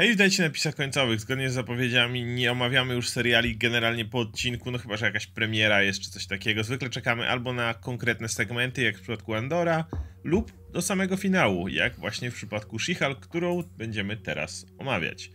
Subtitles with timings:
[0.00, 1.20] Hej, witajcie na pisach końcowych.
[1.20, 5.82] Zgodnie z zapowiedziami nie omawiamy już seriali generalnie po odcinku, no chyba, że jakaś premiera
[5.82, 6.64] jest czy coś takiego.
[6.64, 9.84] Zwykle czekamy albo na konkretne segmenty, jak w przypadku Andora,
[10.24, 15.30] lub do samego finału, jak właśnie w przypadku She-Hulk, którą będziemy teraz omawiać.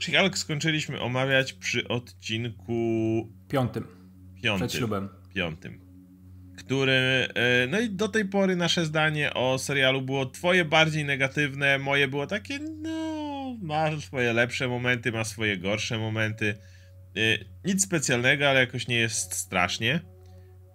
[0.00, 2.72] She-Hulk skończyliśmy omawiać przy odcinku...
[3.48, 3.86] Piątym.
[4.42, 4.68] Piątym.
[4.68, 5.08] Przed ślubem.
[5.34, 5.87] Piątym.
[6.58, 6.92] Który...
[7.34, 12.08] e, No i do tej pory nasze zdanie o serialu było twoje bardziej negatywne, moje
[12.08, 13.56] było takie, no...
[13.62, 16.54] Ma swoje lepsze momenty, ma swoje gorsze momenty.
[17.16, 17.20] E,
[17.64, 20.00] Nic specjalnego, ale jakoś nie jest strasznie.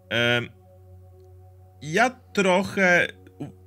[0.09, 0.49] Em,
[1.81, 3.08] Ja trochę...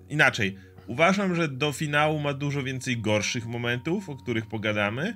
[0.08, 0.56] Inaczej.
[0.86, 5.14] Uważam, że do finału ma dużo więcej gorszych momentów, o których pogadamy.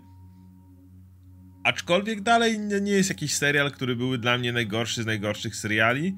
[1.64, 6.16] Aczkolwiek dalej nie jest jakiś serial, który były dla mnie najgorszy z najgorszych seriali,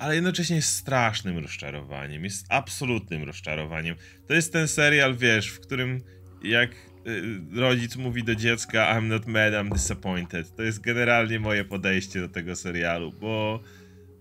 [0.00, 2.24] ale jednocześnie jest strasznym rozczarowaniem.
[2.24, 3.96] Jest absolutnym rozczarowaniem.
[4.26, 6.00] To jest ten serial, wiesz, w którym
[6.42, 10.56] jak y, rodzic mówi do dziecka I'm not mad, I'm disappointed.
[10.56, 13.60] To jest generalnie moje podejście do tego serialu, bo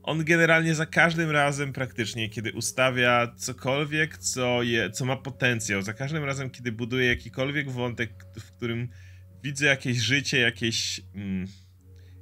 [0.04, 5.94] on generalnie za każdym razem praktycznie, kiedy ustawia cokolwiek, co, je, co ma potencjał, za
[5.94, 8.90] każdym razem, kiedy buduje jakikolwiek wątek, w którym
[9.44, 11.48] widzę jakieś życie, jakieś, mm,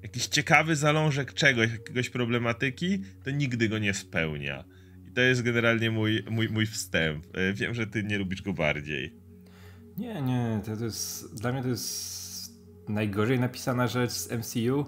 [0.03, 4.63] jakiś ciekawy zalążek czegoś, jakiegoś problematyki, to nigdy go nie spełnia.
[5.07, 7.25] I to jest generalnie mój, mój, mój wstęp.
[7.33, 9.13] E, Wiem, że ty nie lubisz go bardziej.
[9.97, 12.17] Nie, nie, to, to jest, dla mnie to jest
[12.89, 14.85] najgorzej napisana rzecz z MCU.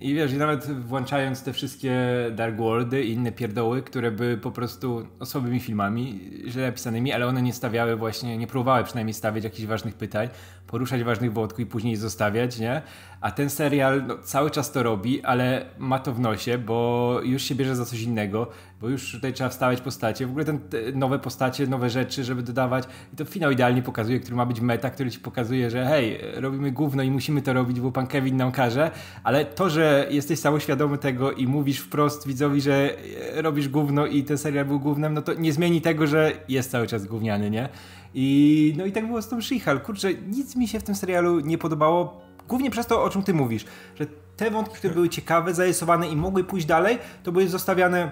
[0.00, 1.96] I wiesz, i nawet włączając te wszystkie
[2.36, 7.42] Dark Worldy i inne pierdoły, które były po prostu słabymi filmami, źle napisanymi, ale one
[7.42, 10.28] nie stawiały właśnie, nie próbowały przynajmniej stawiać jakichś ważnych pytań,
[10.72, 12.82] poruszać ważnych wątków i później zostawiać, nie?
[13.20, 17.42] A ten serial no, cały czas to robi, ale ma to w nosie, bo już
[17.42, 18.46] się bierze za coś innego,
[18.80, 22.42] bo już tutaj trzeba wstawiać postacie, w ogóle ten, te nowe postacie, nowe rzeczy, żeby
[22.42, 26.18] dodawać i to finał idealnie pokazuje, który ma być meta, który ci pokazuje, że hej,
[26.34, 28.90] robimy gówno i musimy to robić, bo pan Kevin nam każe,
[29.24, 32.90] ale to, że jesteś samoświadomy tego i mówisz wprost widzowi, że
[33.36, 36.70] e, robisz gówno i ten serial był gównem, no to nie zmieni tego, że jest
[36.70, 37.68] cały czas gówniany, nie?
[38.14, 39.82] I no i tak było z tą She-Hulk.
[39.82, 43.34] Kurczę, nic mi się w tym serialu nie podobało, głównie przez to, o czym ty
[43.34, 43.64] mówisz,
[43.94, 44.06] że
[44.36, 48.10] te wątki, które były ciekawe, zarysowane i mogły pójść dalej, to były zostawiane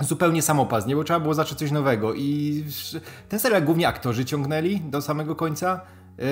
[0.00, 0.96] zupełnie samopas, nie?
[0.96, 2.64] Bo trzeba było zacząć coś nowego i
[3.28, 5.80] ten serial głównie aktorzy ciągnęli do samego końca,
[6.18, 6.24] yy,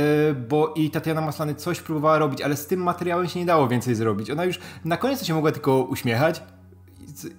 [0.48, 3.94] bo i Tatiana Maslany coś próbowała robić, ale z tym materiałem się nie dało więcej
[3.94, 4.30] zrobić.
[4.30, 6.42] Ona już na koniec się mogła tylko uśmiechać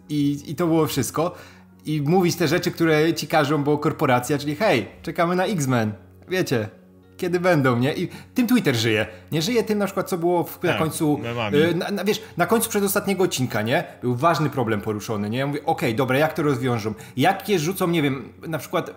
[0.10, 1.36] i, i to było wszystko.
[1.86, 5.92] I mówić te rzeczy, które ci każą, bo korporacja, czyli hej, czekamy na X-Men.
[6.30, 6.70] Wiecie,
[7.18, 7.94] kiedy będą, nie?
[7.94, 9.08] I tym Twitter żyje.
[9.32, 11.20] Nie żyje tym na przykład, co było w, na Tak, końcu.
[11.72, 13.84] y, na, na, wiesz, na końcu przedostatniego odcinka, nie?
[14.02, 15.38] Był ważny problem poruszony, nie?
[15.38, 16.94] Ja mówię, okej, dobra, jak to rozwiążą?
[17.18, 18.92] Jakie rzucą, nie wiem, na przykład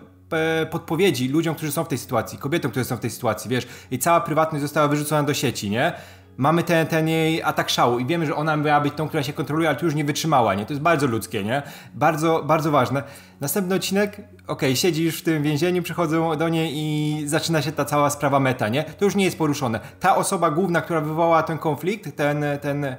[0.71, 3.99] podpowiedzi ludziom, którzy są w tej sytuacji, kobietom, które są w tej sytuacji, wiesz, i
[3.99, 5.93] cała prywatność została wyrzucona do sieci, nie?
[6.37, 9.33] Mamy ten, ten jej atak szału i wiemy, że ona miała być tą, która się
[9.33, 10.65] kontroluje, ale tu już nie wytrzymała, nie?
[10.65, 11.61] To jest bardzo ludzkie, nie?
[11.93, 13.03] Bardzo, bardzo ważne.
[13.41, 17.85] Następny odcinek, okej, siedzi już w tym więzieniu, przychodzą do niej i zaczyna się ta
[17.85, 18.83] cała sprawa meta, nie?
[18.83, 19.79] To już nie jest poruszone.
[19.99, 22.95] Ta osoba główna, która wywołała ten konflikt, ten, ten e,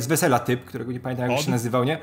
[0.00, 1.44] z wesela typ, którego nie pamiętam jak Od?
[1.44, 1.98] się nazywał, nie?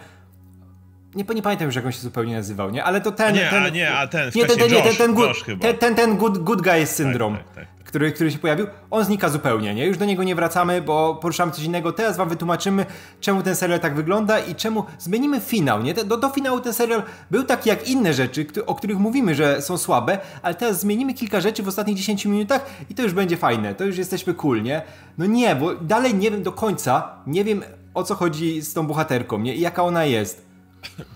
[1.16, 2.84] Nie, nie pamiętam już jak on się zupełnie nazywał, nie?
[2.84, 3.28] Ale to ten...
[3.28, 5.78] A nie, ten, a nie, a ten nie, ten, ten, nie, ten, ten, good, ten,
[5.78, 7.77] ten, ten good, good guy syndrom, tak, tak.
[7.88, 9.86] Który, który się pojawił, on znika zupełnie, nie?
[9.86, 11.92] Już do niego nie wracamy, bo poruszamy coś innego.
[11.92, 12.86] Teraz wam wytłumaczymy,
[13.20, 15.94] czemu ten serial tak wygląda i czemu zmienimy finał, nie?
[15.94, 19.78] Do, do finału ten serial był taki jak inne rzeczy, o których mówimy, że są
[19.78, 23.76] słabe, ale teraz zmienimy kilka rzeczy w ostatnich 10 minutach i to już będzie fajne,
[23.76, 24.82] to już jesteśmy cool, nie?
[25.18, 28.88] No nie, bo dalej nie wiem do końca, nie wiem o co chodzi z tą
[28.88, 29.56] bohaterką, nie?
[29.56, 30.46] I jaka ona jest.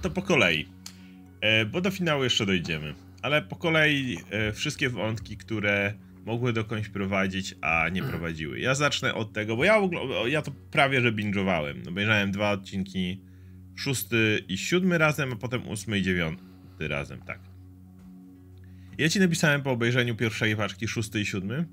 [0.01, 0.67] To po kolei.
[1.41, 2.93] E, bo do finału jeszcze dojdziemy.
[3.21, 5.93] Ale po kolei e, wszystkie wątki, które
[6.25, 8.59] mogły dokądś prowadzić, a nie prowadziły.
[8.59, 9.81] Ja zacznę od tego, bo ja,
[10.27, 11.87] ja to prawie że binge'owałem.
[11.89, 13.21] Obejrzałem dwa odcinki,
[13.75, 16.43] szósty i siódmy razem, a potem ósmy i dziewiąty
[16.79, 17.39] razem, tak.
[18.97, 21.65] Ja ci napisałem po obejrzeniu pierwszej paczki, szósty i siódmy,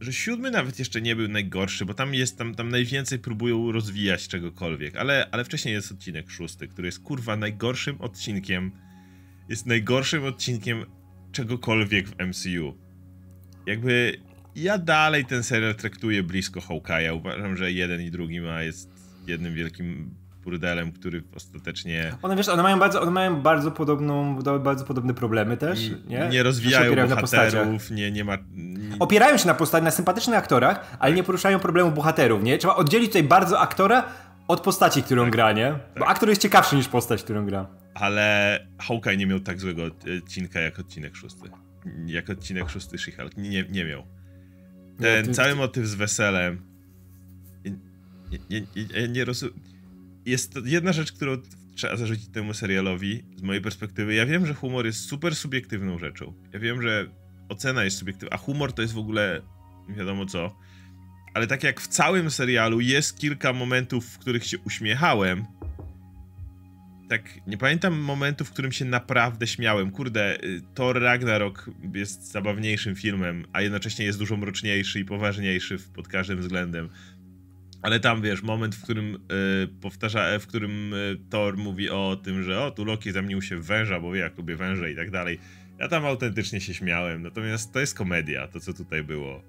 [0.00, 4.28] że siódmy nawet jeszcze nie był najgorszy, bo tam jest, tam, tam najwięcej próbują rozwijać
[4.28, 8.72] czegokolwiek, ale, ale wcześniej jest odcinek szósty, który jest kurwa najgorszym odcinkiem,
[9.48, 10.84] jest najgorszym odcinkiem
[11.32, 12.81] czegokolwiek w MCU.
[13.66, 14.16] Jakby
[14.56, 18.90] ja dalej ten serial traktuję blisko Hawkeye'a, uważam, że jeden i drugi ma jest
[19.26, 20.14] jednym wielkim
[20.44, 25.56] burdelem, który ostatecznie One, wiesz, one mają bardzo, one mają bardzo podobną, bardzo podobne problemy
[25.56, 26.28] też, nie?
[26.28, 28.36] nie rozwijają bohaterów, nie, nie ma...
[28.52, 32.58] Nie, Opierają się na postać, na sympatycznych aktorach, ale nie poruszają problemu bohaterów, nie?
[32.58, 34.04] Trzeba oddzielić tutaj bardzo aktora
[34.48, 35.74] od postaci, którą gra, nie?
[35.98, 37.66] Bo aktor jest ciekawszy niż postać, którą gra.
[37.94, 39.82] ale Hawkeye nie miał tak złego
[40.22, 41.50] odcinka jak odcinek szósty.
[42.06, 43.36] Jak odcinek szósty She-Hulk.
[43.36, 44.06] Nie, nie miał.
[45.00, 46.62] ten cały motyw z weselem.
[48.30, 49.60] Ja, ja, ja nie rozumiem.
[50.26, 51.36] Jest to jedna rzecz, którą
[51.74, 54.14] trzeba zarzucić temu serialowi z mojej perspektywy.
[54.14, 56.34] Ja wiem, że humor jest super subiektywną rzeczą.
[56.52, 57.06] Ja wiem, że
[57.48, 59.42] ocena jest subiektywna, a humor to jest w ogóle
[59.88, 60.56] nie wiadomo co.
[61.34, 65.46] Ale tak jak w całym serialu jest kilka momentów, w których się uśmiechałem,
[67.12, 69.90] tak nie pamiętam momentu, w którym się naprawdę śmiałem.
[69.90, 76.08] Kurde, y, Thor Ragnarok jest zabawniejszym filmem, a jednocześnie jest dużo mroczniejszy i poważniejszy pod
[76.08, 76.88] każdym względem.
[77.82, 79.18] Ale tam wiesz, moment, w którym y,
[79.80, 83.66] powtarza, w którym y, Thor mówi o tym, że o, tu Loki zamienił się w
[83.66, 85.38] węża, bo wie, jak lubię węże i tak dalej.
[85.78, 89.42] Ja tam autentycznie się śmiałem, natomiast to jest komedia, to co tutaj było.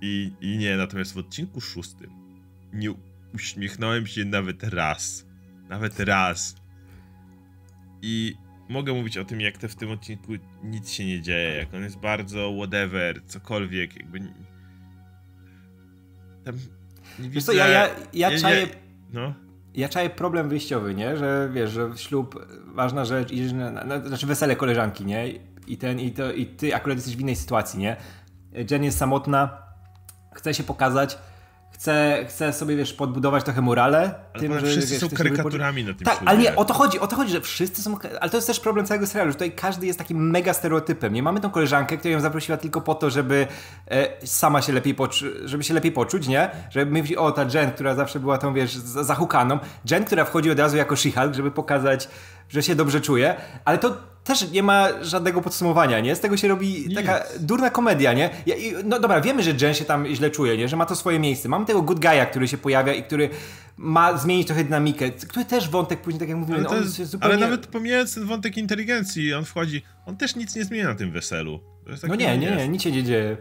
[0.00, 2.10] I, I nie, natomiast w odcinku szóstym
[2.72, 2.94] nie
[3.34, 5.27] uśmiechnąłem się nawet raz.
[5.68, 6.56] Nawet raz.
[8.02, 8.34] I
[8.68, 10.32] mogę mówić o tym, jak to w tym odcinku
[10.64, 14.20] nic się nie dzieje, jak on jest bardzo whatever, cokolwiek, jakby.
[16.44, 16.54] Tam
[17.18, 17.46] nie widzę...
[17.46, 18.66] Co, ja, ja, ja, ja czaję...
[19.12, 19.48] No
[19.78, 21.16] ja czaję problem wyjściowy, nie?
[21.16, 25.28] Że wiesz, że ślub, ważna rzecz, i, na, na, znaczy wesele koleżanki, nie?
[25.66, 27.96] I ten, i to, i ty akurat jesteś w innej sytuacji, nie?
[28.70, 29.62] Jen jest samotna,
[30.34, 31.18] chce się pokazać,
[31.70, 34.14] chce, chce sobie, wiesz, podbudować trochę morale.
[34.32, 37.00] Ale tym, że, wszyscy wiesz, są karykaturami na tym Tak, ale nie, o to chodzi,
[37.00, 39.52] o to chodzi, że wszyscy są, ale to jest też problem całego serialu, że tutaj
[39.52, 41.12] każdy jest takim mega stereotypem.
[41.12, 43.46] Nie mamy tą koleżankę, która ją zaprosiła tylko po to, żeby
[43.90, 46.50] e, sama się lepiej poczuć, żeby się lepiej poczuć, nie?
[46.70, 49.58] Żeby mówić, o, ta Jen, która zawsze była tą, wiesz, zahukaną.
[49.90, 52.08] Jen, która wchodzi od razu jako she żeby pokazać,
[52.48, 53.34] że się dobrze czuje,
[53.64, 56.16] ale to też nie ma żadnego podsumowania, nie?
[56.16, 58.30] Z tego się robi taka durna komedia, nie?
[58.84, 60.68] no dobra, wiemy, że Jen się tam źle czuje, nie?
[60.68, 61.48] Że ma to swoje miejsce.
[61.48, 63.30] Mamy tego good guy'a, który się pojawia i który
[63.76, 67.34] ma zmienić trochę dynamikę, który też wątek później, tak jak mówiłem, ale, no, jest, zupełnie...
[67.34, 71.12] ale nawet pomijając ten wątek inteligencji, on wchodzi, on też nic nie zmienia na tym
[71.12, 71.60] weselu.
[72.08, 73.36] no nie, nie, nie, nic się nie dzieje.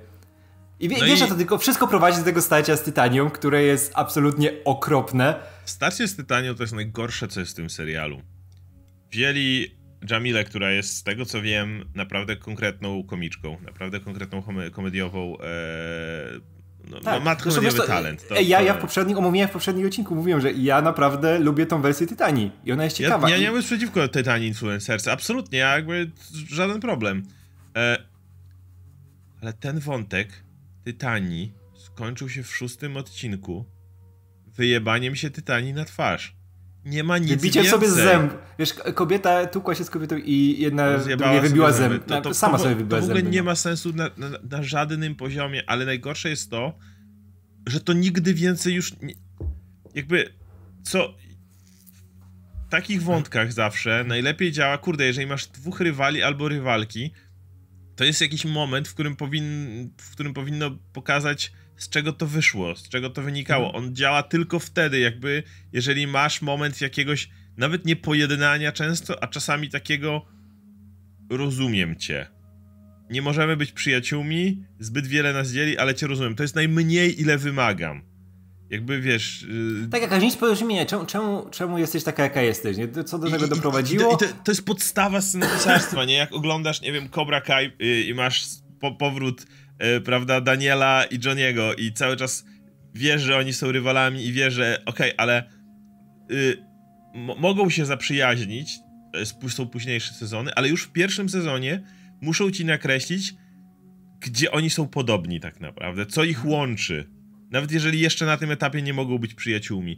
[0.80, 1.27] I wie, no wiesz, i...
[1.27, 5.36] to tylko wszystko prowadzi do tego starcia z Tytanium, które jest absolutnie okropne.
[5.65, 8.21] Starcie z Tytanium to jest najgorsze, co jest w tym serialu.
[9.12, 9.77] Wzięli
[10.09, 15.48] Jamile, która jest z tego co wiem naprawdę konkretną komiczką, naprawdę konkretną komediową e,
[16.89, 17.13] no, tak.
[17.13, 18.27] no, ma komediowy talent.
[18.27, 21.81] To, ja, ja w poprzednim, omówiłem w poprzednim odcinku, mówiłem, że ja naprawdę lubię tą
[21.81, 23.30] wersję Tytanii i ona jest ciekawa.
[23.30, 26.12] Ja, ja nie mam nic przeciwko Tytanii Influencerce, absolutnie, ja jakby
[26.50, 27.24] żaden problem.
[27.77, 27.98] E,
[29.42, 30.44] ale ten wątek
[30.83, 33.65] Tytanii skończył się w szóstym odcinku
[34.48, 36.36] wyjebaniem się Tytanii na twarz
[36.87, 38.33] nie ma nic Biciem sobie zęb.
[38.59, 42.05] Wiesz, kobieta tukła się z kobietą i jedna drugie wybiła zęb.
[42.05, 43.45] To, to, sama to, sobie wybiła To w ogóle zęby, nie no.
[43.45, 46.73] ma sensu na, na, na, żadnym poziomie, ale najgorsze jest to,
[47.67, 49.13] że to nigdy więcej już nie,
[49.95, 50.33] jakby
[50.83, 51.13] co
[52.67, 57.11] w takich wątkach zawsze najlepiej działa, kurde, jeżeli masz dwóch rywali albo rywalki,
[57.95, 59.45] to jest jakiś moment, w którym, powin,
[59.97, 63.65] w którym powinno pokazać z czego to wyszło, z czego to wynikało.
[63.65, 63.83] Mhm.
[63.83, 65.44] On działa tylko wtedy, jakby
[65.74, 70.25] jeżeli masz moment jakiegoś, nawet nie pojednania często, a czasami takiego
[71.29, 72.27] rozumiem cię.
[73.09, 76.35] Nie możemy być przyjaciółmi, zbyt wiele nas dzieli, ale cię rozumiem.
[76.35, 78.01] To jest najmniej, ile wymagam.
[78.69, 79.45] Jakby wiesz.
[79.81, 79.88] Yy...
[79.91, 80.85] Tak, jakaś nic porozumienia.
[80.85, 82.77] Czemu, czemu, czemu jesteś taka, jaka jesteś?
[82.77, 82.88] Nie?
[83.03, 84.12] Co do tego I, doprowadziło?
[84.12, 86.13] I, i to, to, jest podstawa scenariuszarstwa, nie?
[86.13, 88.45] Jak oglądasz, nie wiem, Cobra Kai yy, i masz
[88.80, 89.45] po, powrót
[90.06, 92.45] prawda, Daniela i Johniego i cały czas
[92.94, 95.44] wiesz, że oni są rywalami i wiesz, że okej, okay, ale
[96.31, 96.57] y,
[97.37, 98.80] mogą się zaprzyjaźnić,
[99.42, 101.83] to są późniejsze sezony, ale już w pierwszym sezonie
[102.21, 103.33] muszą ci nakreślić,
[104.19, 107.09] gdzie oni są podobni tak naprawdę, co ich łączy.
[107.51, 109.97] Nawet jeżeli jeszcze na tym etapie nie mogą być przyjaciółmi.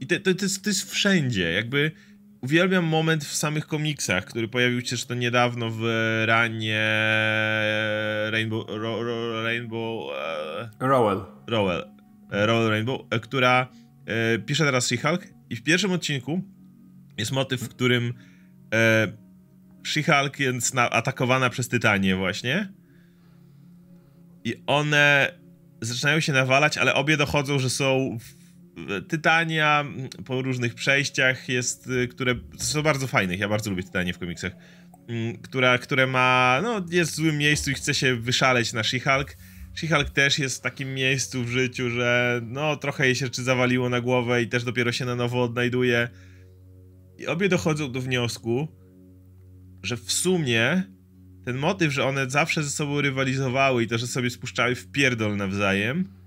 [0.00, 1.92] I to, to, to, jest, to jest wszędzie, jakby
[2.40, 5.82] Uwielbiam moment w samych komiksach, który pojawił się zresztą niedawno w
[6.26, 6.80] ranie
[8.30, 8.64] Rainbow...
[8.68, 10.12] Ro, ro, Rainbow...
[10.80, 11.24] E, Rowell.
[11.46, 11.84] Rowell.
[12.32, 13.68] E, Rowell Rainbow, e, która
[14.06, 16.42] e, pisze teraz She-Hulk i w pierwszym odcinku
[17.18, 18.14] jest motyw, w którym
[18.74, 19.12] e,
[19.82, 22.72] She-Hulk jest na, atakowana przez Tytanię właśnie
[24.44, 25.32] i one
[25.80, 28.39] zaczynają się nawalać, ale obie dochodzą, że są w
[29.08, 29.84] Tytania
[30.24, 34.52] po różnych przejściach jest, y, które są bardzo fajnych, ja bardzo lubię Tytanię w komiksach,
[35.08, 39.36] mm, która, które ma, no jest w złym miejscu i chce się wyszaleć na She-Hulk.
[39.74, 44.00] She-Hulk też jest w takim miejscu w życiu, że no trochę jej się zawaliło na
[44.00, 46.08] głowę i też dopiero się na nowo odnajduje.
[47.18, 48.68] I obie dochodzą do wniosku,
[49.82, 50.82] że w sumie
[51.44, 55.36] ten motyw, że one zawsze ze sobą rywalizowały i to, że sobie spuszczały w pierdol
[55.36, 56.19] nawzajem,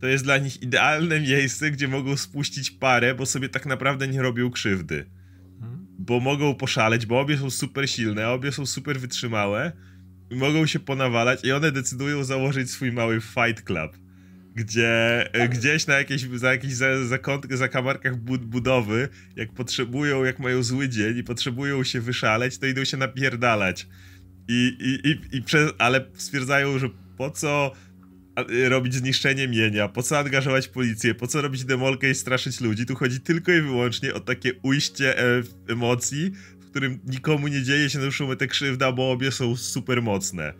[0.00, 4.22] to jest dla nich idealne miejsce, gdzie mogą spuścić parę, bo sobie tak naprawdę nie
[4.22, 5.06] robią krzywdy.
[5.98, 9.72] Bo mogą poszaleć, bo obie są super silne, obie są super wytrzymałe
[10.30, 13.98] mogą się ponawalać i one decydują założyć swój mały fight club.
[14.54, 16.74] Gdzie e, gdzieś na jakieś, za jakichś
[17.04, 22.66] zakątkach, zakamarkach bud budowy, jak potrzebują, jak mają zły dzień i potrzebują się wyszaleć, to
[22.66, 23.86] idą się napierdalać.
[24.48, 27.72] I, i, i, i przez, ale stwierdzają, że po co
[28.68, 32.86] robić zniszczenie mienia, po co angażować policję, po co robić demolkę i straszyć ludzi.
[32.86, 37.90] Tu chodzi tylko i wyłącznie o takie ujście e emocji, w którym nikomu nie dzieje
[37.90, 40.52] się na metę krzywda, bo obie są super mocne.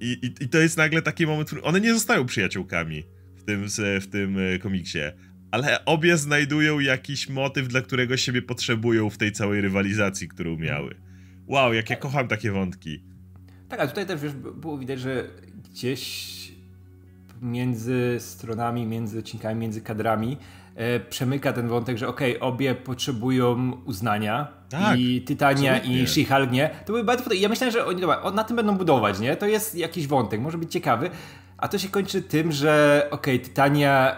[0.00, 3.04] I, i, I, to jest nagle taki moment, one nie zostają przyjaciółkami
[3.36, 3.66] w tym,
[4.00, 4.98] w tym e, komiksie,
[5.50, 10.94] ale obie znajdują jakiś motyw, dla którego siebie potrzebują w tej całej rywalizacji, którą miały.
[11.46, 13.04] Wow, jak ja kocham takie wątki.
[13.68, 15.30] Tak, a tutaj też wiesz, było widać, że
[15.70, 16.37] gdzieś
[17.42, 20.36] między stronami, między odcinkami, między kadrami
[20.74, 26.02] e, przemyka ten wątek, że okej, okay, obie potrzebują uznania tak, i Tytania absolutnie.
[26.02, 26.70] i She-Hulk, nie?
[26.86, 29.36] To były bardzo Ja myślałem, że oni dobra, na tym będą budować, nie?
[29.36, 31.10] To jest jakiś wątek, może być ciekawy,
[31.56, 34.16] a to się kończy tym, że okej, okay, Tytania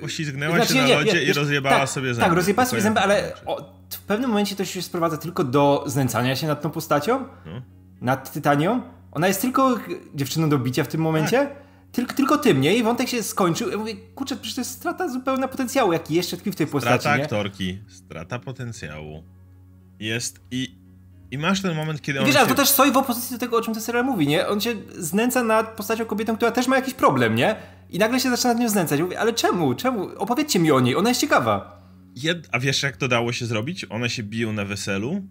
[0.00, 2.28] Poślizgnęła znaczy, się na lodzie nie, nie, i rozjebała tak, sobie zęby.
[2.28, 6.36] Tak, rozjebała sobie zęby, ale o, w pewnym momencie to się sprowadza tylko do znęcania
[6.36, 7.62] się nad tą postacią, no.
[8.00, 8.82] nad Tytanią.
[9.12, 9.78] Ona jest tylko
[10.14, 11.38] dziewczyną do bicia w tym momencie.
[11.38, 11.67] Tak.
[11.92, 12.76] Tylko, tylko tym, nie?
[12.76, 13.70] I wątek się skończył.
[13.70, 17.00] Ja mówię, kurczę, przecież to jest strata zupełna potencjału, jaki jeszcze tkwi w tej postaci,
[17.00, 19.24] Strata aktorki, strata potencjału.
[20.00, 20.78] Jest i,
[21.30, 22.40] i masz ten moment, kiedy I on Wiesz, się...
[22.40, 24.48] ale to też stoi w opozycji do tego, o czym ten serial mówi, nie?
[24.48, 27.56] On się znęca nad postacią kobietą, która też ma jakiś problem, nie?
[27.90, 29.00] I nagle się zaczyna nad nią znęcać.
[29.00, 29.74] Mówię, ale czemu?
[29.74, 30.08] Czemu?
[30.16, 31.82] Opowiedzcie mi o niej, ona jest ciekawa.
[32.16, 32.48] Jed...
[32.52, 33.86] A wiesz, jak to dało się zrobić?
[33.90, 35.22] One się biją na weselu.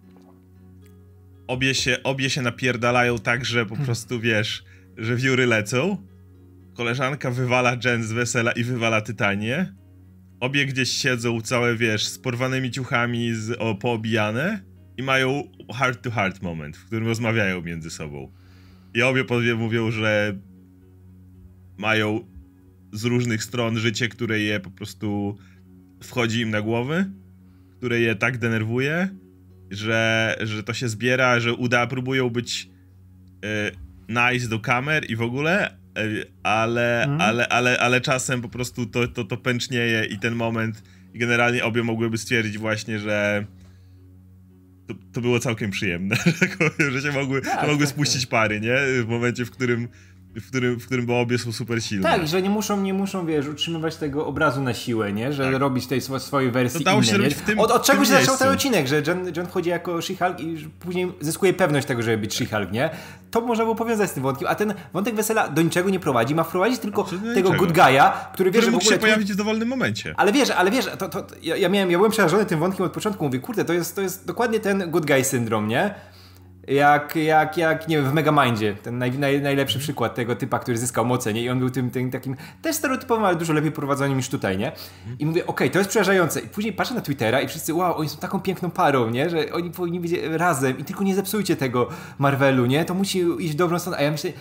[1.46, 3.86] Obie się, obie się napierdalają tak, że po hmm.
[3.86, 4.64] prostu, wiesz,
[4.96, 5.96] że wióry lecą
[6.78, 9.74] koleżanka wywala Jen z wesela i wywala Tytanię.
[10.40, 14.60] Obie gdzieś siedzą całe, wiesz, z porwanymi ciuchami, z, o, poobijane
[14.96, 15.42] i mają
[15.74, 18.32] heart-to-heart moment, w którym rozmawiają między sobą.
[18.94, 19.24] I obie
[19.56, 20.38] mówią, że
[21.76, 22.20] mają
[22.92, 25.38] z różnych stron życie, które je po prostu
[26.02, 27.10] wchodzi im na głowy,
[27.76, 29.08] które je tak denerwuje,
[29.70, 32.70] że, że to się zbiera, że uda, próbują być
[33.44, 33.76] y,
[34.08, 35.77] nice do kamer i w ogóle,
[36.42, 37.20] ale, mm.
[37.20, 40.82] ale, ale, ale czasem po prostu to, to, to pęcznieje i ten moment
[41.14, 43.46] i generalnie obie mogłyby stwierdzić właśnie, że
[44.88, 46.16] to, to było całkiem przyjemne,
[46.92, 48.30] że się mogły, tak, mogły tak, spuścić tak.
[48.30, 48.76] pary, nie?
[49.02, 49.88] W momencie, w którym
[50.34, 52.08] w którym, w którym bo obie są super silne.
[52.10, 55.32] Tak, że nie muszą, nie muszą, wiesz, utrzymywać tego obrazu na siłę, nie?
[55.32, 55.60] Że tak.
[55.60, 58.48] robić tej swojej wersji to innej, się w tym, Od, od czego się zaczął ten
[58.48, 62.72] odcinek, że John, John wchodzi jako She-Hulk i później zyskuje pewność tego, żeby być She-Hulk,
[62.72, 62.90] nie?
[63.30, 66.34] To można było powiązać z tym wątkiem, a ten wątek wesela do niczego nie prowadzi,
[66.34, 67.52] ma wprowadzić tylko tego niczego.
[67.52, 68.90] good guy'a, który wie, że w ogóle...
[68.90, 70.14] się pojawić w dowolnym momencie.
[70.16, 72.92] Ale wiesz, ale wiesz, to, to, ja, ja, miałem, ja byłem przerażony tym wątkiem od
[72.92, 75.94] początku, mówię, kurde, to jest, to jest dokładnie ten good guy syndrom, nie?
[76.68, 80.78] Jak, jak, jak nie wiem, w Megamindzie, ten naj, naj, najlepszy przykład tego typa, który
[80.78, 81.42] zyskał moce, nie?
[81.42, 84.72] I on był tym, tym takim też stereotypowym, ale dużo lepiej prowadzonym niż tutaj, nie?
[85.18, 86.40] I mówię, okej, okay, to jest przerażające.
[86.40, 89.30] I później patrzę na Twittera i wszyscy, wow, oni są taką piękną parą, nie?
[89.30, 92.84] Że oni powinni być razem i tylko nie zepsujcie tego Marvelu, nie?
[92.84, 93.98] To musi iść w dobrą stronę.
[93.98, 94.32] A ja myślę,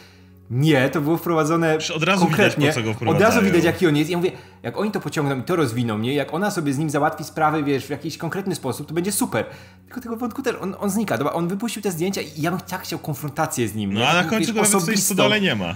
[0.49, 2.67] nie, to było wprowadzone od razu konkretnie.
[2.67, 4.09] Widać, po co go od razu widać, jaki on jest.
[4.09, 4.31] Ja mówię,
[4.63, 6.13] jak oni to pociągną i to rozwiną, nie?
[6.13, 9.45] Jak ona sobie z nim załatwi sprawy, wiesz, w jakiś konkretny sposób, to będzie super.
[9.85, 11.17] Tylko tego wątku też, on, on znika.
[11.17, 13.93] Dobra, on wypuścił te zdjęcia i ja bym tak chciał konfrontację z nim.
[13.93, 15.75] No, a na końcu go nawet w stodole nie ma.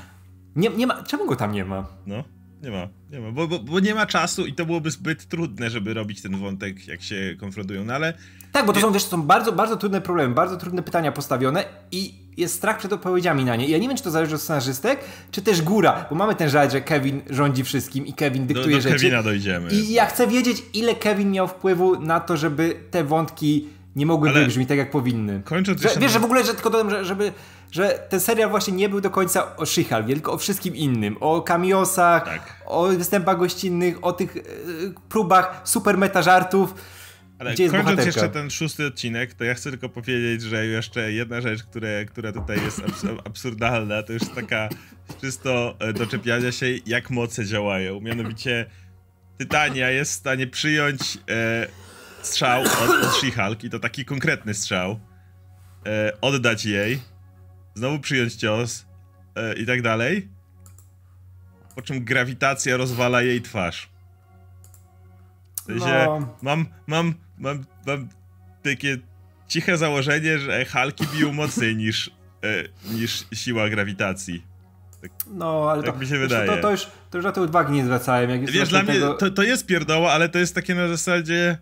[0.56, 1.04] Nie, nie ma.
[1.04, 1.86] Czemu go tam nie ma?
[2.08, 2.24] No.
[2.64, 5.70] Nie ma, nie ma, bo, bo, bo, nie ma czasu i to byłoby zbyt trudne,
[5.70, 8.14] żeby robić ten wątek, jak się konfrontują, no ale...
[8.52, 12.14] Tak, bo to są, wiesz, są bardzo, bardzo trudne problemy, bardzo trudne pytania postawione i
[12.38, 13.68] jest strach przed odpowiedziami na nie.
[13.68, 15.00] I ja nie wiem, czy to zależy od scenarzystek,
[15.32, 18.76] czy też góra, bo mamy ten żart, że Kevin rządzi wszystkim i Kevin dyktuje do,
[18.78, 18.96] do rzeczy.
[18.96, 19.72] Do Kevina dojdziemy.
[19.72, 24.30] I ja chcę wiedzieć, ile Kevin miał wpływu na to, żeby te wątki nie mogły
[24.30, 25.42] Ale wybrzmieć tak, jak powinny.
[25.46, 27.32] Kończąc że, Wiesz, że w ogóle, że tylko dodam, że, żeby,
[27.72, 31.18] że ten serial właśnie nie był do końca o she tylko o wszystkim innym.
[31.20, 32.64] O kamiosach, tak.
[32.66, 34.42] o występach gościnnych, o tych e,
[35.10, 36.76] próbach super meta żartów.
[37.40, 38.06] Ale Gdzie kończąc bohaterka?
[38.06, 42.32] jeszcze ten szósty odcinek, to ja chcę tylko powiedzieć, że jeszcze jedna rzecz, które, która
[42.32, 44.70] tutaj jest abs absurdalna, to już taka
[45.22, 48.00] czysto e, doczepiania się, jak moce działają.
[48.00, 48.66] Mianowicie
[49.38, 51.68] Tytania jest w stanie przyjąć e,
[52.22, 55.00] strzał od, od She-Hulk i to taki konkretny strzał,
[55.86, 57.00] e, oddać jej,
[57.76, 58.86] znowu przyjąć cios
[59.36, 60.30] e, i tak dalej,
[61.76, 63.90] po czym grawitacja rozwala jej twarz.
[65.56, 66.36] W sensie, no.
[66.42, 68.10] mam, mam, mam, mam
[68.64, 68.98] takie
[69.48, 72.12] ciche założenie, że Halki biją mocniej niż,
[72.44, 72.64] e,
[72.94, 74.44] niż siła grawitacji.
[75.02, 76.50] Tak, no, ale tak to, mi się wydaje.
[76.50, 78.30] To, to, już, to już na to uwagi nie zwracałem.
[78.30, 81.58] Jak Wiesz, dla mnie to, to jest pierdoła, ale to jest takie na zasadzie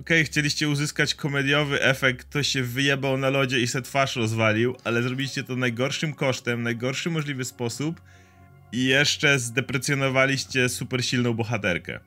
[0.00, 5.02] Okej, chcieliście uzyskać komediowy efekt, ktoś się wyjebał na lodzie i se twarz rozwalił, ale
[5.02, 8.00] zrobiliście to najgorszym kosztem, najgorszy możliwy sposób
[8.72, 12.00] i jeszcze zdeprecjonowaliście super silną bohaterkę,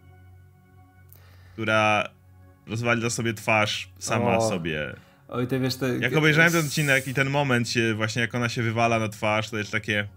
[1.53, 2.09] która
[2.67, 4.49] rozwaliła sobie twarz sama O.
[4.49, 4.95] sobie.
[5.27, 5.87] Oj, ty wiesz, to...
[5.87, 9.49] Jak obejrzałem ten odcinek i ten moment się, właśnie jak ona się wywala na twarz,
[9.49, 10.07] to jest takie...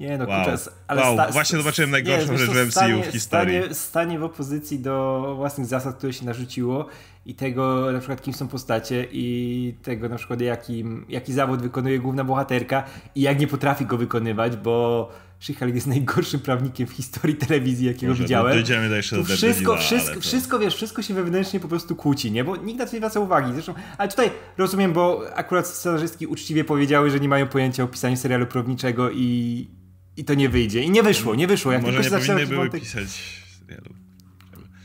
[0.00, 0.44] Nie no, Wow.
[0.44, 3.58] kurczę, ale Wow, sta- właśnie zobaczyłem nie, najgorszą wiesz rzecz w MCU stanie- w historii.
[3.60, 6.86] Stanie, stanie w opozycji do własnych zasad, które się narzuciło
[7.26, 11.98] i tego na przykład kim są postacie i tego na przykład jakim, jaki zawód wykonuje
[11.98, 12.84] główna bohaterka
[13.14, 15.08] i jak nie potrafi go wykonywać, bo
[15.40, 18.52] She-Hulk jest najgorszym prawnikiem w historii telewizji, jakiego Może widziałem.
[18.52, 22.32] dojdziemy do jeszcze do wszystko, wszystko, to- wszystko, wiesz, wszystko się wewnętrznie po prostu kłóci,
[22.32, 22.44] nie?
[22.44, 23.52] Bo nikt na to nie zwraca uwagi.
[23.52, 28.16] Zresztą, ale tutaj rozumiem, bo akurat scenarzystki uczciwie powiedziały, że nie mają pojęcia o pisaniu
[28.16, 29.68] serialu prawniczego i,
[30.16, 30.82] i to nie wyjdzie.
[30.82, 31.72] I nie wyszło, nie wyszło.
[31.72, 32.80] Jak Może tylko nie powinny były wątek...
[32.80, 33.44] pisać.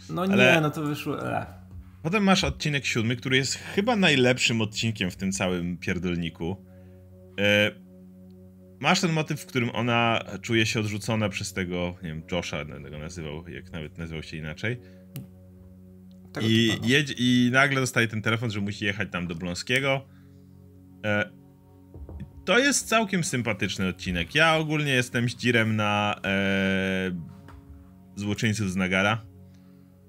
[0.09, 1.31] No nie, ale- no to wyszło...
[1.31, 1.45] E.
[2.03, 6.65] Potem masz odcinek siódmy, który jest chyba najlepszym odcinkiem w tym całym pierdolniku.
[7.39, 7.71] E,
[8.79, 12.89] masz ten motyw, w którym ona czuje się odrzucona przez tego, nie wiem, Josha, będę
[12.89, 14.79] go nazywał, jak nawet nazywał się inaczej.
[16.33, 16.87] Tego I, no.
[16.87, 20.05] jedź, I nagle dostaje ten telefon, że musi jechać tam do Bląskiego.
[21.05, 21.38] E,
[22.49, 24.35] to jest całkiem sympatyczny odcinek.
[24.35, 27.11] Ja ogólnie jestem zdzirem na e,
[28.15, 29.21] złoczyńców z Nagara.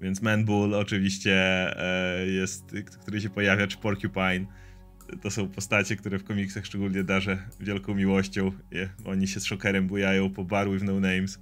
[0.01, 1.33] Więc Manbull oczywiście
[1.79, 4.45] e, jest, który się pojawia, czy Porcupine.
[5.21, 8.51] To są postacie, które w komiksach szczególnie darzę wielką miłością.
[8.71, 11.39] Je, oni się z Shockerem bujają po bar with no names.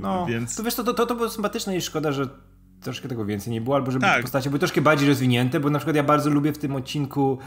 [0.00, 2.28] No, Więc to wiesz, to, to, to było sympatyczne i szkoda, że
[2.80, 4.22] troszkę tego więcej nie było, albo żeby Tak.
[4.22, 7.38] postacie były troszkę bardziej rozwinięte, bo na przykład ja bardzo lubię w tym odcinku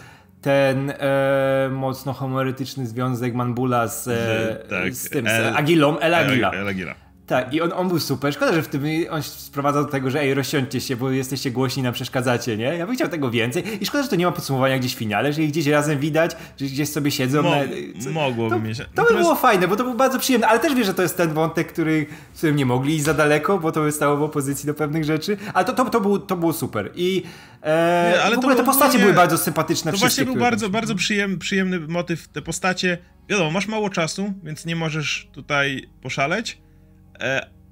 [0.46, 6.14] ten e, mocno homoretyczny związek Manbula z, e, tak, z tym, z El- Agilą, El
[6.14, 6.52] Agila.
[6.52, 6.96] El Agila.
[7.28, 8.34] Tak, i on, on był super.
[8.34, 11.52] Szkoda, że w tym on się sprowadzał do tego, że ej, rozsiądźcie się, bo jesteście
[11.52, 12.64] głośni, nam przeszkadzacie, nie?
[12.64, 13.64] Ja bym chciał tego więcej.
[13.84, 16.32] I szkoda, że to nie ma podsumowania gdzieś w finale, że ich gdzieś razem widać,
[16.60, 17.42] że gdzieś sobie siedzą.
[17.44, 17.62] Mo- na,
[18.04, 18.78] co- mogłoby to, mieć.
[18.96, 21.18] To by było fajne, bo to był bardzo przyjemne, ale też wiesz, że to jest
[21.18, 24.24] ten wątek, który, z którym nie mogli iść za daleko, bo to by stało w
[24.24, 26.92] opozycji do pewnych rzeczy, ale to, to, to, było, to było super.
[26.96, 27.24] I
[27.62, 29.92] e, Nie, ale w ogóle to te postacie ogólnie- były bardzo sympatyczne.
[29.92, 32.28] To właśnie był które- bardzo, bardzo przyjem, przyjemny motyw.
[32.28, 32.98] Te postacie,
[33.30, 36.58] wiadomo, masz mało czasu, więc nie możesz tutaj poszaleć,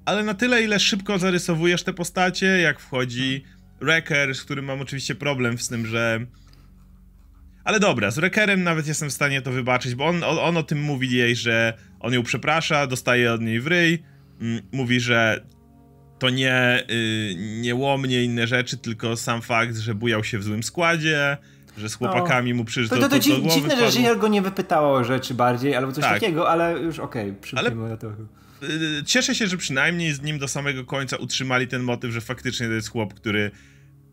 [0.04, 3.44] ale na tyle, ile szybko zarysowujesz te postacie, jak wchodzi
[3.80, 6.20] Wrecker, z którym mam oczywiście problem z tym, że...
[7.64, 10.62] Ale dobra, z Wreckerem nawet jestem w stanie to wybaczyć, bo on, on, on o
[10.62, 14.02] tym mówi jej, że on ją przeprasza, dostaje od niej w ryj,
[14.40, 15.44] mm, mówi, że
[16.18, 20.62] to nie, y, nie łomnie inne rzeczy, tylko sam fakt, że bujał się w złym
[20.62, 21.36] składzie,
[21.78, 23.90] że z chłopakami mu przyszło To, to, to, głowy dziwne, że.
[23.90, 26.20] Żyjel go nie wypytała o rzeczy bardziej, albo coś Tak.
[26.20, 28.12] takiego, ale już okej, okay, na to.
[28.62, 32.66] Y, Cieszę się, że przynajmniej z nim do samego końca utrzymali ten motyw, że faktycznie
[32.66, 33.50] to jest chłop, który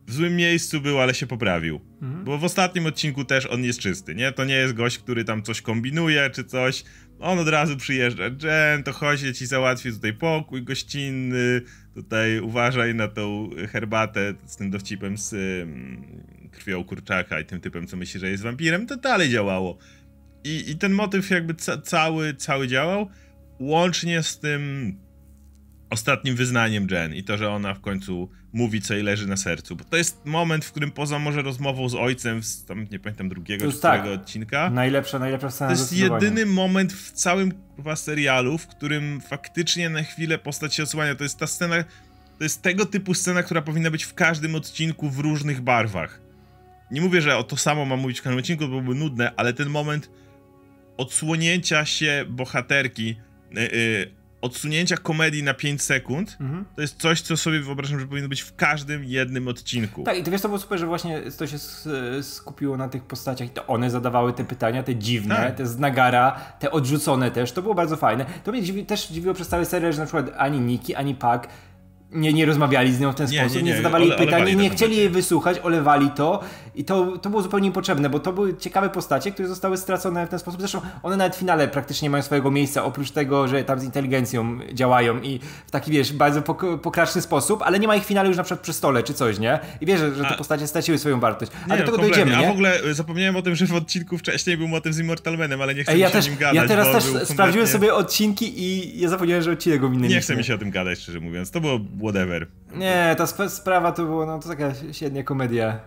[0.07, 1.81] w złym miejscu był, ale się poprawił.
[2.01, 2.25] Mhm.
[2.25, 4.31] Bo w ostatnim odcinku też on jest czysty, nie?
[4.31, 6.83] To nie jest gość, który tam coś kombinuje czy coś.
[7.19, 8.23] On od razu przyjeżdża.
[8.23, 11.61] Jen, to chodź, ja ci załatwię tutaj pokój gościnny.
[11.95, 16.03] Tutaj uważaj na tą herbatę z tym dowcipem z ym,
[16.51, 18.87] krwią kurczaka i tym typem, co myśli, że jest wampirem.
[18.87, 19.77] To dalej działało.
[20.43, 23.09] I, i ten motyw jakby ca cały, cały działał.
[23.61, 24.95] Łącznie z tym
[25.89, 29.75] ostatnim wyznaniem Jen i to, że ona w końcu mówi, co jej leży na sercu.
[29.75, 33.29] Bo to jest moment, w którym poza może rozmową z ojcem z tam, nie pamiętam,
[33.29, 34.05] drugiego czy tak.
[34.05, 39.89] odcinka, Najlepsza, najlepsza scena to jest jedyny moment w całym chyba serialu, w którym faktycznie
[39.89, 41.15] na chwilę postać się osłania.
[41.15, 41.83] To jest ta scena,
[42.37, 46.21] to jest tego typu scena, która powinna być w każdym odcinku w różnych barwach.
[46.91, 49.53] Nie mówię, że o to samo mam mówić w każdym odcinku, to byłoby nudne, ale
[49.53, 50.09] ten moment
[50.97, 53.15] odsłonięcia się bohaterki,
[53.53, 54.11] yy, yy,
[54.41, 56.65] odsunięcia komedii na 5 sekund, Mhm.
[56.75, 60.03] to jest coś, co sobie wyobrażam, że powinno być w każdym jednym odcinku.
[60.03, 61.57] Tak, i to wiesz, to było super, że właśnie to się
[62.21, 65.55] skupiło na tych postaciach i to one zadawały te pytania, te dziwne, Tak.
[65.55, 68.25] te z Nagara, te odrzucone też, to było bardzo fajne.
[68.43, 71.47] To mnie dziwi, też dziwiło przez cały serial, że na przykład ani Niki, ani Pak
[72.11, 74.55] nie, nie rozmawiali z nią w ten Nie, sposób, nie, nie, nie, zadawali ole- pytań,
[74.55, 76.43] nie to chcieli jej wysłuchać, olewali to
[76.75, 80.29] i to, to było zupełnie niepotrzebne, bo to były ciekawe postacie, które zostały stracone w
[80.29, 80.59] ten sposób.
[80.61, 83.83] Zresztą one nawet w finale praktycznie nie mają swojego miejsca, oprócz tego, że tam z
[83.83, 88.07] inteligencją działają i w taki, wiesz, bardzo pok- pokraczny sposób, ale nie ma ich w
[88.07, 89.59] finale już na przykład przy stole czy coś, nie?
[89.81, 91.51] I wiesz, że, te A- postacie straciły swoją wartość.
[91.69, 92.25] Ale Nie, do tego kompletnie.
[92.25, 92.47] dojdziemy, nie?
[92.47, 95.37] A w ogóle y, zapomniałem o tym, że w odcinku wcześniej był motyw z Immortal
[95.37, 97.03] Manem, ale nie chcę Ej, mi ja się też, o nim gadać, ja teraz też
[97.03, 100.15] był sprawdziłem kompletnie- sobie odcinki i ja zapomniałem, że odcinek ominęliśmy.
[100.15, 101.51] Nie chce mi się o tym gadać, szczerze mówiąc.
[101.51, 102.47] To było whatever.
[102.75, 105.79] Nie, ta sp- sprawa to było, no to taka średnia komedia.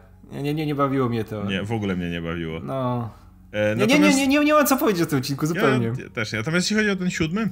[0.42, 1.44] Nie, nie, nie, bawiło mnie to.
[1.44, 2.61] Nie, w ogóle mnie nie bawiło.
[2.61, 3.11] No.
[3.53, 5.87] E, Nie, nie, nie, nie, nie, nie mam co powiedzieć o tym odcinku, zupełnie.
[5.87, 6.38] Ja, też nie.
[6.38, 7.49] Natomiast jeśli chodzi o ten siódmy,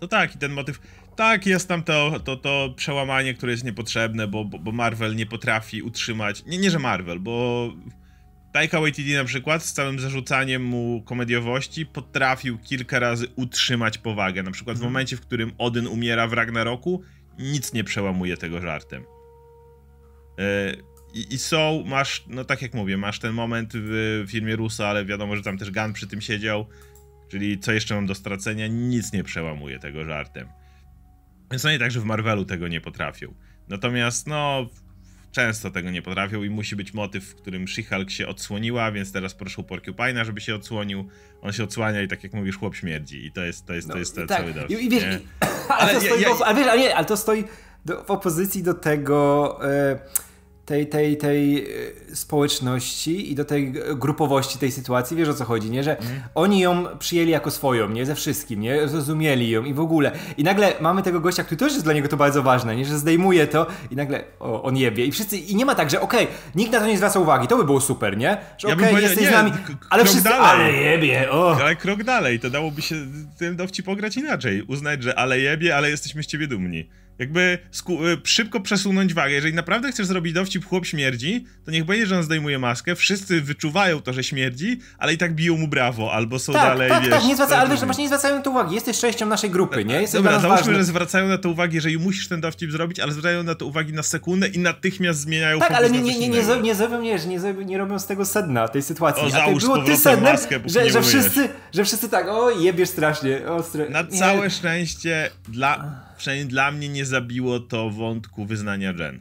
[0.00, 0.78] To tak, i ten motyw.
[1.16, 5.26] Tak, jest tam to, to, to przełamanie, które jest niepotrzebne, bo, bo, bo Marvel nie
[5.26, 6.44] potrafi utrzymać.
[6.46, 7.68] Nie, nie, że Marvel, bo
[8.52, 14.42] Taika Waititi na przykład z całym zarzucaniem mu komediowości potrafił kilka razy utrzymać powagę.
[14.42, 14.92] Na przykład w Mhm.
[14.92, 17.02] momencie, w którym Odyn umiera w Ragnaroku,
[17.38, 19.04] nic nie przełamuje tego żartem.
[20.38, 20.44] E,
[21.14, 25.04] I, I są, masz, no tak jak mówię, masz ten moment w filmie Rusa, ale
[25.04, 26.66] wiadomo, że tam też Gunn przy tym siedział,
[27.28, 30.48] czyli co jeszcze mam do stracenia, nic nie przełamuje tego żartem.
[31.50, 33.34] Więc to nie tak, że w Marvelu tego nie potrafią.
[33.68, 34.66] Natomiast, no,
[35.32, 39.34] często tego nie potrafią i musi być motyw, w którym She-Hulk się odsłoniła, więc teraz
[39.34, 41.08] proszę Porcupine'a, żeby się odsłonił.
[41.42, 43.26] On się odsłania i tak jak mówisz, chłop śmierdzi.
[43.26, 44.38] I to jest, to jest, to jest ten tak.
[44.38, 45.20] cały dowcip, I, wiesz, ale,
[45.68, 47.44] Ale to ja- stoi, ja- w- ale, wiesz, ale, nie, ale to stoi
[47.84, 49.98] do, w opozycji do tego e,
[50.66, 51.58] tej, tej, tej
[52.10, 55.84] e, społeczności i do tej grupowości tej sytuacji, wiesz o co chodzi, nie?
[55.84, 56.20] Że Mhm.
[56.34, 58.06] oni ją przyjęli jako swoją, nie?
[58.06, 58.88] Ze wszystkim, nie?
[58.88, 60.12] Zrozumieli ją i w ogóle.
[60.36, 62.84] I nagle mamy tego gościa, który też jest dla niego to bardzo ważne, nie?
[62.84, 65.04] Że zdejmuje to i nagle o, on jebie.
[65.06, 67.56] I wszyscy, i nie ma tak, że okej, nikt na to nie zwraca uwagi, to
[67.56, 68.36] by było super, nie?
[68.58, 69.52] Że Ja okej, powiedział, jesteś nie, z nami,
[69.90, 70.40] ale wszyscy, dalej.
[70.66, 71.56] ale jebie, o.
[71.60, 72.94] Ale krok dalej, to dałoby się
[73.38, 74.62] ten dowcip pograć inaczej.
[74.62, 76.88] Uznać, że ale jebie, ale jesteśmy z ciebie dumni.
[77.18, 77.58] Jakby
[77.90, 79.32] y, szybko przesunąć wagę.
[79.34, 83.40] Jeżeli naprawdę chcesz zrobić dowcip chłop śmierdzi, to niech będzie, że on zdejmuje maskę, wszyscy
[83.40, 87.02] wyczuwają to, że śmierdzi, ale i tak biją mu brawo, albo są Tak, dalej, tak,
[87.02, 87.10] wiesz...
[87.12, 88.74] tak, nie zwraca, ale wiesz, tak- właśnie nie zwracają na to uwagi.
[88.74, 90.00] Jesteś częścią naszej grupy, nie?
[90.00, 90.74] Jesteś Dobra, załóżmy, ważny.
[90.74, 93.92] że zwracają na to uwagę, że musisz ten dowcip zrobić, ale zwracają na to uwagi
[93.92, 96.74] na sekundę i natychmiast zmieniają Tak, ale nie, nie, nie, nie, nie, nie, nie,
[97.40, 99.22] zrobią- nie robią z tego sedna tej sytuacji.
[99.22, 102.88] O, załóż było ty sednem, maskę, że, nie że, wszyscy, że wszyscy tak, o jebiesz
[102.88, 103.46] strasznie.
[103.48, 103.84] O, stra...
[103.90, 104.08] Na nie.
[104.18, 109.20] całe szczęście, dla, przynajmniej dla mnie nie zabiło to wątku wyznania Jen.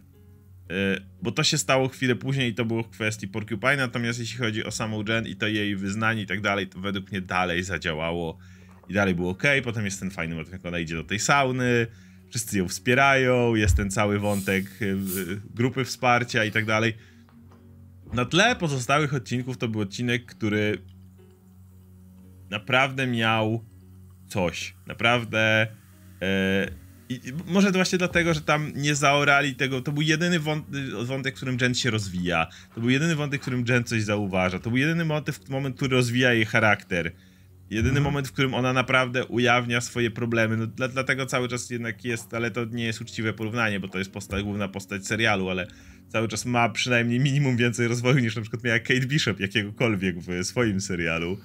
[0.69, 0.75] Yy,
[1.21, 4.63] bo to się stało chwilę później i to było w kwestii Porcupine, natomiast jeśli chodzi
[4.63, 8.37] o samą Jen i to jej wyznanie i tak dalej, to według mnie dalej zadziałało
[8.89, 9.43] i dalej było ok.
[9.63, 11.87] Potem jest ten fajny motyw, jak ona idzie do tej sauny,
[12.29, 16.93] wszyscy ją wspierają, jest ten cały wątek yy, yy, grupy wsparcia i tak dalej.
[18.13, 20.77] Na tle pozostałych odcinków to był odcinek, który
[22.49, 23.65] naprawdę miał
[24.27, 24.75] coś.
[24.87, 25.67] Naprawdę.
[26.21, 26.67] E,
[27.09, 29.81] i, może to właśnie dlatego, że tam nie zaorali tego.
[29.81, 30.65] To był jedyny wąt,
[31.03, 32.47] wątek, w którym Jen się rozwija.
[32.75, 34.59] To był jedyny wątek, w którym Jen coś zauważa.
[34.59, 37.11] To był jedyny motyw, moment, który rozwija jej charakter.
[37.69, 40.57] Jedyny moment, w którym ona naprawdę ujawnia swoje problemy.
[40.57, 43.97] No, dla, dlatego cały czas jednak jest, ale to nie jest uczciwe porównanie, bo to
[43.97, 45.67] jest postać, główna postać serialu, ale
[46.09, 50.43] cały czas ma przynajmniej minimum więcej rozwoju niż na przykład miała Kate Bishop jakiegokolwiek w
[50.43, 51.37] swoim serialu.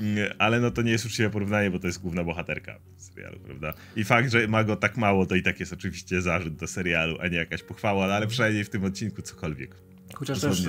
[0.00, 2.78] Mm, Ale no to nie jest uczciwe porównanie, bo to jest główna bohaterka
[3.14, 3.74] serialu, prawda?
[3.96, 7.16] I fakt, że ma go tak mało, to i tak jest oczywiście zarzut do serialu,
[7.20, 9.74] a nie jakaś pochwała, no ale przynajmniej w tym odcinku cokolwiek.
[10.14, 10.62] Chociaż też,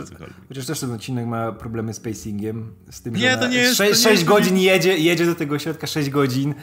[0.48, 2.74] chociaż też ten odcinek ma problemy z pacingiem.
[2.92, 5.26] Z tym, Nie, że to nie jest- 6, to nie 6 jest- godzin jedzie, jedzie
[5.26, 6.54] do tego środka 6 godzin.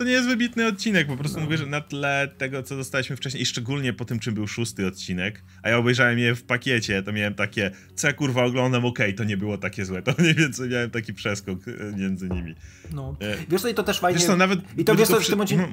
[0.00, 3.42] To nie jest wybitny odcinek, po prostu mówię, że na tle tego, co dostaliśmy wcześniej,
[3.42, 7.12] i szczególnie po tym, czym był szósty odcinek, a ja obejrzałem je w pakiecie, to
[7.12, 10.68] miałem takie, co ja kurwa oglądam, okej, to nie było takie złe, to mniej więcej
[10.68, 12.54] miałem taki przeskok e, między nimi.
[12.92, 13.16] No.
[13.20, 14.18] E, Wiesz co, i to też fajnie...
[14.18, 14.60] Zresztą nawet...
[14.78, 15.66] I to wiesz co, w tym odcinku...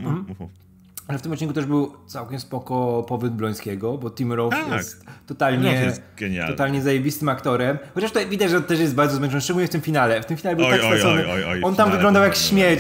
[1.07, 1.15] Mhm, Mhm.
[1.15, 4.71] Ale w tym odcinku też był całkiem spoko powód Blońskiego, bo Tim Roth Tak.
[4.77, 6.01] jest totalnie, jest
[6.47, 7.77] totalnie zajebistym aktorem.
[7.93, 10.21] Chociaż tutaj widać, że też jest bardzo zmęczony, szczególnie w tym finale.
[10.21, 11.27] W tym finale był Oj, tak oj, stracony.
[11.31, 12.79] oj, oj, on tam wyglądał jak śmieć.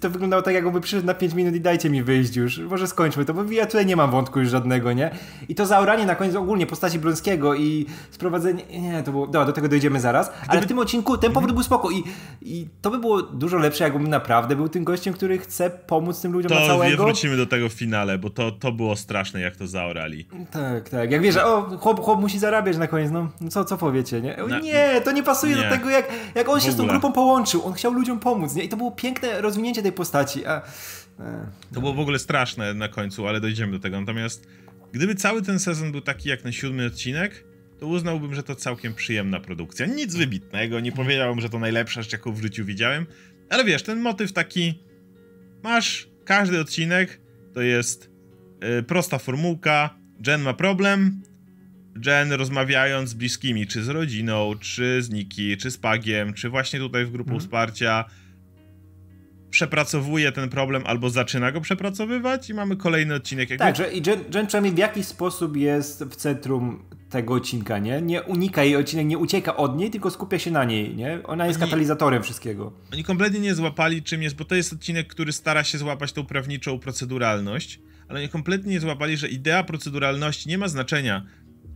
[0.00, 2.58] To wyglądało tak, jakby przyszedł na 5 minut i dajcie mi wyjść już.
[2.58, 5.10] Może skończmy to, bo ja tutaj nie mam wątku już żadnego, nie?
[5.48, 8.80] I to zaoranie na koniec ogólnie postaci Blońskiego i sprowadzenie...
[8.80, 9.26] Nie, to było...
[9.26, 10.30] Dobra, do tego dojdziemy zaraz.
[10.48, 12.04] Ale w tym odcinku ten powód był spoko i,
[12.42, 16.32] i to by było dużo lepsze, jakbym naprawdę był tym gościem, który chce pomóc tym
[16.32, 17.04] ludziom na To całego.
[17.04, 20.26] wrócimy do tego w finale, bo to, to było straszne, jak to zaorali.
[20.50, 21.10] Tak, tak.
[21.10, 24.36] Jak wiesz, o, chłop, chłop musi zarabiać na koniec, no no co, co powiecie, nie?
[24.48, 25.62] Na- nie, to nie pasuje nie.
[25.62, 27.66] do tego, jak, jak on W się z tą grupą połączył.
[27.66, 28.62] On chciał ludziom pomóc, nie?
[28.64, 30.62] I to było piękne rozwinięcie tej postaci, a...
[31.20, 34.00] e, To było w ogóle straszne na końcu, ale dojdziemy do tego.
[34.00, 34.48] Natomiast
[34.92, 37.44] gdyby cały ten sezon był taki jak ten siódmy odcinek,
[37.80, 39.86] to uznałbym, że to całkiem przyjemna produkcja.
[39.86, 43.06] Nic wybitnego, nie powiedziałbym, że to najlepsza rzecz, jaką w życiu widziałem,
[43.50, 44.82] ale wiesz, ten motyw taki,
[45.62, 47.20] masz każdy odcinek,
[47.54, 48.10] to jest
[48.78, 49.90] y, prosta formułka,
[50.26, 51.22] Jen ma problem,
[52.06, 56.78] Jen rozmawiając z bliskimi, czy z rodziną, czy z Niki, czy z Pagiem, czy właśnie
[56.78, 57.40] tutaj w grupą Mhm.
[57.40, 58.04] wsparcia,
[59.54, 63.50] przepracowuje ten problem albo zaczyna go przepracowywać i mamy kolejny odcinek.
[63.50, 63.64] Jakby...
[63.64, 68.02] Tak, że i Jen, Jen przynajmniej w jakiś sposób jest w centrum tego odcinka, nie?
[68.02, 71.20] Nie unika jej odcinek, nie ucieka od niej, tylko skupia się na niej, nie?
[71.24, 72.72] Ona jest Oni- katalizatorem wszystkiego.
[72.92, 76.26] Oni kompletnie nie złapali czym jest, bo to jest odcinek, który stara się złapać tą
[76.26, 81.26] prawniczą proceduralność, ale oni kompletnie nie złapali, że idea proceduralności nie ma znaczenia,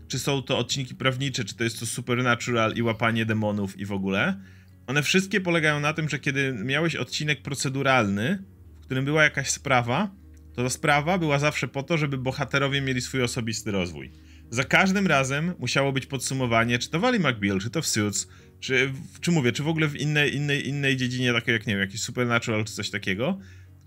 [0.09, 3.93] czy są to odcinki prawnicze, czy to jest to supernatural i łapanie demonów i w
[3.93, 4.41] ogóle.
[4.89, 8.45] One wszystkie polegają na tym, że kiedy miałeś odcinek proceduralny,
[8.81, 10.11] w którym była jakaś sprawa,
[10.55, 14.11] to ta sprawa była zawsze po to, żeby bohaterowie mieli swój osobisty rozwój.
[14.51, 18.29] Za każdym razem musiało być podsumowanie, czy to Wally McBeal, czy to w Suits,
[18.61, 21.81] czy, czy mówię, czy w ogóle w innej, innej, innej dziedzinie, takiej jak, nie wiem,
[21.81, 23.39] jakiś Supernatural, czy coś takiego,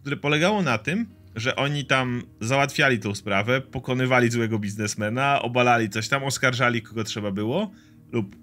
[0.02, 6.08] które polegało na tym, że oni tam załatwiali tą sprawę, pokonywali złego biznesmena, obalali coś
[6.08, 7.72] tam, oskarżali kogo trzeba było,
[8.12, 8.36] lub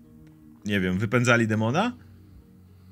[0.65, 2.08] nie wiem, wypędzali demona.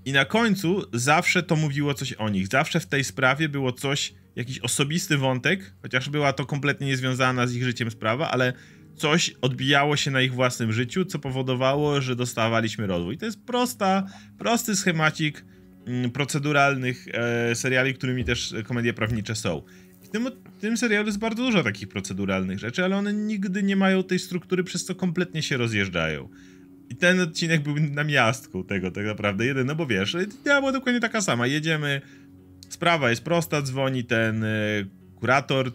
[0.06, 2.48] I na końcu zawsze to mówiło coś o nich.
[2.48, 7.54] Zawsze w tej sprawie było coś, jakiś osobisty wątek, chociaż była to kompletnie niezwiązana z
[7.54, 8.52] ich życiem sprawa, ale
[8.96, 13.18] coś odbijało się na ich własnym życiu, co powodowało, że dostawaliśmy rozwój.
[13.18, 14.06] To jest prosta,
[14.38, 15.44] prosty schemacik
[15.86, 19.62] mm, proceduralnych e, seriali, którymi też komedie prawnicze są.
[20.02, 23.76] W tym, w tym serialu jest bardzo dużo takich proceduralnych rzeczy, ale one nigdy nie
[23.76, 26.28] mają tej struktury, przez co kompletnie się rozjeżdżają.
[26.90, 29.46] I ten odcinek był na miastku tego tak naprawdę.
[29.46, 31.46] Jeden, no bo wiesz, ja była dokładnie taka sama.
[31.46, 32.00] Jedziemy,
[32.68, 35.68] sprawa jest prosta, dzwoni ten y, kurator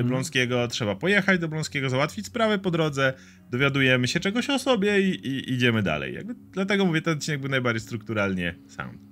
[0.00, 3.14] y, Bląskiego, trzeba pojechać do Bląskiego, załatwić sprawę po drodze,
[3.50, 6.14] dowiadujemy się czegoś o sobie i, i idziemy dalej.
[6.14, 9.08] Jakby, dlatego mówię, ten odcinek był najbardziej strukturalnie sound.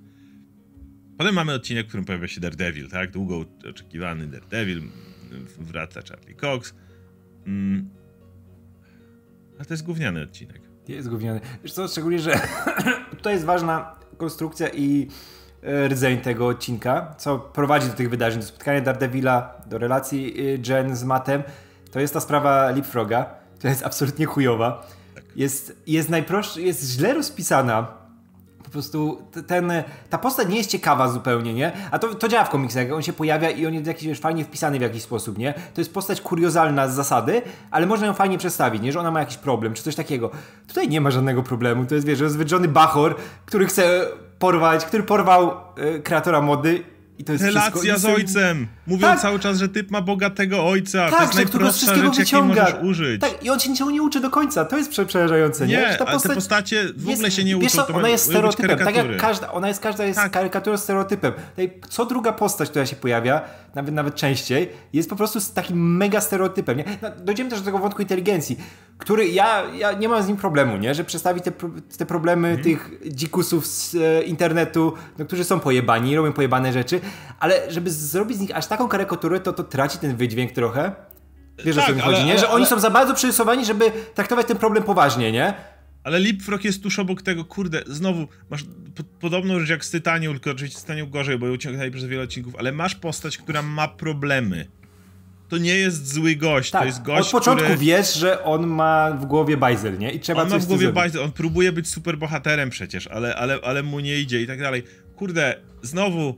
[1.17, 3.11] Potem mamy odcinek, w którym pojawia się Daredevil, tak?
[3.11, 4.81] Długo oczekiwany Daredevil,
[5.59, 6.73] wraca Charlie Cox.
[7.47, 7.89] Mm.
[9.59, 10.66] A to jest gówniany odcinek.
[10.89, 11.41] Jest gówniany.
[11.63, 12.39] Wiesz co, szczególnie, że
[13.17, 15.07] tutaj jest ważna konstrukcja i
[15.63, 20.73] e, rdzeń tego odcinka, co prowadzi do tych wydarzeń, do spotkania Daredevila, do relacji e,
[20.73, 21.43] Jen z Mattem.
[21.91, 23.25] To jest ta sprawa Leapfroga,
[23.57, 24.87] która jest absolutnie chujowa.
[25.15, 25.23] Tak.
[25.35, 28.06] Jest, jest najprostsza, jest źle rozpisana
[28.67, 29.71] po prostu ten,
[30.09, 31.71] ta postać nie jest ciekawa zupełnie, nie?
[31.91, 34.79] A to, to działa w komiksach, on się pojawia i on jest jakiś fajnie wpisany
[34.79, 35.53] w jakiś sposób, nie?
[35.53, 38.91] To jest postać kuriozalna z zasady, ale można ją fajnie przedstawić, nie?
[38.91, 40.31] Że ona ma jakiś problem, czy coś takiego.
[40.67, 44.07] Tutaj nie ma żadnego problemu, to jest, wiesz, rozwydrzony bachor, który chce
[44.39, 46.83] porwać, który porwał y, kreatora mody
[47.19, 48.67] i to jest Relacja z ojcem!
[48.87, 49.19] Mówią tak.
[49.19, 51.09] cały czas, że typ ma bogatego ojca.
[51.09, 53.21] Tak, to jest najprostsza rzecz, jakiej możesz użyć.
[53.21, 54.65] Tak, i on się niczego nie uczy do końca.
[54.65, 55.77] To jest przerażające, nie?
[55.77, 55.95] nie?
[55.99, 57.67] Ta postać te postacie w ogóle się nie uczą.
[57.69, 58.79] Co, ona jest stereotypem.
[58.79, 60.31] Tak jak każda, ona jest, każda jest tak.
[60.31, 61.33] karykaturą stereotypem.
[61.89, 63.41] Co druga postać, która się pojawia,
[63.75, 66.77] nawet nawet częściej, jest po prostu takim mega stereotypem.
[66.77, 66.83] Nie?
[67.01, 68.57] No, dojdziemy też do tego wątku inteligencji,
[68.97, 70.95] który ja, ja nie mam z nim problemu, nie?
[70.95, 71.51] Że przedstawi te,
[71.97, 72.63] te problemy mhm.
[72.63, 77.01] tych dzikusów z e, internetu, no, którzy są pojebani, robią pojebane rzeczy,
[77.39, 80.95] ale żeby zrobić z nich aż taką karykaturę, to to traci ten wydźwięk trochę.
[81.65, 82.39] Wiesz tak, o co mi chodzi, nie?
[82.39, 85.53] Że ale, oni są za bardzo przyrysowani, żeby traktować ten problem poważnie, nie?
[86.03, 88.63] Ale Leapfrog jest tuż obok tego, kurde, znowu masz
[88.95, 92.23] po, podobną rzecz jak z Tytanium, tylko oczywiście Tytanium gorzej, bo ją ciągnęli przez wiele
[92.23, 94.67] odcinków, ale masz postać, która ma problemy.
[95.49, 97.79] To nie jest zły gość, tak, to jest gość, Od początku który...
[97.79, 100.11] wiesz, że on ma w głowie bajzel, nie?
[100.11, 103.35] I trzeba on coś ma w głowie bajzel, on próbuje być super bohaterem przecież, ale,
[103.35, 104.83] ale, ale mu nie idzie i tak dalej.
[105.15, 106.35] Kurde, znowu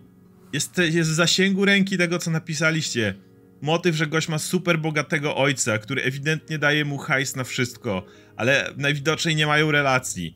[0.53, 3.15] jest, jest w zasięgu ręki tego, co napisaliście.
[3.62, 8.05] Motyw, że gość ma super bogatego ojca, który ewidentnie daje mu hajs na wszystko,
[8.38, 10.35] ale najwidoczniej nie mają relacji.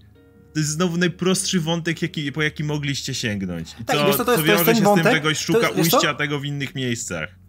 [0.53, 3.75] To jest znowu najprostszy wątek, jaki, po jaki mogliście sięgnąć.
[3.81, 5.15] I tak, to, wiesz, to, to jest, co wiąże to jest się wątek, z tym,
[5.15, 7.42] że gość szuka jest, ujścia tego w innych miejscach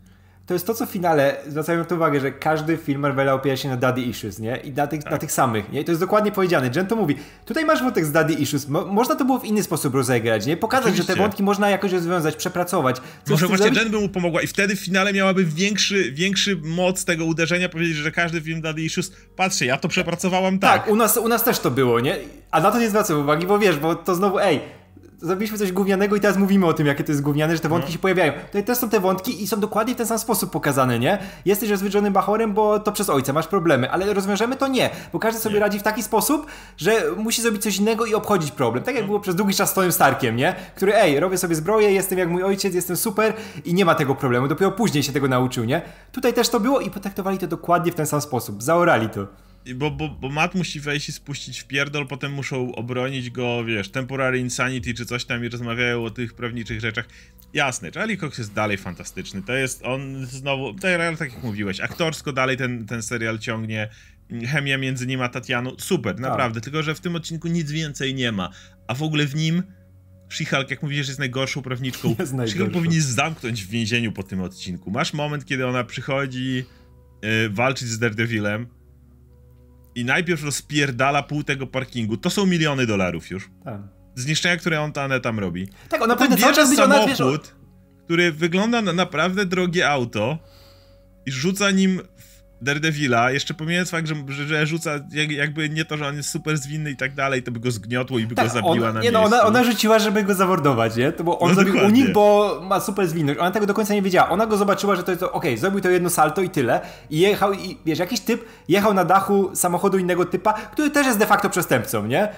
[0.47, 3.57] to jest to, co w finale zwracają na to uwagę, że każdy film Marvela opiera
[3.57, 4.57] się na daddy issues, nie?
[4.57, 5.13] I na tych, tak.
[5.13, 5.81] na tych samych, nie?
[5.81, 6.71] I to jest dokładnie powiedziane.
[6.77, 9.63] Jen to mówi, tutaj masz wątek z daddy issues, Mo można to było w inny
[9.63, 10.57] sposób rozegrać, nie?
[10.57, 11.13] Pokazać, Oczywiście.
[11.13, 12.97] że te wątki można jakoś rozwiązać, przepracować.
[13.29, 13.83] Może właśnie zrobić?
[13.83, 17.97] Jen by mu pomogła i wtedy w finale miałaby większy, większy moc tego uderzenia, powiedzieć,
[17.97, 20.83] że każdy film daddy issues, patrzcie, ja to przepracowałam tak.
[20.83, 22.17] Tak, u nas, u nas też to było, nie?
[22.51, 24.61] A na to nie zwracam uwagi, bo wiesz, bo to znowu, ej,
[25.21, 27.89] zrobiliśmy coś gównianego i teraz mówimy o tym, jakie to jest gówniane, że te wątki
[27.89, 27.93] no.
[27.93, 28.33] się pojawiają.
[28.53, 31.19] To też są te wątki i są dokładnie w ten sam sposób pokazane, nie?
[31.45, 35.41] Jesteś rozwydrzonym bachorem, bo to przez ojca masz problemy, ale rozwiążemy to nie, bo każdy
[35.41, 35.61] sobie nie.
[35.61, 36.47] radzi w taki sposób,
[36.77, 38.85] że musi zrobić coś innego i obchodzić problem.
[38.85, 39.07] Tak jak no.
[39.07, 40.55] było przez długi czas z Tonym Starkiem, nie?
[40.77, 44.15] Który, ej, robię sobie zbroję, jestem jak mój ojciec, jestem super i nie ma tego
[44.15, 44.49] problemu.
[44.49, 45.83] Dopiero później się tego nauczył, nie?
[46.13, 48.63] Tutaj też to było i potraktowali to dokładnie w ten sam sposób.
[48.63, 49.27] Zaorali to
[49.75, 53.89] bo, bo, bo Matt musi wejść i spuścić w pierdol, potem muszą obronić go, wiesz,
[53.89, 57.09] temporary insanity czy coś tam i rozmawiają o tych prawniczych rzeczach.
[57.55, 59.43] Jasne, Charlie Cox jest dalej fantastyczny.
[59.43, 63.89] To jest on znowu, tak, tak jak mówiłeś, aktorsko dalej ten, ten serial ciągnie.
[64.47, 66.23] Chemia między nim a Tatianą, super, tak.
[66.23, 66.61] naprawdę.
[66.61, 68.51] Tylko, że w tym odcinku nic więcej nie ma.
[68.89, 69.63] A w ogóle w nim
[70.29, 72.15] She-Hulk, jak mówisz, jest najgorszą prawniczką.
[72.15, 74.91] She-Hulk powinien zamknąć w więzieniu po tym odcinku.
[74.91, 76.65] Masz moment, kiedy ona przychodzi
[77.23, 78.67] yy, walczyć z Daredevilem
[79.95, 82.17] i najpierw rozpierdala pół tego parkingu.
[82.17, 83.51] To są miliony dolarów już.
[83.65, 83.81] Tak.
[84.15, 85.69] Zniszczenia, które on ta, tam robi.
[85.89, 87.41] Tak, ona powinna cały czas samochód, ona, wiesz,
[88.05, 90.39] który wygląda na naprawdę drogie auto
[91.27, 92.01] i rzuca nim
[92.65, 96.31] Daredevila, jeszcze pomijając fakt, że, że, że rzuca jak, jakby nie to, że on jest
[96.31, 98.93] super zwinny i tak dalej, to by go zgniotło i by Tak, go zabiła ona,
[98.93, 99.37] na nie, no, miejscu.
[99.37, 101.13] ona, ona rzuciła, żeby go zamordować, nie?
[101.13, 102.03] To bo on No zrobił dokładnie.
[102.03, 103.41] unik, bo ma super zwinność.
[103.41, 104.29] Ona tego do końca nie wiedziała.
[104.31, 106.81] Ona go zobaczyła, że to jest to, okej, zrobił to jedno salto i tyle.
[107.11, 111.19] I jechał, i wiesz, jakiś typ jechał na dachu samochodu innego typa, który też jest
[111.19, 112.29] de facto przestępcą, nie?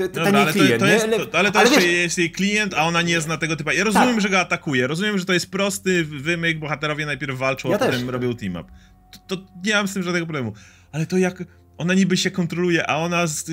[0.00, 0.92] Ale to, klient, to nie?
[0.92, 3.36] jest, Ale- to, ale to ale jeszcze wiesz, jest jej klient, a ona nie zna
[3.36, 3.72] tego typa.
[3.72, 4.20] Ja rozumiem, Tak.
[4.20, 7.90] że go atakuje, rozumiem, że to jest prosty wymyk, bohaterowie najpierw walczą, Ja a też.
[7.94, 8.64] potem robią team-up.
[9.26, 10.52] To, nie mam z tym żadnego problemu.
[10.92, 11.44] Ale to jak
[11.78, 13.50] ona niby się kontroluje, a ona z,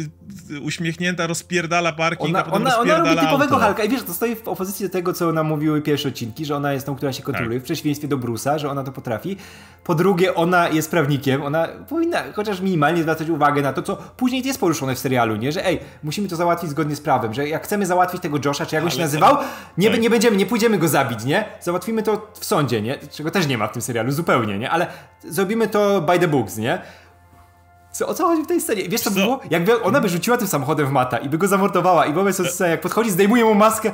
[0.62, 3.66] uśmiechnięta rozpierdala parking, a Ona, potem ona, ona rozpierdala robi typowego auto.
[3.66, 6.56] Hulka i wiesz, to stoi w opozycji do tego, co nam mówiły pierwsze odcinki, że
[6.56, 9.38] ona jest tą, która się kontroluje, w przeciwieństwie do Bruce'a, że ona to potrafi.
[9.84, 14.44] Po drugie, ona jest prawnikiem, ona powinna chociaż minimalnie zwracać uwagę na to, co później
[14.46, 15.52] jest poruszone w serialu, nie?
[15.52, 18.76] Że ej, musimy to załatwić zgodnie z prawem, że jak chcemy załatwić tego Josha, czy
[18.76, 19.38] jak on się nazywał,
[19.78, 20.00] nie, tak.
[20.00, 21.46] nie będziemy, nie pójdziemy go zabić, nie?
[21.62, 22.98] Załatwimy to w sądzie, nie?
[23.12, 24.70] Czego też nie ma w tym serialu, zupełnie, nie?
[24.70, 24.88] Ale
[25.24, 26.82] zrobimy to by the books, nie?
[27.96, 28.90] Co, o co chodzi w tej scenie?
[28.90, 29.16] Wiesz co, Co?
[29.16, 29.40] było?
[29.50, 32.70] Jakby ona by rzuciła tym samochodem w Mata i by go zamordowała i wobec sceny,
[32.70, 33.92] jak podchodzi, zdejmuje mu maskę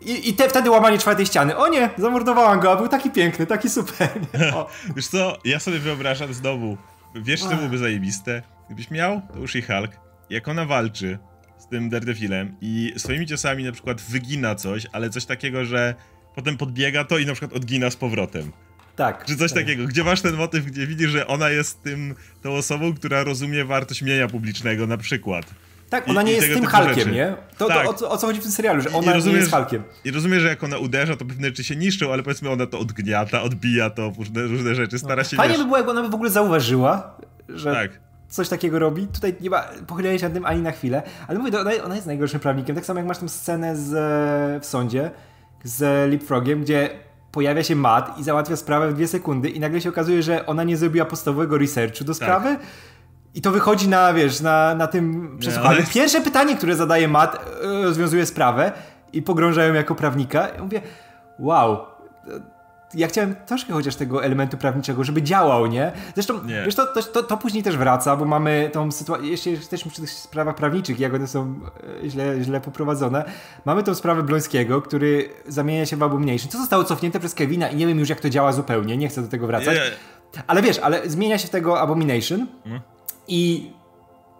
[0.00, 1.56] i, i te, wtedy łamanie czwartej ściany.
[1.56, 4.08] O nie, zamordowałam go, a był taki piękny, taki super.
[4.54, 6.76] O, Wiesz co, ja sobie wyobrażam znowu,
[7.14, 8.42] wiesz co byłoby zajebiste?
[8.66, 9.90] Gdybyś miał, to już i Hulk,
[10.30, 11.18] jak ona walczy
[11.58, 15.94] z tym Daredevilem i swoimi ciosami na przykład wygina coś, ale coś takiego, że
[16.34, 18.52] potem podbiega to i na przykład odgina z powrotem.
[19.00, 19.24] Tak.
[19.24, 19.62] Czy coś tak.
[19.62, 23.64] takiego, gdzie masz ten motyw, gdzie widzisz, że ona jest tym, tą osobą, która rozumie
[23.64, 25.46] wartość mienia publicznego na przykład.
[25.90, 27.10] Tak, I- ona nie i jest tym Hulkiem, rzeczy.
[27.10, 27.34] nie?
[27.58, 27.84] To, Tak.
[27.84, 29.52] to o, co, o co chodzi w tym serialu, że I ona nie rozumiesz- jest
[29.54, 29.82] Hulkiem.
[30.04, 32.78] I rozumiem, że jak ona uderza, to pewne rzeczy się niszczą, ale powiedzmy ona to
[32.78, 36.08] odgniata, odbija to, różne, różne rzeczy, stara się, Fajnie wiesz, by było, jakby ona by
[36.08, 37.16] w ogóle zauważyła,
[37.48, 37.90] że tak.
[38.28, 39.06] coś takiego robi.
[39.06, 42.06] Tutaj nie ma pochylenia się nad tym ani na chwilę, ale mówię, ona, ona jest
[42.06, 42.76] najgorszym prawnikiem.
[42.76, 43.90] Tak samo jak masz tą scenę z,
[44.62, 45.10] w sądzie
[45.64, 46.90] z Leapfrogiem, gdzie
[47.32, 50.64] pojawia się Matt i załatwia sprawę w dwie sekundy i nagle się okazuje, że ona
[50.64, 52.56] nie zrobiła podstawowego researchu do sprawy.
[53.34, 55.76] I to wychodzi na, wiesz, na, na tym przesłuchaniu.
[55.76, 58.72] ale- Pierwsze pytanie, które zadaje Matt, e, rozwiązuje sprawę
[59.12, 60.48] i pogrąża ją jako prawnika.
[60.48, 60.80] I mówię,
[61.38, 61.78] wow,
[62.94, 65.92] ja chciałem troszkę chociaż tego elementu prawniczego, żeby działał, nie?
[66.14, 66.62] Zresztą, Nie.
[66.64, 70.10] wiesz, to, to, to, później też wraca, bo mamy tą sytuację, jeśli jesteśmy przy tych
[70.10, 71.60] sprawach prawniczych, jak one są
[72.04, 73.24] e, źle, źle poprowadzone,
[73.64, 76.48] mamy tą sprawę Blońskiego, który zamienia się w Abomination.
[76.50, 79.22] Co zostało cofnięte przez Kevina i nie wiem już jak to działa zupełnie, nie chcę
[79.22, 79.74] do tego wracać.
[79.76, 82.80] Nie, Ale wiesz, ale zmienia się w tego Abomination Mhm.
[83.28, 83.72] i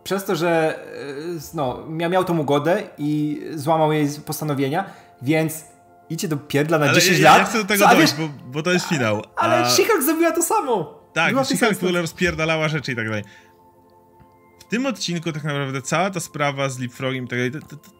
[0.05, 0.81] przez to, że e,
[1.55, 4.85] no, mia- miał tą ugodę i złamał jej postanowienia,
[5.23, 5.65] więc
[6.11, 7.39] idzie do pierdla na ale 10 ja, lat.
[7.39, 9.23] ja chcę do tego Co, dojść, wiesz, bo, bo to jest finał.
[9.37, 9.69] ale a...
[9.69, 11.01] She-Hulk zrobiła to samo.
[11.13, 13.25] Tak, She-Hulk ogóle rozpierdalała rzeczy i tak dalej.
[14.61, 17.77] W tym odcinku tak naprawdę cała ta sprawa z Leapfrogiem i tak dalej, to, to,
[17.77, 17.91] to,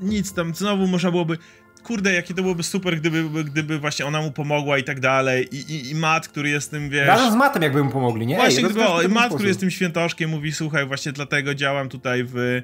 [0.00, 1.38] nic tam, znowu można byłoby...
[1.82, 5.48] Kurde, jakie to byłoby super, gdyby, gdyby właśnie ona mu pomogła i tak dalej.
[5.52, 7.06] I, i, i Matt, który jest tym, wiesz...
[7.06, 8.36] Razem z Matem jakby mu pomogli, nie?
[8.36, 12.62] Właśnie, Ej, gdyby, Matt, który jest tym świętoszkiem, mówi, słuchaj, właśnie dlatego działam tutaj w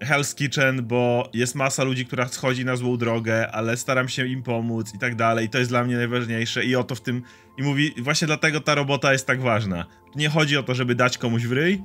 [0.00, 4.42] Hell's Kitchen, bo jest masa ludzi, która schodzi na złą drogę, ale staram się im
[4.42, 7.22] pomóc i tak dalej, to jest dla mnie najważniejsze i o to w tym...
[7.58, 9.84] I mówi, właśnie dlatego ta robota jest tak ważna.
[10.12, 11.82] Tu nie chodzi o to, żeby dać komuś w ryj,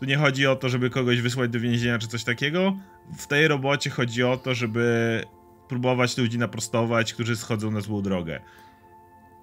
[0.00, 2.76] tu nie chodzi o to, żeby kogoś wysłać do więzienia czy coś takiego.
[3.18, 5.24] W tej robocie chodzi o to, żeby
[5.68, 8.40] próbować ludzi naprostować, którzy schodzą na złą drogę.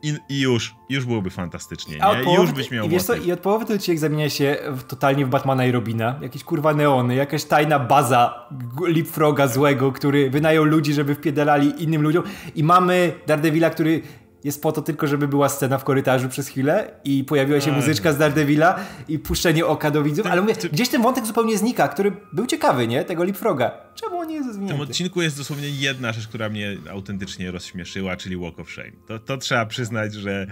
[0.06, 2.32] I, i już, już byłoby fantastycznie, nie?
[2.32, 3.16] I już byś miał i wiesz co.
[3.16, 6.20] I od połowy ten odcinek zamienia się w, totalnie w Batmana i Robina.
[6.22, 8.48] Jakieś kurwa neony, jakaś tajna baza
[8.88, 12.24] Leapfroga złego, który wynajął ludzi, żeby wpiedalali innym ludziom.
[12.56, 14.02] I mamy Daredevila, który
[14.46, 17.76] jest po to tylko, żeby była scena w korytarzu przez chwilę i pojawiła się Ej.
[17.78, 20.28] muzyczka z Daredevila i puszczenie oka do widzów.
[20.28, 23.04] Ale mówię, ty- gdzieś ten wątek zupełnie znika, który był ciekawy, nie?
[23.06, 23.72] Tego Leapfroga.
[23.96, 28.18] Czemu on nie jest W tym odcinku jest dosłownie jedna rzecz, która mnie autentycznie rozśmieszyła,
[28.18, 28.92] czyli Walk of Shame.
[29.08, 30.48] To, to trzeba przyznać, że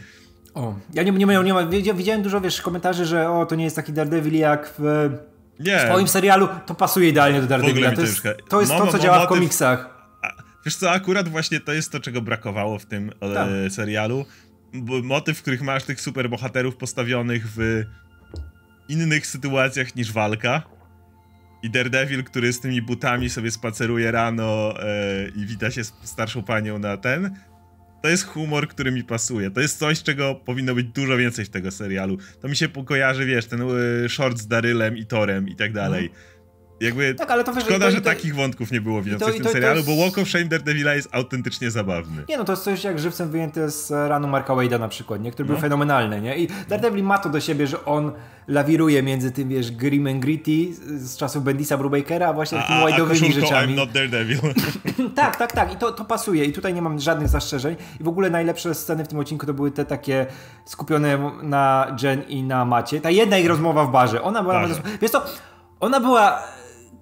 [0.53, 3.63] O, ja nie, nie, nie, nie widzia- widziałem dużo, wiesz, komentarzy, że o, to nie
[3.63, 5.09] jest taki Daredevil jak w
[5.59, 5.77] nie.
[5.77, 7.89] w swoim serialu, to pasuje idealnie do Daredevila.
[7.89, 9.92] To to jest, to, jest to, co działa w komiksach.
[10.65, 13.49] Wiesz co, akurat właśnie to jest to, czego brakowało w tym e, Tak.
[13.69, 14.25] serialu.
[15.03, 17.83] Motyw, w których masz tych superbohaterów postawionych w
[18.89, 20.61] innych sytuacjach niż walka.
[21.63, 24.85] I Daredevil, który z tymi butami sobie spaceruje rano e,
[25.35, 27.35] i wita się z starszą panią na ten.
[28.01, 29.51] To jest humor, który mi pasuje.
[29.51, 32.17] To jest coś, czego powinno być dużo więcej w tego serialu.
[32.41, 36.09] To mi się kojarzy, wiesz, ten e, short z Darylem i Torem i tak dalej.
[36.83, 39.43] Jakby tak, ale to wiesz, szkoda, to, że to, takich wątków nie było w tym
[39.43, 39.87] serialu, jest...
[39.89, 42.23] bo Walk of Shame Daredevila jest autentycznie zabawny.
[42.29, 45.31] Nie no, to jest coś jak żywcem wyjęte z ranu Marka Wade'a na przykład, nie?
[45.31, 45.53] który no.
[45.53, 46.37] był fenomenalny, nie?
[46.37, 48.11] I Daredevil ma to do siebie, że on
[48.47, 53.33] lawiruje między tym, wiesz, grim and gritty z czasów Bendisa Brubakera, a właśnie takimi wide'owymi
[53.33, 53.73] rzeczami.
[53.73, 54.39] I'm not Daredevil.
[55.15, 55.73] tak, tak, tak.
[55.73, 56.45] I to, to pasuje.
[56.45, 57.75] I tutaj nie mam żadnych zastrzeżeń.
[57.99, 60.25] I w ogóle najlepsze sceny w tym odcinku to były te takie
[60.65, 63.01] skupione na Jen i na Macie.
[63.01, 64.21] Ta jedna ich rozmowa w barze.
[64.21, 64.67] Ona była...
[64.67, 64.99] Tak.
[65.01, 65.25] Wiesz to,
[65.79, 66.43] ona była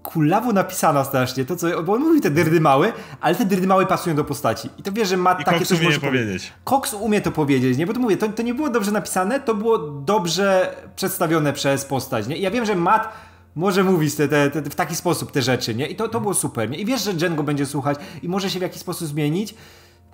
[0.04, 3.86] kulawo napisana strasznie, to co, bo on mówi te dyrdy małe, ale te dyrdy małe
[3.86, 4.70] pasują do postaci.
[4.78, 6.54] I to wie, że ma I takie Cox coś umie może powiedzieć.
[6.70, 7.86] Cox umie to powiedzieć, nie?
[7.86, 12.28] Bo to mówię, to, to nie było dobrze napisane, to było dobrze przedstawione przez postać,
[12.28, 12.38] nie?
[12.38, 13.10] I ja wiem, że Matt
[13.56, 15.88] może mówić te, te, te, w taki sposób te rzeczy, nie?
[15.88, 16.78] I to, to było super, nie?
[16.78, 19.56] I wiesz, że Jen go będzie słuchać i może się w jakiś sposób zmienić,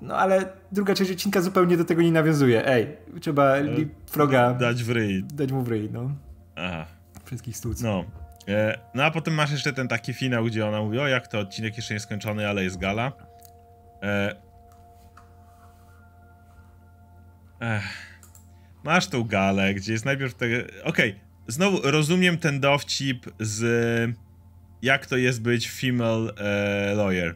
[0.01, 2.67] no ale druga część odcinka zupełnie do tego nie nawiązuje.
[2.67, 2.87] Ej,
[3.21, 3.53] trzeba
[4.07, 4.53] Froga...
[4.53, 5.23] Dać w ryj.
[5.33, 6.11] Dać mu w ryj, no.
[6.55, 6.85] Aha.
[7.25, 7.81] Wszystkich stłuc.
[7.81, 8.03] No.
[8.47, 11.39] E, no a potem masz jeszcze ten taki finał, gdzie ona mówi, o jak to
[11.39, 13.11] odcinek jeszcze nie skończony, ale jest gala.
[14.03, 14.35] E...
[17.59, 17.83] Ech.
[18.83, 20.45] Masz tą galę, gdzie jest najpierw te...
[20.83, 21.15] Okej, okay.
[21.47, 24.15] znowu rozumiem ten dowcip z
[24.81, 27.35] jak to jest być female e, lawyer.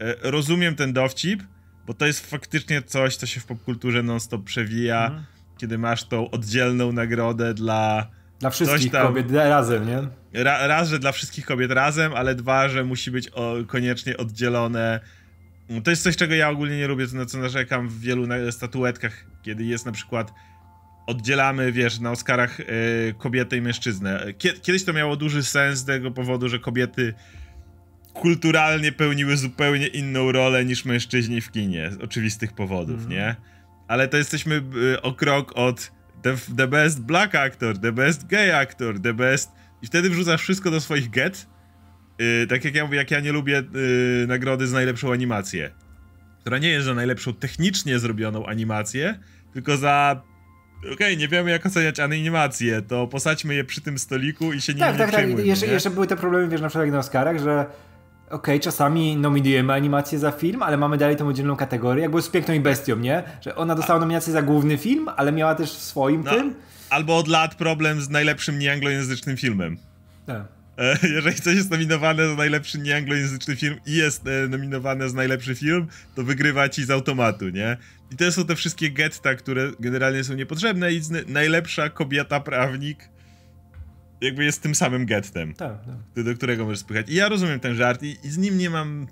[0.00, 1.42] E, rozumiem ten dowcip,
[1.86, 5.24] bo to jest faktycznie coś, co się w popkulturze non-stop przewija, mhm.
[5.58, 8.10] kiedy masz tą oddzielną nagrodę dla
[8.40, 10.02] dla wszystkich tam, kobiet razem, nie?
[10.42, 15.00] Ra, raz, że dla wszystkich kobiet razem, ale dwa, że musi być o, koniecznie oddzielone.
[15.84, 19.64] To jest coś, czego ja ogólnie nie lubię, na co narzekam w wielu statuetkach, kiedy
[19.64, 20.32] jest na przykład
[21.06, 22.64] oddzielamy, wiesz, na Oscarach y,
[23.18, 24.26] kobietę i mężczyznę.
[24.62, 27.14] Kiedyś to miało duży sens z tego powodu, że kobiety
[28.12, 33.10] kulturalnie pełniły zupełnie inną rolę niż mężczyźni w kinie, z oczywistych powodów, mm.
[33.10, 33.36] nie?
[33.88, 34.62] Ale to jesteśmy
[34.94, 35.92] y, o krok od
[36.24, 39.50] the, the best black actor, the best gay actor, the best...
[39.82, 41.46] I wtedy wrzucasz wszystko do swoich get.
[42.18, 43.62] Yy, tak jak ja mówię, jak ja nie lubię
[44.20, 45.70] yy, nagrody za najlepszą animację.
[46.40, 49.18] Która nie jest za najlepszą technicznie zrobioną animację,
[49.52, 50.22] tylko za
[50.78, 54.74] okej, okay, nie wiemy jak oceniać animację, to posadźmy je przy tym stoliku i się
[54.74, 55.46] tak, nie Tak, tak, tak.
[55.46, 57.66] Jeszcze, jeszcze były te problemy, wiesz, na przykład jak na Oscarach, że
[58.34, 62.22] okej, okay, czasami nominujemy animację za film, ale mamy dalej tą oddzielną kategorię, jak było
[62.22, 63.22] z Piękną i Bestią, nie?
[63.40, 66.54] Że ona dostała nominację za główny film, ale miała też w swoim no, tym.
[66.90, 69.76] Albo od lat problem z najlepszym nieanglojęzycznym filmem.
[70.26, 70.42] Tak.
[70.78, 75.54] E, jeżeli coś jest nominowane za najlepszy nieanglojęzyczny film i jest e, nominowane za najlepszy
[75.54, 77.76] film, to wygrywa ci z automatu, nie?
[78.12, 83.08] I to są te wszystkie getta, które generalnie są niepotrzebne i najlepsza kobieta prawnik
[84.20, 85.72] jakby jest tym samym gettem, tak,
[86.14, 86.24] tak.
[86.24, 87.10] do którego możesz spychać.
[87.10, 89.06] I ja rozumiem ten żart i, i z nim nie mam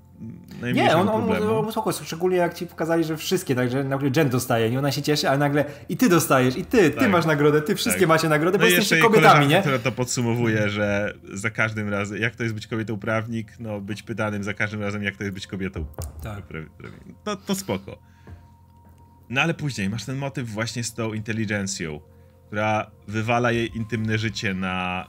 [0.75, 4.29] nie, on, on, on, on spoko, szczególnie jak ci pokazali, że wszystkie, także nagle Jen
[4.29, 7.05] dostaje i ona się cieszy, ale nagle i ty dostajesz, i ty, tak.
[7.05, 8.09] ty masz nagrodę, ty wszystkie tak.
[8.09, 9.61] macie nagrodę, no bo jesteście kobietami, nie?
[9.61, 14.03] która to podsumowuje, że za każdym razem, jak to jest być kobietą prawnik, no być
[14.03, 15.87] pytanym za każdym razem, jak to jest być kobietą.
[16.23, 16.43] Tak.
[17.25, 17.99] To, to spoko.
[19.31, 22.01] No ale później masz ten motyw właśnie z tą inteligencją
[22.53, 25.09] która wywala jej intymne życie na,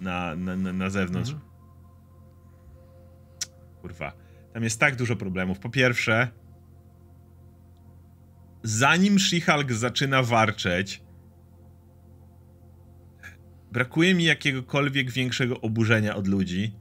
[0.00, 1.30] na, na, na, na zewnątrz.
[1.30, 1.50] Mhm.
[3.80, 4.12] Kurwa.
[4.52, 5.58] Tam jest tak dużo problemów.
[5.58, 6.28] Po pierwsze,
[8.62, 11.02] zanim She-Hulk zaczyna warczeć,
[13.72, 16.74] brakuje mi jakiegokolwiek większego oburzenia od ludzi,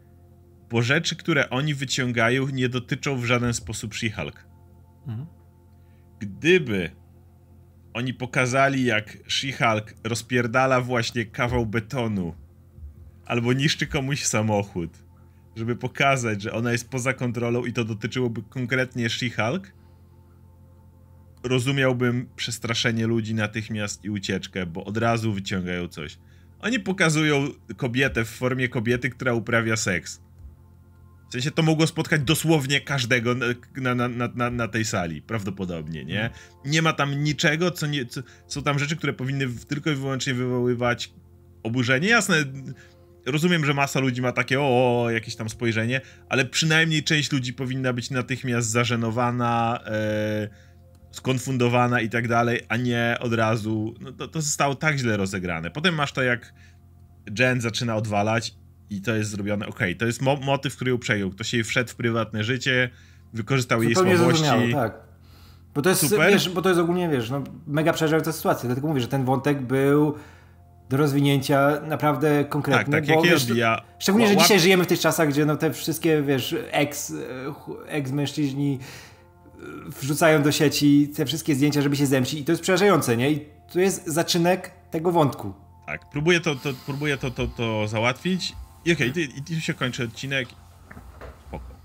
[0.70, 4.46] bo rzeczy, które oni wyciągają, nie dotyczą w żaden sposób She-Hulk.
[5.08, 5.28] Mhm.
[6.20, 6.99] Gdyby
[7.94, 12.36] oni pokazali, jak She-Hulk rozpierdala właśnie kawał betonu
[13.26, 15.04] albo niszczy komuś samochód,
[15.56, 19.72] żeby pokazać, że ona jest poza kontrolą i to dotyczyłoby konkretnie She-Hulk,
[21.44, 26.18] rozumiałbym przestraszenie ludzi natychmiast i ucieczkę, bo od razu wyciągają coś.
[26.60, 30.22] Oni pokazują kobietę w formie kobiety, która uprawia seks.
[31.30, 33.36] W sensie to mogło spotkać dosłownie każdego
[33.76, 36.24] na, na, na, na, tej sali, prawdopodobnie, nie?
[36.24, 36.42] Mhm.
[36.66, 38.06] Nie ma tam niczego, co nie.
[38.06, 41.14] Co, są tam rzeczy, które powinny tylko i wyłącznie wywoływać
[41.64, 42.08] oburzenie.
[42.08, 42.36] Jasne,
[43.26, 47.54] rozumiem, że masa ludzi ma takie o, o jakieś tam spojrzenie, ale przynajmniej część ludzi
[47.54, 50.50] powinna być natychmiast zażenowana, e,
[51.12, 53.96] skonfundowana i tak dalej, a nie od razu.
[54.00, 55.72] No to, to zostało tak źle rozegrane.
[55.72, 56.54] Potem masz to, jak
[57.40, 58.56] Jen zaczyna odwalać
[58.90, 61.30] i to jest zrobione, okej, okay, to jest mo motyw, który ją przejął.
[61.30, 62.90] Ktoś jej wszedł w prywatne życie,
[63.34, 64.74] wykorzystał Zupełnie jej słabości.
[64.74, 64.94] tak.
[65.76, 66.32] Bo to jest, Super.
[66.32, 68.66] wiesz, bo to jest ogólnie, wiesz, no, mega przerażająca sytuacja.
[68.68, 70.16] Dlatego mówię, że ten wątek był
[70.90, 72.94] do rozwinięcia naprawdę konkretny.
[72.94, 73.82] Tak, tak bo, jak wiesz, ja...
[74.00, 77.14] Szczególnie, że dzisiaj żyjemy w tych czasach, gdzie no, te wszystkie, wiesz, ex,
[77.88, 78.80] ex-mężczyźni
[79.44, 79.60] e,
[80.02, 83.32] wrzucają do sieci te wszystkie zdjęcia, żeby się zemścić i to jest przerażające, nie?
[83.32, 85.54] I to jest zaczynek tego wątku.
[85.86, 89.74] Tak, próbuję to, to, próbuję to, to, to załatwić I okej, okay, i tu się
[89.74, 90.50] kończy odcinek.
[91.48, 91.76] Spoko.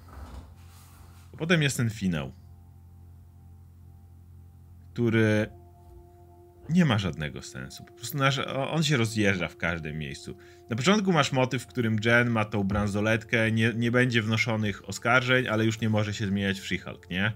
[1.38, 2.32] Potem jest ten finał,
[4.92, 5.50] który
[6.68, 7.84] nie ma żadnego sensu.
[7.84, 8.38] Po prostu nasz,
[8.70, 10.36] on się rozjeżdża w każdym miejscu.
[10.70, 15.48] Na początku masz motyw, w którym Jen ma tą bransoletkę, nie, nie będzie wnoszonych oskarżeń,
[15.48, 17.32] ale już nie może się zmieniać w She-Hulk, nie?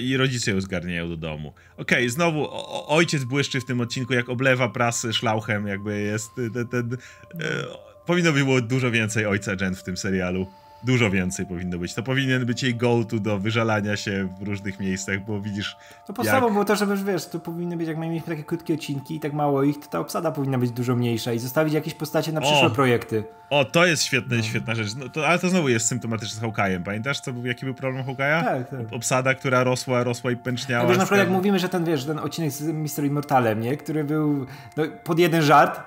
[0.00, 1.48] I rodzice ją zgarniają do domu.
[1.76, 6.30] Okej, okay, znowu o, ojciec błyszczy w tym odcinku, jak oblewa prasy szlauchem, jakby jest
[6.34, 6.68] ten...
[6.68, 6.96] ten
[7.40, 10.46] e, powinno by było dużo więcej ojca Jen w tym serialu.
[10.84, 11.94] Dużo więcej powinno być.
[11.94, 15.76] To powinien być jej go-to do wyżalania się w różnych miejscach, bo widzisz.
[16.08, 16.52] No podstawą jak...
[16.52, 19.62] było to, że wiesz, to powinny być, jak mieliśmy takie krótkie odcinki i tak mało
[19.62, 22.70] ich, to ta obsada powinna być dużo mniejsza i zostawić jakieś postacie na przyszłe o,
[22.70, 23.24] projekty.
[23.50, 24.42] O, to jest świetne, no.
[24.42, 24.94] świetna rzecz.
[24.96, 26.82] No, to, ale to znowu jest symptomatyczne z Hawkeye'em.
[26.82, 28.44] Pamiętasz, co, jaki był problem Hawkeye'a?
[28.44, 28.80] Tak, tak.
[28.90, 30.88] Obsada, która rosła, rosła i pęczniała.
[30.88, 33.04] wiesz, na przykład jak mówimy, że ten, wiesz, ten odcinek z Mr.
[33.04, 33.76] Immortalem, nie?
[33.76, 35.80] Który był no, pod jeden żart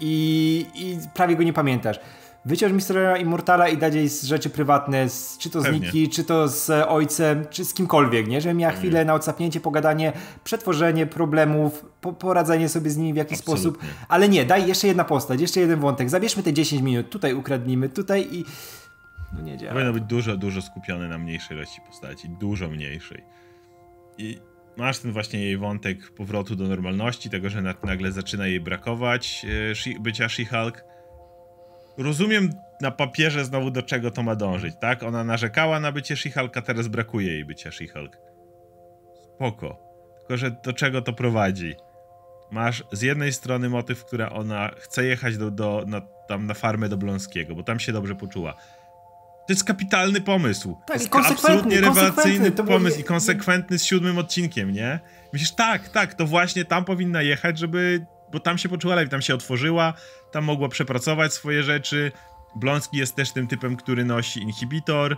[0.00, 2.00] i, i prawie go nie pamiętasz
[2.44, 5.80] wyciąż Mistera Immortala i dać jej rzeczy prywatne, z, czy to z Pewnie.
[5.80, 8.40] Niki, czy to z ojcem, czy z kimkolwiek, nie?
[8.40, 10.12] Żeby miała chwilę na odsapnięcie, pogadanie,
[10.44, 13.70] przetworzenie problemów, po, poradzenie sobie z nimi w jakiś Absolutnie.
[13.70, 14.06] sposób.
[14.08, 17.88] Ale nie, daj jeszcze jedna postać, jeszcze jeden wątek, zabierzmy te 10 minut, tutaj ukradnijmy,
[17.88, 18.44] tutaj i...
[19.32, 19.72] No nie działa.
[19.72, 23.24] Powinno być dużo, dużo skupione na mniejszej ilości postaci, dużo mniejszej.
[24.18, 24.38] I
[24.76, 29.46] masz ten właśnie jej wątek powrotu do normalności, tego, że nagle zaczyna jej brakować
[29.96, 30.72] e, bycia She-Hulk,
[31.98, 35.02] rozumiem na papierze znowu do czego to ma dążyć, tak?
[35.02, 38.16] Ona narzekała na bycie She-Hulk, a teraz brakuje jej bycia She-Hulk.
[39.34, 39.88] Spoko.
[40.18, 41.74] Tylko, że do czego to prowadzi?
[42.50, 46.88] Masz z jednej strony motyw, która ona chce jechać do, do, na, tam na farmę
[46.88, 48.54] do Blonskiego, bo tam się dobrze poczuła.
[49.46, 50.76] To jest kapitalny pomysł.
[50.86, 55.00] Tak, to jest absolutnie rewelacyjny pomysł i konsekwentny z siódmym odcinkiem, nie?
[55.32, 59.22] Myślisz, tak, tak, to właśnie tam powinna jechać, żeby bo tam się poczuła lepiej, tam
[59.22, 59.94] się otworzyła,
[60.30, 62.12] tam mogła przepracować swoje rzeczy.
[62.56, 65.16] Blonski jest też tym typem, który nosi inhibitor.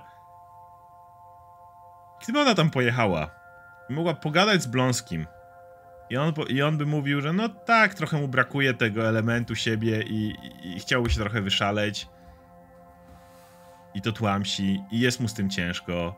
[2.22, 3.30] Gdyby ona tam pojechała
[3.90, 5.26] i mogła pogadać z Blonskim
[6.10, 10.02] i on, i on by mówił, że no tak, trochę mu brakuje tego elementu siebie
[10.02, 12.08] i, i, i chciałby się trochę wyszaleć
[13.94, 16.14] i to tłamsi i jest mu z tym ciężko.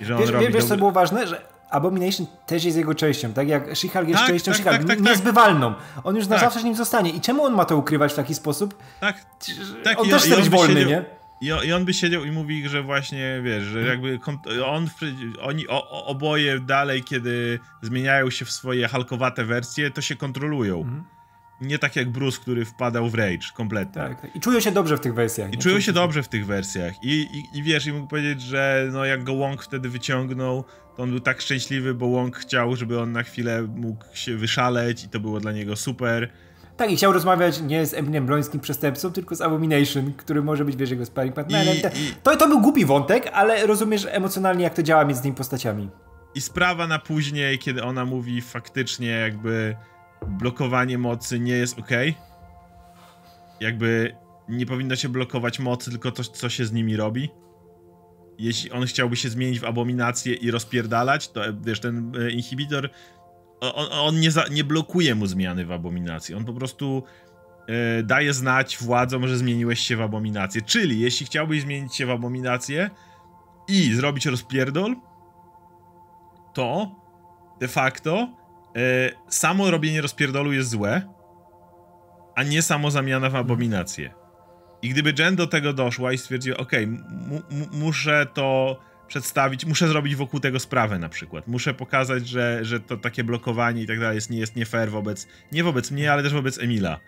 [0.00, 1.26] I że on wiesz, robi wiesz, co było ważne?
[1.26, 4.84] Że Abomination też jest jego częścią, tak jak She-Hulk jest tak, częścią tak, She-Hulk, tak,
[4.86, 5.74] tak, tak, niezbywalną.
[6.04, 6.44] On już na tak.
[6.44, 7.10] zawsze z nim zostanie.
[7.10, 8.78] I czemu on ma to ukrywać w taki sposób?
[9.00, 9.26] Tak,
[9.84, 10.00] tak.
[10.00, 11.04] On też chce być wolny, siedział, nie?
[11.42, 14.18] I, on by siedział i mówi, że właśnie, wiesz, że jakby
[14.64, 14.90] on,
[15.40, 20.78] oni o, oboje dalej, kiedy zmieniają się w swoje halkowate wersje, to się kontrolują.
[20.78, 21.04] Mhm.
[21.60, 24.02] Nie tak jak Bruce, który wpadał w rage kompletnie.
[24.02, 24.36] Tak, tak.
[24.36, 25.52] I czują się dobrze w tych wersjach.
[25.52, 27.04] I czują się dobrze w tych wersjach.
[27.04, 30.64] I, i, I wiesz, i mógł powiedzieć, że no jak go Wong wtedy wyciągnął,
[30.96, 35.04] to on był tak szczęśliwy, bo Wong chciał, żeby on na chwilę mógł się wyszaleć
[35.04, 36.28] i to było dla niego super.
[36.76, 40.76] Tak, i chciał rozmawiać nie z Eminem Brońskim przestępcą, tylko z Abomination, który może być,
[40.76, 41.76] wiesz, jego sparring partnerem.
[41.76, 42.14] I, i...
[42.22, 45.88] To, to był głupi wątek, ale rozumiesz emocjonalnie, jak to działa między tymi postaciami.
[46.34, 49.76] I sprawa na później, kiedy ona mówi faktycznie jakby
[50.26, 51.90] blokowanie mocy nie jest ok.
[53.60, 54.16] Jakby
[54.48, 57.30] nie powinno się blokować mocy, tylko to, co się z nimi robi
[58.38, 62.90] jeśli on chciałby się zmienić w abominację i rozpierdalać, to wiesz, ten e, inhibitor
[63.62, 66.34] on, on nie, za, nie, blokuje mu zmiany w abominacji.
[66.34, 67.02] On po prostu
[67.68, 70.62] e, daje znać władzom, że zmieniłeś się w abominację.
[70.62, 72.90] Czyli jeśli chciałbyś zmienić się w abominację
[73.68, 74.96] i zrobić rozpierdol,
[76.54, 76.94] to
[77.60, 78.28] de facto
[78.76, 81.02] e, samo robienie rozpierdolu jest złe,
[82.34, 84.21] a nie samo zamiana w abominację.
[84.82, 86.72] I gdyby Jen do tego doszła i stwierdziła, ok,
[87.72, 91.48] muszę to przedstawić, muszę zrobić wokół tego sprawę na przykład.
[91.48, 94.90] Muszę pokazać, że, że to takie blokowanie i tak dalej jest, nie jest nie fair
[94.90, 97.00] wobec, nie wobec mnie, ale też wobec Emila.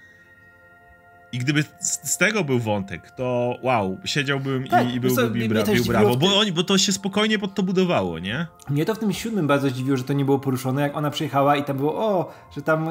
[1.35, 5.63] I gdyby z, tego był wątek, to wow, siedziałbym tak, i, i byłbym bił, bra
[5.87, 8.47] brawo, bo, oni, bo to się spokojnie pod to budowało, nie?
[8.71, 11.57] Mnie to w tym siódmym bardzo zdziwiło, że to nie było poruszone, jak ona przyjechała
[11.57, 12.89] i tam było, o, że tam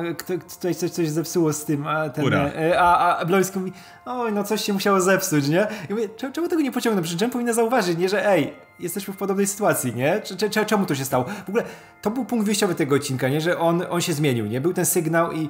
[0.49, 3.71] ktoś coś, coś zepsuło z tym, a ten, e, a, a Bloński mówi,
[4.05, 5.67] oj, no coś się musiało zepsuć, nie?
[5.89, 7.07] I mówię, czemu, czemu tego nie pociągnąć?
[7.07, 10.21] Przecież powinna zauważyć, nie, że ej, jesteśmy w podobnej sytuacji, nie?
[10.67, 11.25] Czemu to się stało?
[11.45, 11.63] W ogóle
[12.01, 13.41] to był punkt wyjściowy tego odcinka, nie?
[13.41, 14.61] Że on, on się zmienił, nie?
[14.61, 15.49] Był ten sygnał i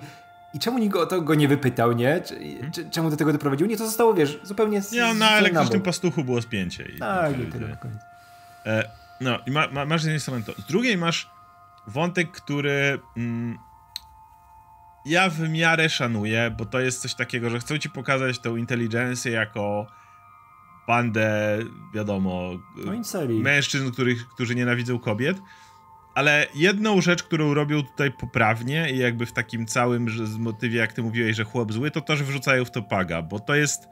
[0.54, 2.22] i czemu nikt o to go nie wypytał, nie?
[2.22, 2.72] Czy, hmm?
[2.72, 3.68] czy, czemu do tego doprowadził?
[3.68, 6.86] Nie, to zostało, wiesz, zupełnie z, Nie, na elektrycznym pastuchu było spięcie.
[6.96, 7.78] I, tak, i tyle.
[8.66, 8.90] E,
[9.22, 10.54] no, i ma, ma, masz z jednej strony to.
[10.54, 11.30] Z drugiej masz
[11.88, 13.58] wątek, który mm,
[15.06, 19.32] ja w miarę szanuję, bo to jest coś takiego, że chcą ci pokazać tą inteligencję
[19.32, 19.88] jako
[20.88, 21.58] bandę,
[21.94, 22.52] wiadomo,
[22.86, 22.92] no,
[23.30, 25.38] mężczyzn, których, którzy nienawidzą kobiet,
[26.16, 30.80] ale jedną rzecz, którą robią tutaj poprawnie i jakby w takim całym że z motywie,
[30.80, 33.88] jak ty mówiłeś, że chłop zły, to też wrzucają w to paga, bo to jest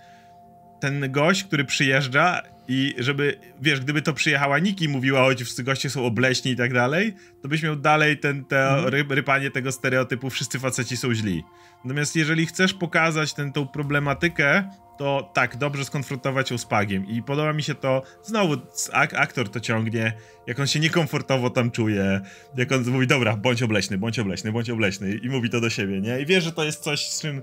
[0.80, 5.90] ten gość, który przyjeżdża i żeby, wiesz, gdyby to przyjechała Niki mówiła, ci wszyscy goście
[5.90, 8.88] są obleśni i tak dalej, to byś miał dalej ten, te Mhm.
[8.88, 11.44] ry, rypanie tego stereotypu, wszyscy faceci są źli.
[11.86, 14.70] Natomiast jeżeli chcesz pokazać tę tą problematykę,
[15.02, 17.08] to tak, dobrze skonfrontować ją z Pagiem.
[17.08, 18.56] I podoba mi się to, znowu
[18.92, 20.14] ak aktor to ciągnie,
[20.48, 22.22] jak on się niekomfortowo tam czuje,
[22.58, 26.02] jak on mówi, dobra, bądź obleśny, bądź obleśny, bądź obleśny i mówi to do siebie,
[26.02, 26.20] nie?
[26.20, 27.42] I wiesz, że to jest coś, z czym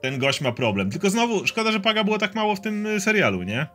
[0.00, 0.90] ten gość ma problem.
[0.90, 3.66] Tylko znowu, szkoda, że Paga było tak mało w tym y, serialu, nie?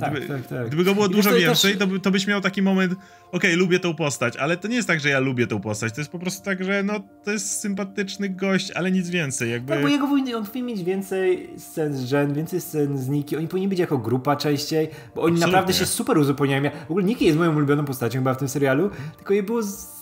[0.00, 0.66] Tak, Gdyby, tak, tak.
[0.66, 2.94] gdyby go było I dużo to więcej, też- to, by, to byś miał taki moment,
[3.32, 6.00] okej, lubię tą postać, ale to nie jest tak, że ja lubię tą postać, to
[6.00, 9.72] jest po prostu tak, że no, to jest sympatyczny gość, ale nic więcej, jakby...
[9.72, 13.36] Tak, bo jego on powinien mieć więcej scen z Jen, więcej scen z Niki.
[13.36, 14.92] Oni powinni być jako grupa częściej, bo
[15.22, 15.46] oni Absolutnie.
[15.46, 16.62] naprawdę się super uzupełniają.
[16.62, 19.62] Ja, w ogóle Niki jest moją ulubioną postacią chyba w tym serialu, tylko jej było
[19.62, 20.00] z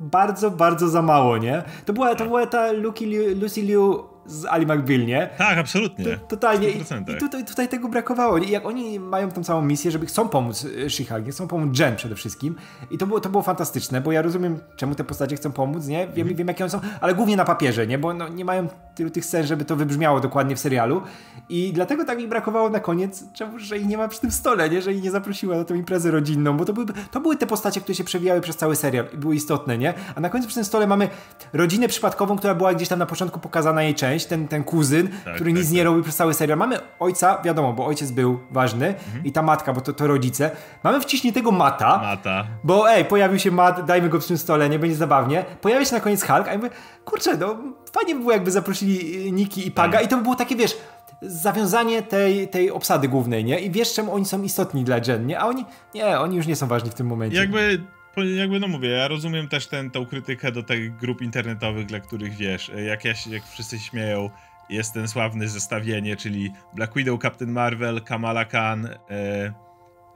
[0.00, 1.62] bardzo, bardzo za mało, nie?
[1.84, 5.28] To była, to była ta Lucy Liu, Lucy Liu z Ali McBeal, nie?
[5.38, 6.04] Tak, absolutnie.
[6.04, 6.70] To, totalnie.
[6.70, 7.16] I, 100%.
[7.16, 8.38] i tutaj, tutaj tego brakowało.
[8.38, 11.96] I jak oni mają tą całą misję, żeby chcą pomóc e, She-Hulk, chcą pomóc Jen
[11.96, 12.54] przede wszystkim.
[12.90, 15.98] I to było, to było fantastyczne, bo ja rozumiem, czemu te postacie chcą pomóc, nie?
[16.06, 16.36] Wiem, Mhm.
[16.36, 17.98] wiem jakie one są, ale głównie na papierze, nie?
[17.98, 21.02] Bo no, nie mają tylu tych scen, żeby to wybrzmiało dokładnie w serialu.
[21.48, 24.70] I dlatego tak mi brakowało na koniec, czemu, że jej nie ma przy tym stole,
[24.70, 24.82] nie?
[24.82, 27.80] Że jej nie zaprosiła na tę imprezę rodzinną, bo to były, to były te postacie,
[27.80, 29.94] które się przewijały przez cały serial i były istotne, nie?
[30.14, 31.08] A na końcu przy tym stole mamy
[31.52, 35.34] rodzinę przypadkową, która była gdzieś tam na początku pokazana jej część, ten, ten kuzyn, Tak,
[35.34, 36.58] który tak, nic nie robił przez cały serial.
[36.58, 39.24] Mamy ojca, wiadomo, bo ojciec był ważny Mhm.
[39.24, 40.50] i ta matka, bo to, to rodzice.
[40.84, 42.46] Mamy wciśniętego Mata, Mata.
[42.64, 45.44] bo ej, pojawił się Mat, dajmy go przy tym stole, nie będzie zabawnie.
[45.60, 46.70] Pojawia się na koniec Hulk, a ja mówię,
[47.04, 47.56] kurczę, no
[47.92, 50.06] fajnie by było jakby zaprosili y, Niki i Paga Tak.
[50.06, 50.76] i to by było takie, wiesz,
[51.22, 53.60] zawiązanie tej, tej obsady głównej, nie?
[53.60, 55.40] I wiesz, czemu oni są istotni dla Jen, nie?
[55.40, 57.36] A oni, nie, oni już nie są ważni w tym momencie.
[57.36, 57.80] Jakby,
[58.16, 62.34] jakby no mówię, ja rozumiem też ten, tą krytykę do tych grup internetowych, dla których
[62.34, 64.30] wiesz, jak, ja się, jak wszyscy się śmieją,
[64.70, 69.52] jest ten sławne zestawienie, czyli Black Widow, Captain Marvel, Kamala Khan, e,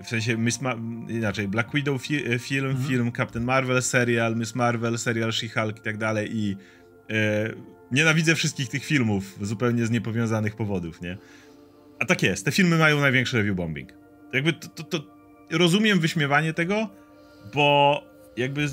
[0.02, 0.74] w sensie Miss Ma
[1.08, 2.88] inaczej, Black Widow fi e, film, Mhm.
[2.88, 6.56] film Captain Marvel, serial Miss Marvel, serial She-Hulk i tak dalej i
[7.10, 7.14] e,
[7.92, 11.18] nienawidzę wszystkich tych filmów zupełnie z niepowiązanych powodów, nie?
[11.98, 13.92] A tak jest, te filmy mają największy review bombing.
[14.32, 15.04] Jakby to, to, to
[15.50, 16.88] rozumiem wyśmiewanie tego,
[17.54, 18.00] bo
[18.36, 18.66] jakby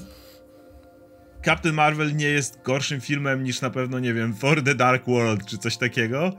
[1.45, 5.45] Captain Marvel nie jest gorszym filmem niż na pewno, nie wiem, Thor The Dark World
[5.45, 6.31] czy coś takiego,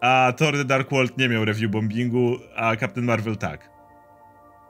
[0.00, 3.70] a Thor The Dark World nie miał review bombingu, a Captain Marvel tak.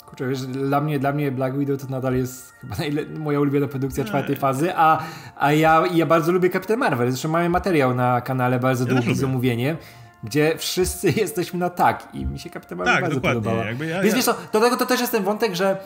[0.07, 2.77] Kurczę, wiesz, dla mnie, dla mnie Black Widow to nadal jest chyba
[3.19, 5.03] moja ulubiona produkcja czwartej fazy, a,
[5.37, 7.11] a ja, ja bardzo lubię Captain Marvel.
[7.11, 9.77] Zresztą mamy materiał na kanale bardzo też długi z omówieniem,
[10.25, 13.43] gdzie wszyscy jesteśmy na tak i mi się Captain Marvel Tak, bardzo dokładnie.
[13.43, 13.65] podobała.
[13.67, 15.77] Ja- Więc ja- wiesz co, do tego to też jest ten wątek, że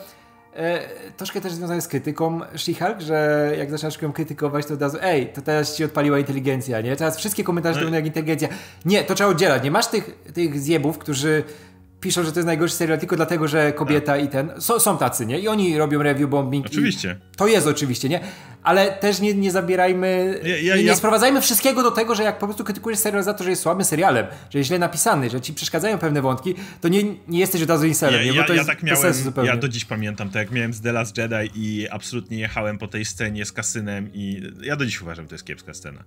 [1.17, 5.27] troszkę też związany z krytyką She-Hulk, że jak zaczynasz ją krytykować, to od razu ej,
[5.27, 6.95] to teraz ci odpaliła inteligencja, nie?
[6.95, 8.47] Teraz wszystkie komentarze No to jak inteligencja.
[8.85, 9.63] Nie, to trzeba oddzielać.
[9.63, 11.43] Nie masz tych, tych zjebów, którzy
[12.05, 14.51] piszą, że to jest najgorszy serial tylko dlatego, że kobieta i ten...
[14.59, 15.39] Są, są tacy, nie?
[15.39, 16.65] I oni robią review bombing.
[16.65, 17.15] Oczywiście.
[17.37, 18.19] To jest oczywiście, nie?
[18.63, 20.39] Ale też nie, nie zabierajmy...
[20.43, 23.23] Ja- ja- nie, nie ja- sprowadzajmy wszystkiego do tego, że jak po prostu krytykujesz serial
[23.23, 26.55] za to, że jest słabym serialem, że jest źle napisany, że ci przeszkadzają pewne wątki,
[26.81, 28.39] to nie, nie jesteś od razu inselem, Ja, nie?
[28.41, 29.49] Bo to ja jest tak miałem, zupełnie.
[29.49, 32.87] ja do dziś pamiętam, tak jak miałem z The Last Jedi i absolutnie jechałem po
[32.87, 36.03] tej scenie z kasynem i ja do dziś uważam, że to jest kiepska scena.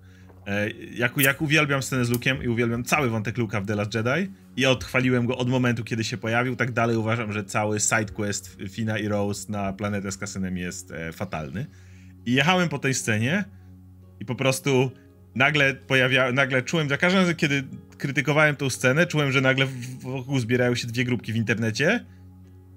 [0.48, 3.94] E, Jak, jak uwielbiam scenę z Luke'em i uwielbiam cały wątek Luke'a w The Last
[3.94, 8.56] Jedi i odchwaliłem go od momentu, kiedy się pojawił, tak dalej uważam, że cały sidequest
[8.68, 11.66] Fina i Rose na planetę z kasynem jest e, fatalny.
[12.26, 13.44] I jechałem po tej scenie
[14.20, 14.90] i po prostu
[15.34, 17.64] nagle pojawia, nagle czułem, za każdym razem, kiedy
[17.98, 19.66] krytykowałem tą scenę, czułem, że nagle
[20.00, 22.04] wokół zbierają się dwie grupki w internecie.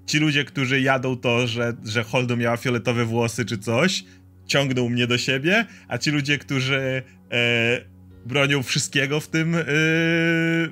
[0.06, 4.04] Ci ludzie, którzy jadą to, że, że Holdo miała fioletowe włosy czy coś,
[4.46, 7.02] ciągną mnie do siebie, a ci ludzie, którzy
[8.26, 9.62] bronią wszystkiego w tym, e,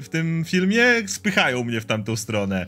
[0.01, 2.67] w tym filmie, spychają mnie w tamtą stronę.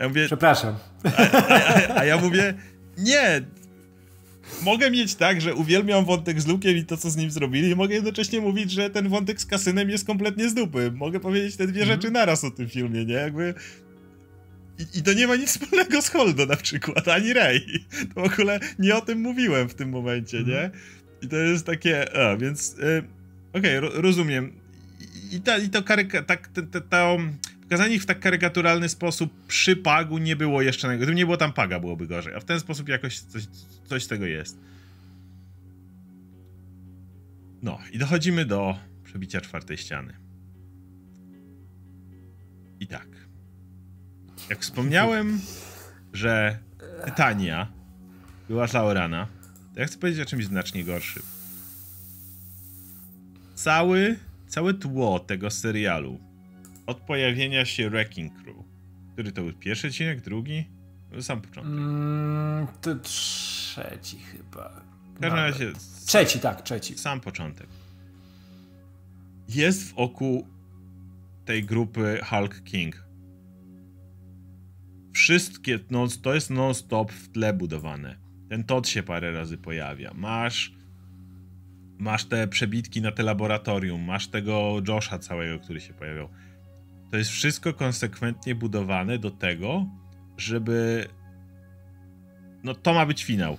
[0.00, 0.76] Ja mówię, Przepraszam.
[1.04, 2.54] a, a, a ja mówię,
[2.98, 3.42] nie.
[4.62, 7.76] Mogę mieć tak, że uwielbiam wątek z Lukiem i to, co z nim zrobili, i
[7.76, 10.92] mogę jednocześnie mówić, że ten wątek z kasynem jest kompletnie z dupy.
[10.94, 12.00] Mogę powiedzieć te dwie Mhm.
[12.00, 13.14] rzeczy naraz o tym filmie, nie?
[13.14, 13.54] Jakby...
[14.78, 17.84] I, I to nie ma nic wspólnego z Holdo na przykład, ani Rey.
[18.14, 20.56] To w ogóle nie o tym mówiłem w tym momencie, Mhm.
[20.56, 20.70] nie?
[21.22, 23.02] I to jest takie, a, więc y,
[23.54, 24.52] okej, ro, rozumiem.
[25.32, 26.48] I, ta, i to karyka, tak,
[26.90, 27.18] to
[27.62, 31.06] pokazanie ich w tak karykaturalny sposób przy pagu nie było jeszcze najgorzej.
[31.06, 33.46] Gdyby nie było tam paga, byłoby gorzej, a w ten sposób jakoś coś,
[33.84, 34.58] coś z tego jest.
[37.62, 40.14] No, i dochodzimy do przebicia czwartej ściany.
[42.80, 43.06] I tak.
[44.50, 45.40] Jak wspomniałem,
[46.12, 46.58] że
[47.04, 47.72] Tytania
[48.48, 49.26] była Laurana,
[49.74, 51.33] to ja chcę powiedzieć o czymś znacznie gorszym.
[53.54, 56.20] Cały, całe tło tego serialu
[56.86, 58.56] od pojawienia się Wrecking Crew,
[59.12, 60.64] który to był pierwszy odcinek, drugi?
[61.20, 61.72] Sam początek.
[61.72, 64.80] Mm, to trzeci chyba.
[65.14, 65.72] W każdym razie
[66.06, 66.98] Trzeci, tak, trzeci.
[66.98, 67.66] sam początek.
[69.48, 70.46] Jest w oku
[71.44, 73.04] tej grupy Hulk King.
[75.12, 78.16] Wszystkie, no, to jest non-stop w tle budowane.
[78.48, 80.12] Ten Todd się parę razy pojawia.
[80.14, 80.73] Masz
[81.98, 86.28] masz te przebitki na te laboratorium, masz tego Josha całego, który się pojawiał.
[87.10, 89.86] To jest wszystko konsekwentnie budowane do tego,
[90.36, 91.08] żeby
[92.64, 93.58] no to ma być finał.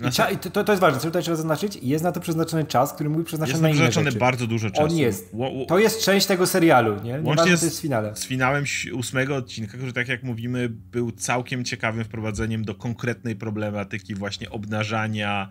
[0.00, 1.78] I cza- i to, to jest ważne, co tutaj trzeba zaznaczyć.
[1.82, 4.18] Jest na to przeznaczony czas, który mówi przeznaczony Jest na inne przeznaczone rzeczy.
[4.18, 4.82] bardzo dużo czasu.
[4.82, 5.34] On jest.
[5.68, 7.12] To jest część tego serialu, nie?
[7.12, 8.16] Łącznie Nieważne, z- to jest finale.
[8.16, 14.14] z finałem ósmego odcinka, który tak jak mówimy, był całkiem ciekawym wprowadzeniem do konkretnej problematyki
[14.14, 15.48] właśnie obnażania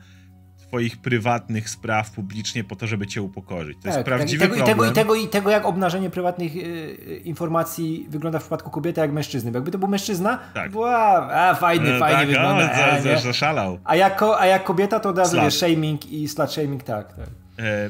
[0.73, 3.77] twoich prywatnych spraw publicznie po to, żeby cię upokorzyć.
[3.81, 4.75] To jest Tak, prawdziwy i tego, problem.
[4.75, 8.69] I tego, i, tego, I tego, jak obnażenie prywatnych y, y, informacji wygląda w przypadku
[8.69, 9.51] kobiety, jak mężczyzny.
[9.51, 10.71] Bo jakby to był mężczyzna, Tak.
[10.71, 10.97] była,
[11.33, 12.71] a fajny, E, fajnie tak, wygląda.
[12.71, 13.79] O, za, e, za, zaszalał.
[13.83, 17.13] a, jako, a jak kobieta, to od razu wiesz, shaming i slut shaming, tak.
[17.13, 17.27] tak.
[17.59, 17.89] E,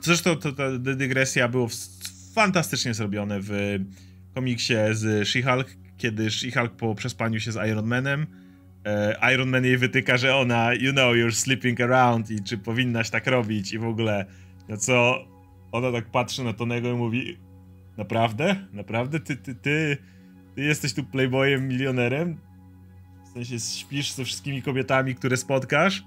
[0.00, 1.74] Zresztą to, ta dygresja było w-
[2.34, 3.50] fantastycznie zrobione w
[4.34, 5.64] komiksie z She-Hulk,
[5.98, 8.26] kiedy She-Hulk po przespaniu się z Iron Manem
[9.34, 13.26] Iron Man jej wytyka, że ona, you know, you're sleeping around i czy powinnaś tak
[13.26, 14.26] robić i w ogóle,
[14.68, 15.24] no co,
[15.72, 17.38] ona tak patrzy na Tonego i mówi,
[17.96, 18.56] naprawdę?
[18.72, 19.20] Naprawdę?
[19.20, 19.96] Ty, ty, ty,
[20.54, 22.36] ty jesteś tu playboyem, milionerem?
[23.24, 26.02] W sensie śpisz ze wszystkimi kobietami, które spotkasz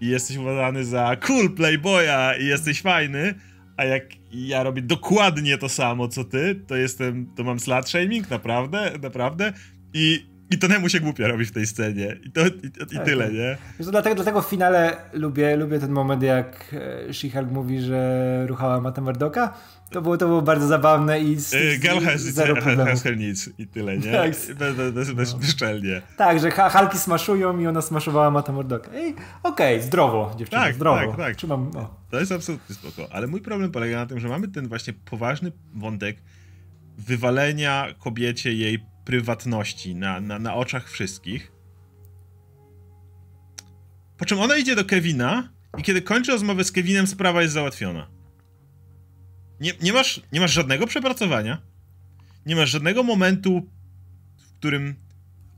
[0.00, 3.34] i jesteś uważany za cool playboya i jesteś fajny,
[3.76, 4.02] a jak
[4.32, 9.52] ja robię dokładnie to samo, co ty, to jestem, to mam slut shaming, naprawdę, naprawdę
[9.94, 13.04] i, i to Nemu się głupio robi w tej scenie i to, i, i Tak,
[13.04, 13.56] tyle, nie?
[13.84, 16.74] Co, dlatego, dlatego w finale lubię, lubię ten moment, jak
[17.08, 19.54] e, She-Hulk mówi, że ruchała Mata Murdoka.
[19.90, 23.50] To było, to było bardzo zabawne i z, Y, z, Girl has, zero has, needs
[23.58, 24.12] i tyle, nie?
[24.12, 24.30] Tak.
[24.30, 26.02] Bez, bez, bez, bez, bezczelnie.
[26.16, 28.90] Tak, że ha- Halki smaszują i ona smaszowała Mata Murdoka.
[28.94, 30.98] Ej, okej, zdrowo, dziewczyno, Tak, zdrowo.
[31.08, 31.36] tak, tak.
[31.36, 31.94] Trzymam, o.
[32.10, 33.12] To jest absolutnie spoko.
[33.12, 36.16] Ale mój problem polega na tym, że mamy ten właśnie poważny wątek
[36.98, 41.52] wywalenia kobiecie jej prywatności na, na, na oczach wszystkich.
[44.18, 45.48] Po czym ona idzie do Kevina
[45.78, 48.06] i kiedy kończy rozmowę z Kevinem, sprawa jest załatwiona.
[49.60, 51.62] Nie, nie, masz, nie masz żadnego przepracowania.
[52.46, 53.70] Nie masz żadnego momentu,
[54.36, 54.94] w którym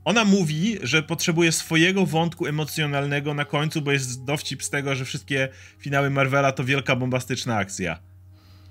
[0.03, 5.05] ona mówi, że potrzebuje swojego wątku emocjonalnego na końcu, bo jest dowcip z tego, że
[5.05, 8.08] wszystkie finały Marvela to wielka bombastyczna akcja.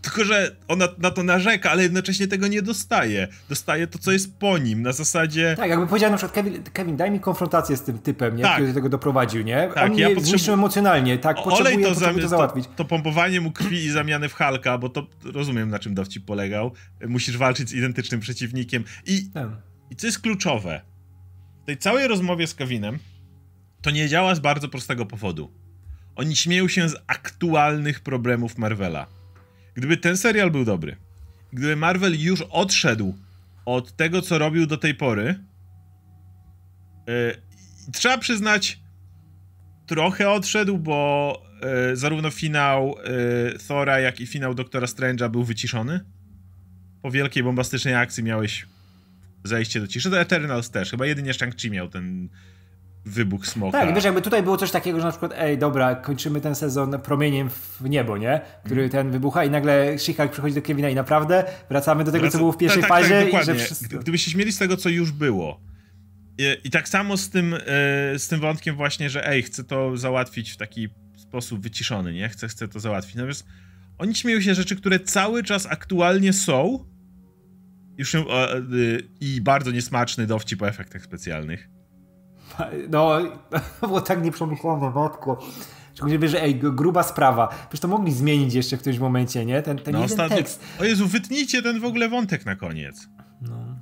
[0.02, 3.28] Tylko, że ona na to narzeka, ale jednocześnie tego nie dostaje.
[3.48, 5.54] Dostaje to, co jest po nim, na zasadzie...
[5.56, 8.42] Tak, jakby powiedział na przykład Kevin, Kevin, daj mi konfrontację z tym typem, nie?
[8.42, 8.52] Tak.
[8.52, 9.70] który do tego doprowadził, nie?
[9.74, 12.66] Tak, On ja mnie potrzebu- emocjonalnie, tak, Olej to, potrzebuję to załatwić.
[12.66, 16.24] To, to pompowanie mu krwi i zamiany w Halka, bo to rozumiem, na czym dowcip
[16.24, 16.72] polegał.
[17.08, 18.84] Musisz walczyć z identycznym przeciwnikiem.
[19.06, 19.48] I Tak.
[19.90, 20.80] I co jest kluczowe,
[21.62, 22.98] w tej całej rozmowie z Kevinem
[23.82, 25.50] to nie działa z bardzo prostego powodu.
[26.16, 29.17] Oni śmieją się z aktualnych problemów Marvela.
[29.78, 30.96] Gdyby ten serial był dobry,
[31.52, 33.14] gdyby Marvel już odszedł
[33.64, 35.34] od tego, co robił do tej pory,
[37.06, 37.42] yy,
[37.92, 38.80] trzeba przyznać,
[39.86, 41.42] trochę odszedł, bo
[41.90, 42.94] yy, zarówno finał
[43.52, 46.00] yy, Thora, jak i finał Doktora Strange'a był wyciszony.
[47.02, 48.66] Po wielkiej, bombastycznej akcji miałeś
[49.44, 50.10] zejście do ciszy.
[50.10, 50.90] To Eternals też.
[50.90, 52.28] Chyba jedynie Shang-Chi miał ten
[53.08, 53.78] wybuch smoka.
[53.80, 57.00] Tak, wiesz, jakby tutaj było coś takiego, że na przykład, ej, dobra, kończymy ten sezon
[57.00, 58.40] promieniem w niebo, nie?
[58.64, 58.90] Który Mhm.
[59.04, 62.38] ten wybucha i nagle She-Hulk przychodzi do Kevina i naprawdę wracamy do tego, Wraca- co
[62.38, 63.54] było w pierwszej tak, tak, fazie tak, i dokładnie.
[63.54, 63.98] że wszystko...
[63.98, 65.60] Gdybyście śmieli z tego, co już było.
[66.38, 67.58] I, i tak samo z tym, e,
[68.18, 72.28] z tym wątkiem właśnie, że ej, chcę to załatwić w taki sposób wyciszony, nie?
[72.28, 73.14] Chcę, chcę to załatwić.
[73.14, 73.46] Natomiast
[73.98, 76.84] oni śmieją się rzeczy, które cały czas aktualnie są
[77.98, 78.24] już e, e,
[79.20, 81.68] i bardzo niesmaczny dowcip o efektach specjalnych.
[82.88, 83.18] No,
[83.80, 85.38] było tak nieprzemyślane, matko.
[85.94, 87.48] Szczególnie, wiesz, że ej, gruba sprawa.
[87.48, 89.62] Przecież to mogli zmienić jeszcze w którymś momencie, nie?
[89.62, 90.64] Ten, ten No jeden tekst.
[90.80, 93.08] O Jezu, wytnijcie ten w ogóle wątek na koniec.
[93.42, 93.78] No.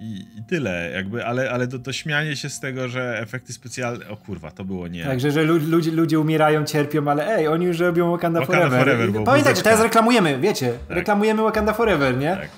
[0.00, 4.08] I, I tyle, jakby, ale, ale to, to śmianie się z tego, że efekty specjalne.
[4.08, 5.04] O kurwa, to było nie.
[5.04, 8.80] Także, że lu- ludzie, ludzie umierają, cierpią, ale ej, oni już robią Wakanda, Wakanda Forever.
[8.84, 9.62] Forever, Pamiętajcie, muzyczka.
[9.70, 12.36] teraz reklamujemy, wiecie, reklamujemy Wakanda Forever, nie?
[12.36, 12.48] Tak.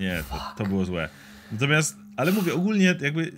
[0.00, 1.08] Nie, to, to było złe.
[1.52, 3.32] Natomiast, ale mówię, ogólnie jakby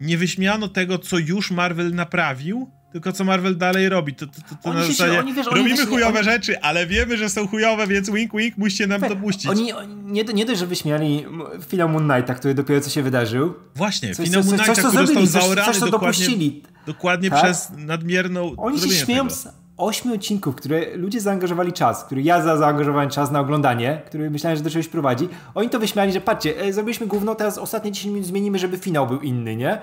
[0.00, 4.14] nie wyśmiano tego, co już Marvel naprawił tylko co Marvel dalej robi.
[4.14, 6.86] To, to, to, to na się- zasadzie oni, wiesz, robimy właśnie- chujowe oni- rzeczy, ale
[6.86, 9.46] wiemy, że są chujowe, więc wink wink musicie nam dopuścić.
[9.46, 11.24] Oni, oni nie, nie dość, że wyśmiali
[11.68, 13.54] finał Moon Knighta, który dopiero co się wydarzył.
[13.74, 15.90] Właśnie, Coś, finał coś, Moon coś, Knighta, co który zrobili, został coś, zaorany coś, co
[15.90, 16.62] dokładnie, dopuścili.
[16.86, 17.42] dokładnie Tak?
[17.44, 19.50] przez nadmierną Oni się śmieją tego.
[19.80, 24.56] Ośmiu odcinków, które ludzie zaangażowali czas, który ja za zaangażowałem czas na oglądanie, który myślałem,
[24.56, 25.28] że do czegoś prowadzi.
[25.54, 29.06] Oni to wyśmiali, że patrzcie, e, zrobiliśmy gówno, teraz ostatnie 10 minut zmienimy, żeby finał
[29.06, 29.78] był inny, nie?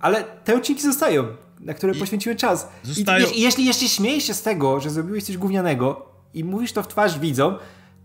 [0.00, 1.24] Ale te odcinki zostają,
[1.60, 2.68] na które poświęciłem czas.
[2.82, 6.72] zostają- I, i jeśli, jeśli śmiejesz się z tego, że zrobiłeś coś gównianego i mówisz
[6.72, 7.54] to w twarz widzom,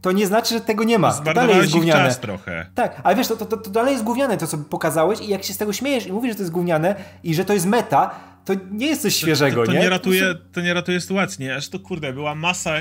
[0.01, 1.11] to nie znaczy, że tego nie ma.
[1.13, 2.05] To dalej jest gówniane.
[2.09, 2.65] czas trochę.
[2.75, 5.43] Tak, ale wiesz, to, to, to, to dalej jest gówniane to, co pokazałeś i jak
[5.43, 8.09] się z tego śmiejesz i mówisz, że to jest gówniane i że to jest meta,
[8.45, 9.79] to nie jest coś świeżego, to, to nie?
[9.79, 9.89] nie?
[9.89, 11.55] ratuje, to nie ratuje sytuacji, nie?
[11.55, 12.75] Aż to kurde, była masa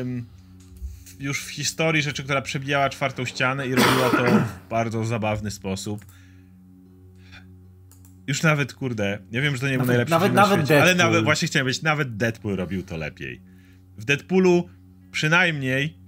[0.00, 0.26] ym,
[1.20, 6.04] już w historii rzeczy, która przebijała czwartą ścianę i robiła to w bardzo zabawny sposób.
[8.26, 10.94] Już nawet, kurde, ja wiem, że to nie był najlepszy nawet- na nawet świecie, ale
[10.94, 11.10] Deadpool.
[11.12, 13.40] nawet, właśnie chciałem powiedzieć, nawet Deadpool robił to lepiej.
[13.98, 14.68] W Deadpoolu
[15.12, 15.98] przynajmniej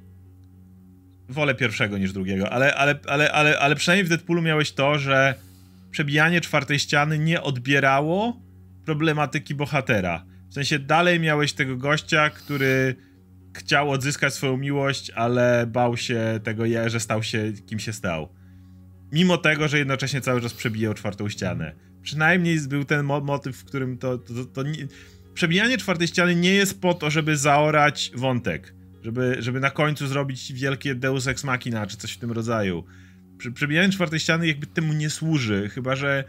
[1.29, 5.35] wolę pierwszego niż drugiego, ale, ale, ale, ale, ale przynajmniej w Deadpoolu miałeś to, że
[5.91, 8.41] przebijanie czwartej ściany nie odbierało
[8.85, 10.25] problematyki bohatera.
[10.51, 12.97] W sensie dalej miałeś tego gościa, który
[13.57, 18.29] chciał odzyskać swoją miłość, ale bał się tego, że stał się kim się stał.
[19.13, 21.75] Mimo tego, że jednocześnie cały czas przebijał czwartą ścianę.
[22.03, 24.19] Przynajmniej był ten mo- motyw, w którym to.
[24.19, 24.87] to, to, to nie...
[25.35, 28.75] Przebijanie czwartej ściany nie jest po to, żeby zaorać wątek.
[29.03, 32.85] Żeby, żeby na końcu zrobić wielkie Deus Ex Machina, czy coś w tym rodzaju.
[33.39, 36.25] Prze- Przebijanie czwartej ściany jakby temu nie służy, chyba że.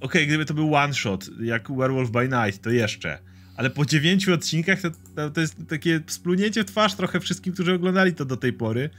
[0.00, 3.18] Okej, gdyby to był one shot, jak Werewolf by Night, to jeszcze.
[3.56, 7.74] Ale po dziewięciu odcinkach to, to, to jest takie splunięcie w twarz trochę wszystkim, którzy
[7.74, 8.90] oglądali to do tej pory.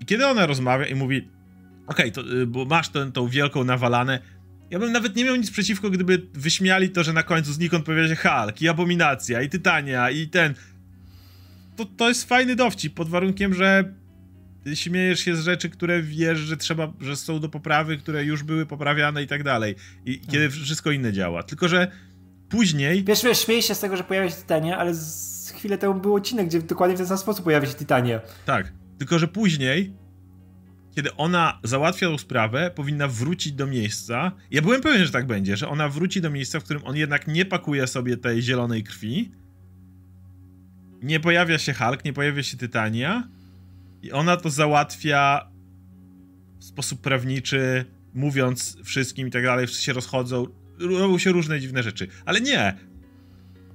[0.00, 1.28] I kiedy ona rozmawia i mówi,
[1.86, 4.18] okej, to y, bo masz tę, tą wielką nawalanę,
[4.70, 8.08] ja bym nawet nie miał nic przeciwko, gdyby wyśmiali to, że na końcu znikąd pojawia
[8.08, 10.54] się Hulk, i Abominacja, i Tytania, i ten...
[11.76, 13.94] To, to jest fajny dowcip, pod warunkiem, że
[14.74, 18.66] śmiejesz się z rzeczy, które wiesz, że trzeba, że są do poprawy, które już były
[18.66, 19.74] poprawiane i tak dalej.
[20.06, 21.42] I, i kiedy wszystko inne działa.
[21.42, 21.90] Tylko, że
[22.48, 23.04] później...
[23.04, 26.14] Wiesz, wiesz, śmieję się z tego, że pojawia się Titania, ale z chwilę temu był
[26.14, 28.20] odcinek, gdzie dokładnie w ten sam sposób pojawia się Titania.
[28.44, 29.92] Tak, tylko że później,
[30.94, 34.32] kiedy ona załatwia tą sprawę, powinna wrócić do miejsca.
[34.50, 37.28] Ja byłem pewien, że tak będzie, że ona wróci do miejsca, w którym on jednak
[37.28, 39.32] nie pakuje sobie tej zielonej krwi.
[41.02, 43.28] Nie pojawia się Hulk, nie pojawia się Tytania.
[44.06, 45.48] I ona to załatwia
[46.58, 47.84] w sposób prawniczy,
[48.14, 50.46] mówiąc wszystkim i tak dalej, wszyscy się rozchodzą.
[50.80, 52.08] Robią się różne dziwne rzeczy.
[52.24, 52.74] Ale nie,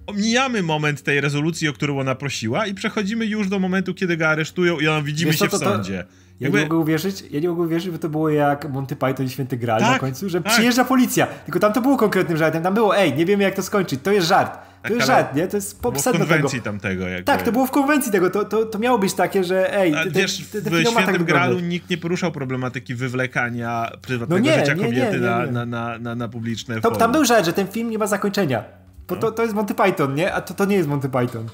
[0.08, 4.28] omijamy moment tej rezolucji, o którą ona prosiła i przechodzimy już do momentu, kiedy go
[4.28, 5.94] aresztują i on widzimy Wiesz się w to- to- sądzie.
[5.94, 6.06] Ja
[6.40, 9.30] Jakby- nie mogę uwierzyć, ja nie mogę uwierzyć, bo to było jak Monty Python i
[9.30, 10.54] Święty Graal na Tak, końcu, że tak.
[10.54, 11.28] przyjeżdża policja.
[11.28, 12.64] Tylko tam to było konkretnym żartem.
[12.64, 14.60] Tam było, ej, nie wiemy jak to skończyć, to jest żart.
[14.88, 15.48] To jest żart, nie?
[15.48, 16.34] To jest Było w sedno tego.
[16.34, 17.08] konwencji tamtego.
[17.08, 17.24] Jakby.
[17.24, 18.30] Tak, to było w konwencji tego.
[18.30, 21.60] To, to, to miało być takie, że ej, A wiesz, w ma tak Świętym Gralu
[21.60, 25.46] nikt nie poruszał problematyki wywlekania prywatnego No nie, życia nie, kobiety nie, na.
[25.46, 28.64] Na, na, na, na publiczne To, tam był żart, że ten film nie ma zakończenia.
[29.08, 29.22] Bo No.
[29.22, 30.34] to, to jest Monty Python, nie?
[30.34, 31.48] A to, to nie jest Monty Python.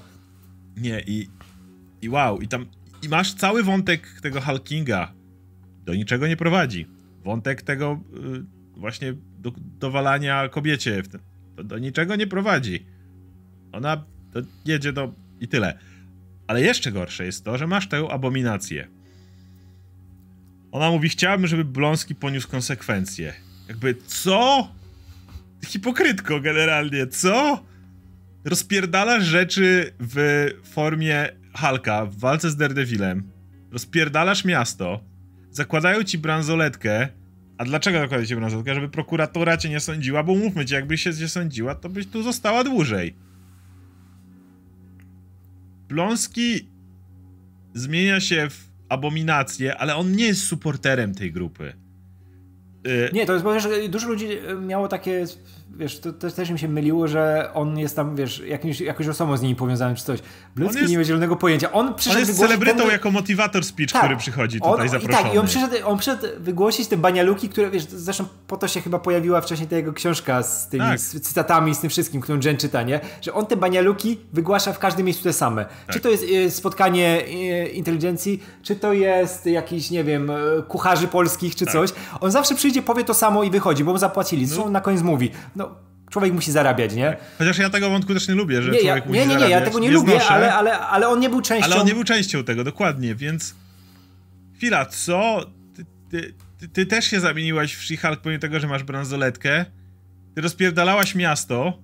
[0.78, 1.30] Nie, i,
[2.02, 2.66] i wow, i tam
[3.04, 5.12] i masz cały wątek tego Hulkinga.
[5.86, 6.88] Do niczego nie prowadzi.
[7.24, 8.00] Wątek tego
[8.76, 11.20] y, właśnie do, dowalania kobiecie w do,
[11.64, 12.86] do niczego nie prowadzi.
[13.78, 14.04] Ona
[14.66, 15.14] jedzie do...
[15.40, 15.78] i tyle.
[16.48, 18.88] Ale jeszcze gorsze jest to, że masz tę abominację.
[20.72, 23.34] Ona mówi, chciałabym, żeby Bląski poniósł konsekwencje.
[23.68, 24.68] Jakby, co?
[25.66, 27.64] Hipokrytko generalnie, co?
[28.50, 33.32] rozpierdalasz rzeczy w formie Halka w walce z Daredevilem.
[33.72, 35.04] Rozpierdalasz miasto.
[35.52, 37.08] Zakładają ci bransoletkę.
[37.58, 38.76] A dlaczego zakładają ci bransoletkę?
[38.76, 42.24] Żeby prokuratura cię nie sądziła, bo mówmy ci, jakbyś się nie sądziła, to byś tu
[42.24, 43.16] została dłużej.
[45.88, 46.68] Bląski
[47.74, 51.74] zmienia się w abominację, ale on nie jest supporterem tej grupy.
[52.88, 53.54] Y, Nie, to jest, bo
[53.90, 54.28] dużo ludzi
[54.62, 55.26] miało takie,
[55.76, 59.38] wiesz, to, to też mi się myliło, że on jest tam, wiesz, jakimś, jakąś osobą
[59.38, 60.20] z nimi powiązany czy coś.
[60.56, 61.72] Bludzki jest- nie ma zielonego pojęcia.
[61.72, 64.02] On przyszedł on jest celebrytą ten- jako motivator speech, Tak.
[64.02, 65.24] który przychodzi On- tutaj i zaproszony.
[65.24, 68.82] Tak, i on przyszedł, on przyszedł wygłosić te banialuki, które, wiesz, zresztą po to się
[68.82, 71.00] chyba pojawiła wcześniej ta jego książka z tymi Tak.
[71.00, 73.00] z cytatami, z tym wszystkim, którą Jen czyta, nie?
[73.22, 75.66] Że on te banialuki wygłasza w każdym miejscu te same.
[75.66, 75.96] Tak.
[75.96, 80.34] Czy to jest e, spotkanie e, inteligencji, czy to jest jakiś, nie wiem, e,
[80.68, 81.74] kucharzy polskich, czy Tak.
[81.74, 81.90] coś.
[82.22, 84.48] On zawsze przyjdzie, powie to samo i wychodzi, bo mu zapłacili.
[84.48, 85.32] Co on na koniec mówi?
[85.58, 85.76] No,
[86.10, 87.18] człowiek musi zarabiać, nie?
[87.38, 89.42] Chociaż ja tego wątku też nie lubię, że Nie, ja, człowiek musi nie, nie, nie,
[89.42, 89.70] ja zarabiać.
[89.70, 91.66] tego nie, lubię, znoszę, ale, ale, ale on nie był częścią...
[91.66, 93.56] ale on nie był częścią tego, dokładnie, więc...
[94.56, 95.46] Chwila, co?
[95.76, 99.66] Ty, ty, ty, ty też się zamieniłaś w She-Hulk pomimo tego, że masz bransoletkę.
[100.36, 101.80] Ty rozpierdalałaś miasto.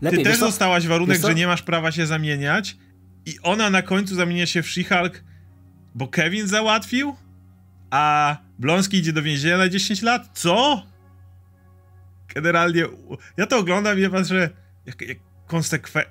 [0.00, 0.18] lepiej.
[0.18, 2.76] Ty też dostałaś warunek, że nie masz prawa się zamieniać
[3.26, 5.10] i ona na końcu zamienia się w She-Hulk,
[5.94, 7.16] bo Kevin załatwił,
[7.90, 10.28] a Blonski idzie do więzienia na 10 lat?
[10.34, 10.82] Co?
[12.38, 12.84] Generalnie,
[13.36, 14.50] ja to oglądam i ja patrzę,
[14.86, 16.04] jak, jak konsekwe...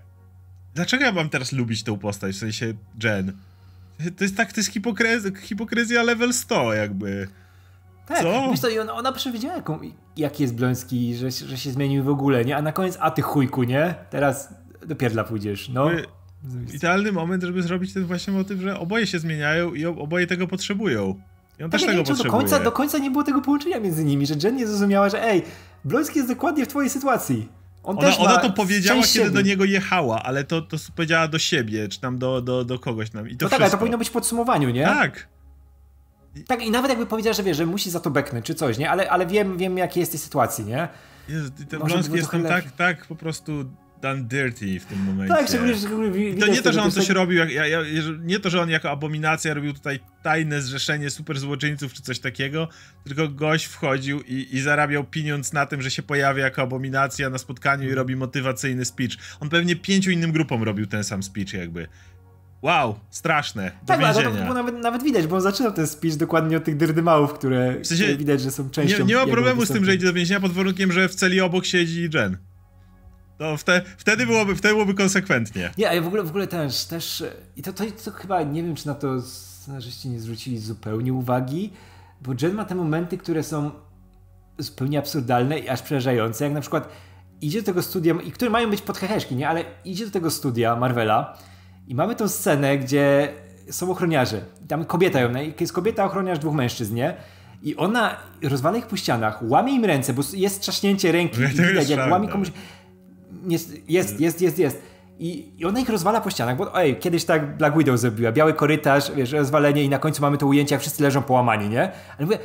[0.75, 2.73] Dlaczego ja mam teraz lubić tę postać, w sensie
[3.03, 3.33] Jen?
[4.17, 7.27] To jest tak, to jest hipokryzja, hipokryzja level 100 jakby.
[8.07, 8.47] Tak, Co?
[8.51, 9.79] wiesz co, i ona, ona przewidziała, jaką,
[10.17, 12.57] jaki jest Bloński, że, że się zmienił w ogóle, nie?
[12.57, 13.95] A na koniec, a ty chujku, nie?
[14.09, 14.53] Teraz
[14.85, 15.91] do pierdla pójdziesz, no.
[15.91, 16.17] Jakby
[16.73, 21.21] Idealny moment, żeby zrobić ten właśnie motyw, że oboje się zmieniają i oboje tego potrzebują.
[21.59, 23.41] I on Tak, też ja nie tego czy do końca, do końca nie było tego
[23.41, 25.43] połączenia między nimi, że Jen nie zrozumiała, że ej,
[25.85, 27.49] Bloński jest dokładnie w twojej sytuacji.
[27.83, 29.29] On Ona, ona to powiedziała, kiedy siebie.
[29.29, 33.09] do niego jechała, ale to, to powiedziała do siebie, czy tam do, do, do kogoś
[33.09, 33.29] tam.
[33.29, 34.83] I to No tak, ale to powinno być w podsumowaniu, nie?
[34.85, 35.27] Tak.
[36.47, 38.89] Tak, i nawet jakby powiedziała, że wie, że musi za to beknąć, czy coś, nie?
[38.89, 40.87] Ale, ale wiem, wiem, jakie jest tej sytuacji, nie?
[41.29, 43.65] Jezu, ten było jest tam tak, tak po prostu
[44.01, 45.35] done dirty w tym momencie.
[45.35, 45.87] Tak, szczególnie, że
[46.39, 47.79] to nie to, że on coś tak- robił, jak, ja, ja,
[48.23, 52.67] nie to, że on jako abominacja robił tutaj tajne zrzeszenie super złoczyńców czy coś takiego,
[53.05, 57.37] tylko gość wchodził i, i zarabiał pieniądz na tym, że się pojawia jako abominacja na
[57.37, 57.91] spotkaniu Mhm.
[57.91, 59.11] i robi motywacyjny speech.
[59.39, 61.87] On pewnie pięciu innym grupom robił ten sam speech jakby.
[62.61, 63.71] Wow, straszne.
[63.81, 64.53] Do Tak, ale to, to więzienia.
[64.53, 68.17] nawet, nawet widać, bo on zaczynał ten speech dokładnie od tych dyrdymałów, które, sensie, które
[68.17, 70.51] widać, że są częścią nie, nie ma problemu z tym, że idzie do więzienia pod
[70.51, 72.37] warunkiem, że w celi obok siedzi Jen.
[73.37, 75.71] To wte, wtedy, byłoby, wtedy byłoby konsekwentnie.
[75.77, 77.23] Nie, a w ogóle, w ogóle też, też
[77.55, 81.73] i to, to, to chyba, nie wiem, czy na to scenarzyści nie zwrócili zupełnie uwagi,
[82.21, 83.71] bo Jen ma te momenty, które są
[84.57, 86.89] zupełnie absurdalne i aż przerażające, jak na przykład
[87.41, 90.75] idzie do tego studia, i które mają być podheheszki, nie, ale idzie do tego studia
[90.75, 91.37] Marvela
[91.87, 93.33] i mamy tą scenę, gdzie
[93.71, 94.41] są ochroniarze.
[94.65, 95.29] I Tam kobieta ją,
[95.59, 97.13] jest kobieta ochroniarz dwóch mężczyzn, nie?
[97.63, 101.67] I ona rozwala ich po ścianach, łamie im ręce, bo jest trzaśnięcie ręki To i
[101.67, 102.51] widać, jak łamie komuś...
[103.47, 104.81] Jest, jest, jest, jest, jest.
[105.19, 108.31] I, I ona ich rozwala po ścianach, bo ej, kiedyś tak Black Widow zrobiła.
[108.31, 111.81] Biały korytarz, wiesz, rozwalenie i na końcu mamy to ujęcie, jak wszyscy leżą połamani, nie?
[112.17, 112.39] Ale mówię,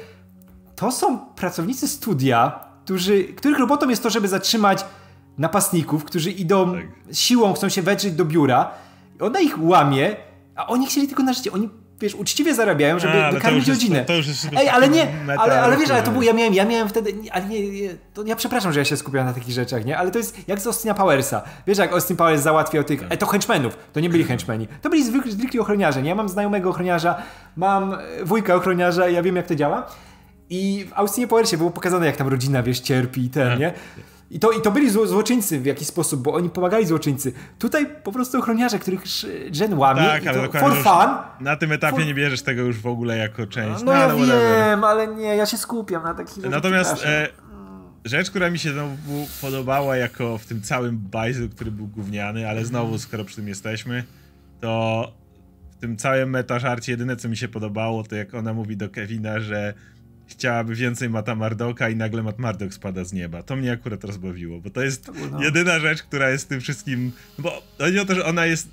[0.76, 4.84] to są pracownicy studia, którzy, których robotą jest to, żeby zatrzymać
[5.38, 6.82] napastników, którzy idą Tak.
[7.12, 8.70] siłą, chcą się wedrzeć do biura.
[9.20, 10.16] I ona ich łamie,
[10.56, 11.52] a oni chcieli tylko na życie.
[11.52, 11.68] Oni,
[12.02, 14.04] wiesz, uczciwie zarabiają, żeby A, to wykarmić rodzinę.
[14.04, 15.06] to już jest Ej, ale nie,
[15.38, 18.22] ale, ale wiesz, ale to był, ja miałem, ja miałem wtedy, ale nie, nie, to
[18.22, 19.98] ja przepraszam, że ja się skupiam na takich rzeczach, nie?
[19.98, 21.42] Ale to jest jak z Austina Powersa.
[21.66, 23.12] Wiesz, jak Austin Powers załatwiał tych, Tak.
[23.12, 24.68] e, to henchmenów, to nie byli henchmeni.
[24.82, 26.08] To byli zwykli, zwykli ochroniarze, nie?
[26.08, 27.22] Ja mam znajomego ochroniarza,
[27.56, 29.86] mam e, wujka ochroniarza, ja wiem jak to działa.
[30.50, 33.58] I w Austinie Powersie było pokazane, jak tam rodzina, wiesz, cierpi i ten, Tak.
[33.60, 33.72] nie?
[34.32, 37.32] I to, I to byli zło, złoczyńcy w jakiś sposób, bo oni pomagali złoczyńcy.
[37.58, 39.02] Tutaj po prostu ochroniarze, których
[39.60, 41.44] Jen łamie Tak, ale dokładnie for fun.
[41.44, 43.82] Na tym etapie For- nie bierzesz tego już w ogóle jako część.
[43.82, 46.44] No, ja ale wiem, ale nie, ja się skupiam na takich.
[46.44, 47.28] Natomiast e,
[48.04, 52.64] rzecz, która mi się znowu podobała jako w tym całym bajzu, który był gówniany, ale
[52.64, 54.04] znowu, skoro przy tym jesteśmy,
[54.60, 55.12] to
[55.70, 59.40] w tym całym metażarcie jedyne, co mi się podobało, to jak ona mówi do Kevina,
[59.40, 59.74] że
[60.32, 63.42] chciałaby więcej Mata Mardoka i nagle Matt Mardok spada z nieba.
[63.42, 65.42] To mnie akurat rozbawiło, bo to jest no.
[65.42, 67.12] jedyna rzecz, która jest tym wszystkim...
[67.38, 68.68] Bo chodzi o to, że ona jest...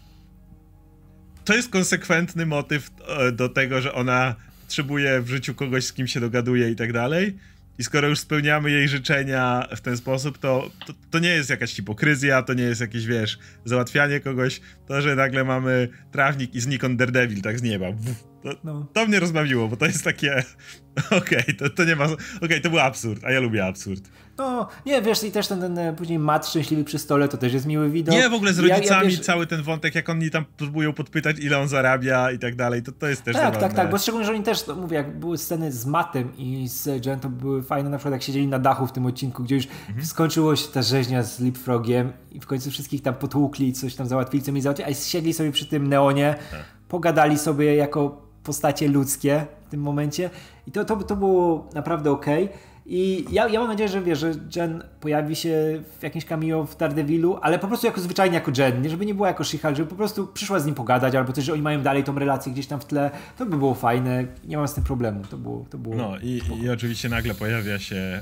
[1.45, 6.07] To jest konsekwentny motyw e, do tego, że ona potrzebuje w życiu kogoś, z kim
[6.07, 7.37] się dogaduje i tak dalej.
[7.79, 11.73] I skoro już spełniamy jej życzenia w ten sposób, to, to, to nie jest jakaś
[11.73, 14.61] hipokryzja, to nie jest jakieś, wiesz, załatwianie kogoś.
[14.87, 17.91] To, że nagle mamy trawnik i znikąd Daredevil tak z nieba.
[17.91, 18.85] Wuf, To, No.
[18.93, 20.43] to mnie rozbawiło, bo to jest takie.
[21.17, 22.05] Okej, to, to nie ma.
[22.41, 24.09] Okej, to był absurd, a ja lubię absurd.
[24.37, 27.53] No, nie, wiesz, i też ten, ten e, później mat szczęśliwy przy stole, to też
[27.53, 28.15] jest miły widok.
[28.15, 30.93] Nie, w ogóle z Ja- ja, rodzicami wiesz, cały ten wątek, jak oni tam próbują
[30.93, 33.67] podpytać, ile on zarabia i tak dalej, to, to jest też Tak, zabawne.
[33.67, 36.67] tak, tak, bo szczególnie, że oni też, to mówię, jak były sceny z Matem i
[36.67, 39.55] z Jen, to były fajne, na przykład jak siedzieli na dachu w tym odcinku, gdzie
[39.55, 40.05] już Mhm.
[40.05, 44.43] skończyło się ta rzeźnia z Leapfrogiem i w końcu wszystkich tam potłukli, coś tam załatwili,
[44.43, 46.59] co mieli załatwić, a siedli sobie przy tym neonie, Tak.
[46.87, 50.29] pogadali sobie jako postacie ludzkie w tym momencie
[50.67, 52.49] i to, to, to było naprawdę okej.
[52.91, 56.77] I ja, ja mam nadzieję, że wiesz, że Jen pojawi się w jakimś cameo w
[56.77, 59.89] Daredevilu, ale po prostu jako zwyczajnie jako Jen, nie żeby nie była jako She-Hulk, żeby
[59.89, 62.67] po prostu przyszła z nim pogadać, albo też, że oni mają dalej tą relację gdzieś
[62.67, 65.77] tam w tle, to by było fajne, nie mam z tym problemu, to było, to
[65.77, 68.21] było No i, i oczywiście nagle pojawia się.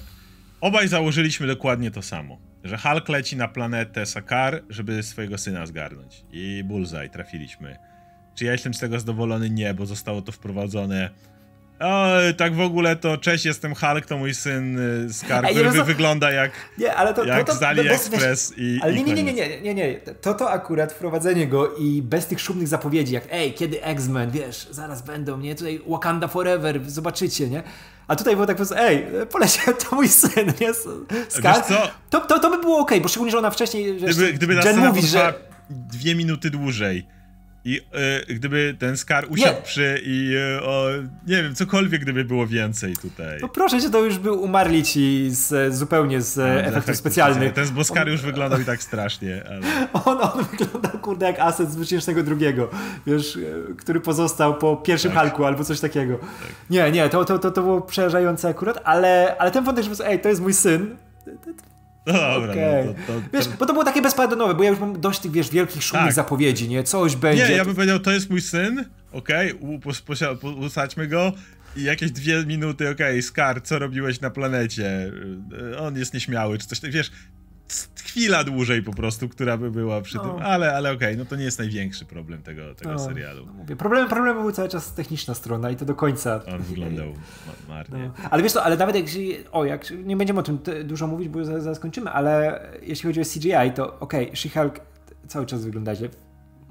[0.62, 2.38] Obaj założyliśmy dokładnie to samo.
[2.64, 6.26] Że Hulk leci na planetę Sakar, żeby swojego syna zgarnąć.
[6.32, 7.78] I Bullseye trafiliśmy.
[8.38, 9.50] Czy ja jestem z tego zadowolony?
[9.50, 11.10] Nie, bo zostało to wprowadzone
[11.80, 12.08] O,
[12.38, 14.80] tak w ogóle to cześć, jestem Hulk, to mój syn
[15.12, 18.94] Scar, Ej, który wygląda jak, Nie, ale to, jak to, to z AliExpress i Ale
[18.94, 20.00] nie, nie, nie, nie, nie, nie.
[20.22, 24.68] To to akurat wprowadzenie go i bez tych szumnych zapowiedzi, jak ej, kiedy X-Men, wiesz,
[24.72, 27.64] zaraz będą, nie, tutaj Wakanda Forever, zobaczycie, nie?
[28.08, 30.74] A tutaj było tak po prostu, ej, poleciał to mój syn, nie?
[31.30, 31.64] Scar.
[32.10, 35.08] To, to, to by było okej, bo szczególnie, że ona wcześniej, Gdyby, gdyby Jen mówi,
[35.08, 35.34] że...
[35.70, 37.17] dwie minuty dłużej
[37.68, 37.82] i
[38.30, 39.62] y, gdyby ten Scar usiadł Nie.
[39.62, 40.88] przy i y, o,
[41.28, 43.38] nie wiem, cokolwiek gdyby było więcej tutaj.
[43.42, 46.78] No proszę cię, to już by umarli ci z, zupełnie z No, e, z efektów
[46.78, 47.54] efektów specjalnych.
[47.54, 49.62] Ten bo Scar już wyglądał i tak strasznie, ale...
[50.06, 52.36] On, on wyglądał, kurde, jak aset z 2002,
[53.06, 55.22] wiesz, e, który pozostał po pierwszym Tak.
[55.22, 56.20] Hulku albo coś takiego.
[56.70, 60.22] Nie, nie, to, to, to, to było przerażające akurat, ale, ale ten wątek, że ej,
[60.22, 60.98] to jest mój syn.
[62.08, 62.86] No dobra, Okej.
[62.86, 65.32] no to, to, Wiesz, bo to było takie bezpardonowe, bo ja już mam dość tych,
[65.32, 66.14] wiesz, wielkich, szumnych Tak.
[66.14, 66.84] zapowiedzi, nie?
[66.84, 67.50] Coś będzie.
[67.50, 69.54] Nie, ja bym powiedział, to jest mój syn, okej,
[70.42, 71.32] po- usadźmy go
[71.76, 75.12] i jakieś dwie minuty, okej, Scar, co robiłeś na planecie?
[75.72, 77.12] Y, On jest nieśmiały, czy coś tak, wiesz,
[78.04, 80.24] chwila dłużej po prostu, która by była przy No.
[80.24, 83.46] tym, ale, ale okej, no to nie jest największy problem tego, tego No, serialu.
[83.46, 86.42] no mówię, problem, problem był cały czas techniczna strona i to do końca.
[86.54, 88.00] On wyglądał ma- marnie.
[88.24, 88.30] No.
[88.30, 89.06] Ale wiesz co, ale nawet jak
[89.52, 93.22] o, jak nie będziemy o tym dużo mówić, bo zaraz, zaraz kończymy, ale jeśli chodzi
[93.22, 94.80] o CGI, to okej, She-Hulk
[95.28, 96.10] cały czas wygląda źle.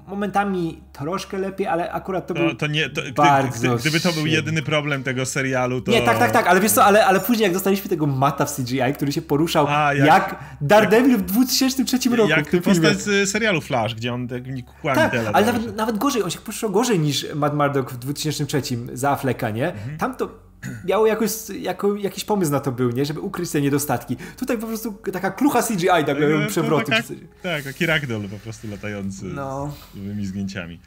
[0.07, 2.49] Momentami troszkę lepiej, ale akurat to, był...
[2.49, 5.91] To, to nie, to, bardzo gdy, gdyby to był jedyny problem tego serialu, to...
[5.91, 8.55] Nie, tak, tak, tak, ale wiesz co, ale, ale później jak dostaliśmy tego mata w
[8.55, 13.29] CGI, który się poruszał A, jak, jak- Daredevil w 2003 roku Jak w postać z
[13.29, 15.59] serialu Flash, gdzie on takimi kukłami Tak, tyle ale dąży.
[15.59, 18.61] nawet, nawet gorzej, on się poruszał gorzej niż Mad Murdock w 2003
[18.93, 19.73] za Afflecka, nie?
[19.73, 19.97] Mhm.
[19.97, 20.46] Tam to
[20.85, 23.05] miało jakoś, jako, jakiś pomysł na to był, nie?
[23.05, 24.15] Żeby ukryć te niedostatki.
[24.37, 26.91] Tutaj po prostu taka klucha CGI, tak No, przewroty.
[26.91, 27.03] taka-
[27.43, 29.75] Tak, taki ragdoll po prostu latający No.
[29.93, 30.79] z nowymi zgięciami.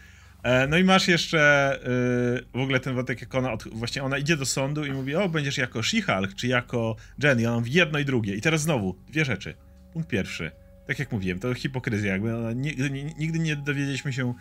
[0.43, 4.19] E, no i masz jeszcze y, w ogóle ten wątek, jak ona, od, właśnie ona
[4.19, 7.49] idzie do sądu i mówi, o, będziesz jako She-Hulk, czy jako Jenny.
[7.49, 8.35] Ona mówi jedno i drugie.
[8.35, 9.55] I teraz znowu, dwie rzeczy.
[9.93, 10.51] Punkt pierwszy.
[10.87, 12.13] Tak jak mówiłem, to hipokryzja.
[12.13, 14.35] Jakby ona, nigdy, nie- nigdy nie dowiedzieliśmy się,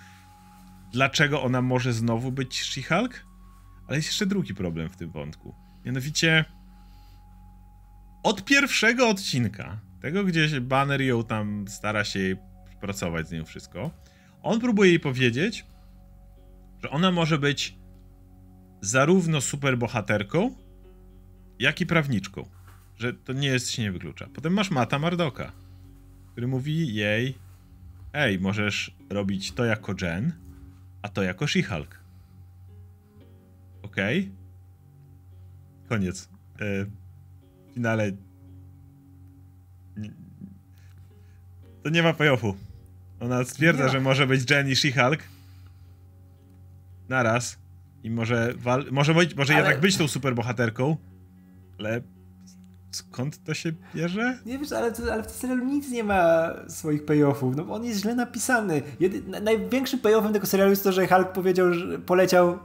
[0.94, 3.10] dlaczego ona może znowu być She-Hulk.
[3.90, 5.56] Ale jest jeszcze drugi problem w tym wątku.
[5.86, 6.46] Mianowicie
[8.24, 12.36] od pierwszego odcinka, tego gdzie Banner ją tam stara się
[12.82, 13.92] pracować z nią wszystko,
[14.44, 15.66] on próbuje jej powiedzieć,
[16.84, 17.76] że ona może być
[18.82, 20.56] zarówno superbohaterką,
[21.60, 22.50] jak i prawniczką.
[22.98, 24.28] Że to nie jest, się nie wyklucza.
[24.34, 25.52] Potem masz Mata Mardoka,
[26.32, 27.36] który mówi jej
[28.14, 30.34] ej, możesz robić to jako Jen,
[31.02, 31.99] a to jako She-Hulk.
[33.92, 34.32] Okej?
[35.90, 36.30] Koniec.
[36.60, 36.86] E,
[37.70, 38.12] w finale
[41.84, 42.56] to nie ma payoffu.
[43.20, 45.20] Ona stwierdza, Nie że może być Jen i She-Hulk
[47.10, 47.58] naraz
[48.04, 50.98] i może, wal- może, być, może Ale- jednak być tą superbohaterką,
[51.80, 52.02] ale
[52.92, 54.40] skąd to się bierze?
[54.46, 57.56] Nie wiesz, ale, to, ale w tym serialu nic nie ma swoich payoffów.
[57.56, 58.82] No, bo on jest źle napisany.
[59.00, 62.60] Jedy, na- największym payoffem tego serialu jest to, że Hulk powiedział, że poleciał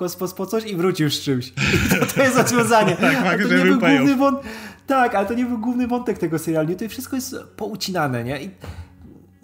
[0.00, 1.48] kosmos po coś i wrócił z czymś.
[1.48, 1.52] I
[1.90, 2.96] to, to jest rozwiązanie.
[2.96, 4.38] Tak, fakt, to nie był główny wąt...
[4.86, 6.68] Tak, ale to nie był główny wątek tego serialu.
[6.68, 8.42] Nie, To wszystko jest poucinane, nie?
[8.42, 8.50] I,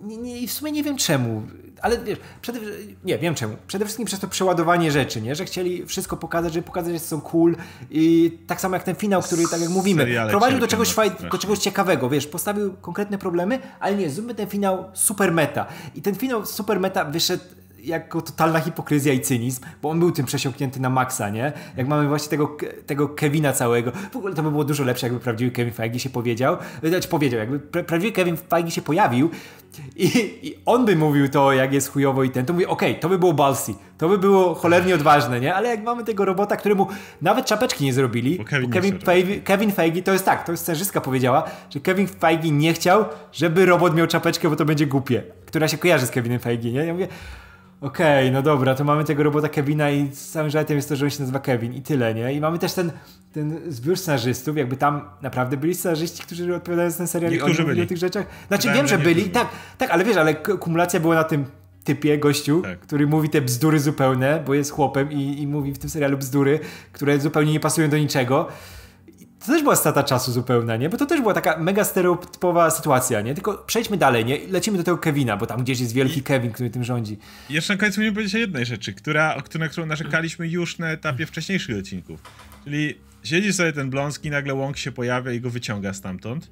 [0.00, 1.42] nie, nie, I w sumie nie wiem czemu.
[1.82, 2.60] Ale wiesz, przede,
[3.04, 3.56] nie wiem czemu.
[3.66, 5.34] Przede wszystkim przez to przeładowanie rzeczy, nie?
[5.34, 7.56] Że chcieli wszystko pokazać, żeby pokazać, że są cool.
[7.90, 11.10] I tak samo jak ten finał, który, tak jak mówimy, Seriale prowadził do czegoś, faj,
[11.30, 15.66] do czegoś ciekawego, wiesz, postawił konkretne problemy, ale nie, zróbmy ten finał super meta.
[15.94, 17.44] I ten finał super meta wyszedł
[17.86, 21.52] jako totalna hipokryzja i cynizm, bo on był tym przesiąknięty na maksa, nie?
[21.76, 22.56] Jak mamy właśnie tego,
[22.86, 23.92] tego Kevina całego.
[24.12, 26.56] W ogóle to by było dużo lepsze, jakby prawdziwy Kevin Feige się powiedział.
[26.82, 29.30] Znaczy powiedział, jakby pra- prawdziwy Kevin Feige się pojawił
[29.96, 30.06] i,
[30.42, 33.18] i on by mówił to, jak jest chujowo i ten, to mówi, okej, to by
[33.18, 35.54] było ballsy, to by było cholernie odważne, nie?
[35.54, 36.86] Ale jak mamy tego robota, któremu
[37.22, 40.44] nawet czapeczki nie zrobili, Bo Kevin bo Kevin, chce Feige, Kevin Feige, to jest tak,
[40.44, 44.64] to jest scenarzystka powiedziała, że Kevin Feige nie chciał, żeby robot miał czapeczkę, bo to
[44.64, 46.84] będzie głupie, która się kojarzy z Kevinem Feige, nie?
[46.84, 47.08] Ja mówię,
[47.80, 51.10] okej, no dobra, to mamy tego robota Kevina i całym żartem jest to, że on
[51.10, 52.32] się nazywa Kevin i tyle, nie?
[52.32, 52.92] I mamy też ten,
[53.32, 57.62] ten zbiór scenarzystów, jakby tam naprawdę byli scenarzyści, którzy odpowiadają za ten serial i Niektórzy
[57.62, 57.86] mówili byli.
[57.86, 58.26] o tych rzeczach.
[58.48, 59.48] Znaczy wiem, że byli, tak,
[59.78, 61.44] tak, ale wiesz, ale kumulacja była na tym
[61.84, 62.78] typie gościu, Tak.
[62.78, 66.60] który mówi te bzdury zupełne, bo jest chłopem i, i mówi w tym serialu bzdury,
[66.92, 68.48] które zupełnie nie pasują do niczego.
[69.36, 70.88] I To też była strata czasu zupełna, nie?
[70.88, 73.34] Bo to też była taka mega stereotypowa sytuacja, nie?
[73.34, 74.36] Tylko przejdźmy dalej, nie?
[74.36, 77.18] I Lecimy do tego Kevina, bo tam gdzieś jest wielki Kevin, który tym rządzi.
[77.50, 81.26] Jeszcze na końcu musimy powiedzieć o jednej rzeczy, która, na którą narzekaliśmy już na etapie
[81.26, 82.22] wcześniejszych odcinków.
[82.64, 86.50] Czyli siedzi sobie ten Bląski, nagle Łąk się pojawia i go wyciąga stamtąd.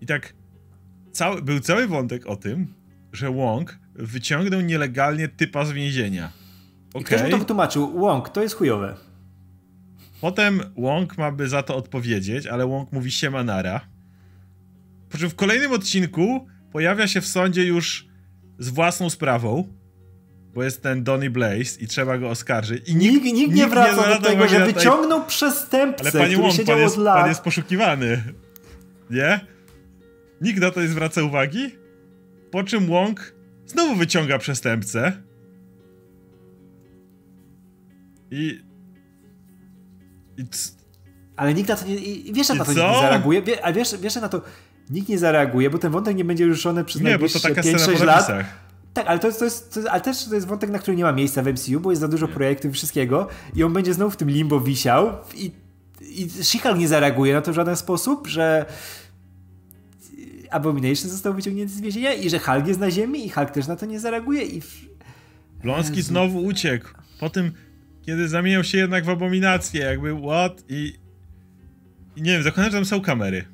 [0.00, 0.34] I tak
[1.12, 2.74] cały, był cały wątek o tym,
[3.12, 6.32] że Łąk wyciągnął nielegalnie typa z więzienia.
[7.00, 9.11] I ktoś mu to wytłumaczył, Łąk, to jest chujowe.
[10.22, 13.80] Potem Wong ma by za to odpowiedzieć, ale Wong mówi siemanara.
[15.10, 18.06] Po czym w kolejnym odcinku pojawia się w sądzie już
[18.58, 19.68] z własną sprawą,
[20.54, 22.88] bo jest ten Donny Blaze i trzeba go oskarżyć.
[22.88, 25.28] I nikt, nikt, nikt nie wraca do tego, że wyciągnął tej...
[25.28, 28.22] przestępcę, Ale panie Wong, pan jest, pan jest poszukiwany.
[29.10, 29.40] Nie?
[30.40, 31.70] Nikt na to nie zwraca uwagi?
[32.50, 33.34] Po czym Wong
[33.66, 35.12] znowu wyciąga przestępcę.
[38.30, 38.71] I...
[40.42, 40.82] I
[41.36, 41.96] ale nikt na to nie.
[42.32, 43.42] Wiesz, że na to nie zareaguje.
[43.42, 44.42] Wie, ale wiesz, wiesz, na to
[44.90, 48.28] nikt nie zareaguje, bo ten wątek nie będzie ruszony przez nie, taka 5-6 lat.
[48.94, 51.04] Tak, ale to jest, to jest, to ale też to jest wątek, na który nie
[51.04, 54.10] ma miejsca w MCU, bo jest za dużo projektów i wszystkiego i on będzie znowu
[54.10, 55.52] w tym limbo wisiał i,
[56.00, 56.28] i
[56.78, 58.66] nie zareaguje na to w żaden sposób, że
[60.50, 63.76] Abomination został wyciągnięty z więzienia i że Hulk jest na ziemi i Hulk też na
[63.76, 64.62] to nie zareaguje i...
[65.62, 66.88] Blonski znowu uciekł.
[67.20, 67.52] Po tym,
[68.02, 71.02] kiedy zamieniał się jednak w abominację, jakby what i...
[72.16, 73.44] I nie wiem, zakładam, że tam są kamery.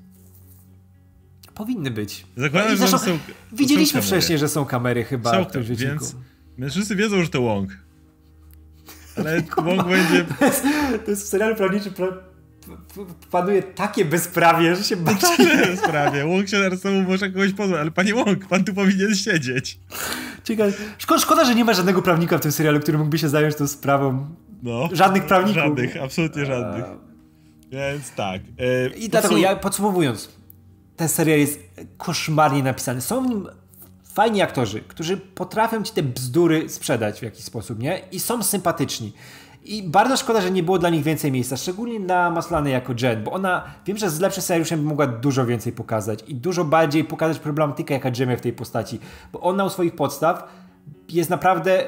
[1.54, 2.26] Powinny być.
[2.36, 3.18] Zakładam, że tam są
[3.52, 6.16] Widzieliśmy są wcześniej, że są kamery chyba są, w tym więc
[6.70, 7.78] wszyscy wiedzą, że to Wong.
[9.16, 10.24] Ale Wong będzie...
[11.04, 11.92] To jest, w serialu prawniczym
[13.30, 15.26] panuje takie bezprawie, że się baczy.
[15.66, 16.26] bezprawie.
[16.26, 19.78] Łąk się teraz może kogoś pozwać, ale panie Łąk, pan tu powinien siedzieć.
[20.44, 20.72] Ciekawe.
[20.98, 23.68] Szkoda, szkoda, że nie ma żadnego prawnika w tym serialu, który mógłby się zająć tą
[23.68, 24.26] sprawą.
[24.62, 24.88] No.
[24.92, 25.62] Żadnych prawników.
[25.62, 26.84] Żadnych, absolutnie żadnych.
[27.70, 28.40] Więc tak.
[28.58, 30.28] E, I dlatego ja podsumowując,
[30.96, 31.60] ten serial jest
[31.96, 33.00] koszmarnie napisany.
[33.00, 33.48] Są w nim
[34.18, 38.00] fajni aktorzy, którzy potrafią ci te bzdury sprzedać w jakiś sposób, nie?
[38.12, 39.12] I są sympatyczni.
[39.68, 43.24] I bardzo szkoda, że nie było dla nich więcej miejsca, szczególnie na Maslany jako Jen,
[43.24, 47.04] bo ona, wiem, że z lepszym scenariuszem by mogła dużo więcej pokazać i dużo bardziej
[47.04, 49.00] pokazać problematykę, jaka Jen w tej postaci,
[49.32, 50.48] bo ona u swoich podstaw
[51.08, 51.84] jest naprawdę,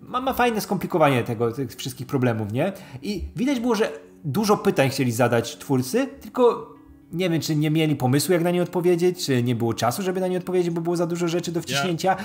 [0.00, 2.72] ma, ma fajne skomplikowanie tego, tych wszystkich problemów, nie?
[3.02, 3.92] I widać było, że
[4.24, 6.74] dużo pytań chcieli zadać twórcy, tylko
[7.12, 10.20] nie wiem, czy nie mieli pomysłu, jak na nie odpowiedzieć, czy nie było czasu, żeby
[10.20, 12.08] na nie odpowiedzieć, bo było za dużo rzeczy do wciśnięcia.
[12.08, 12.24] Yeah.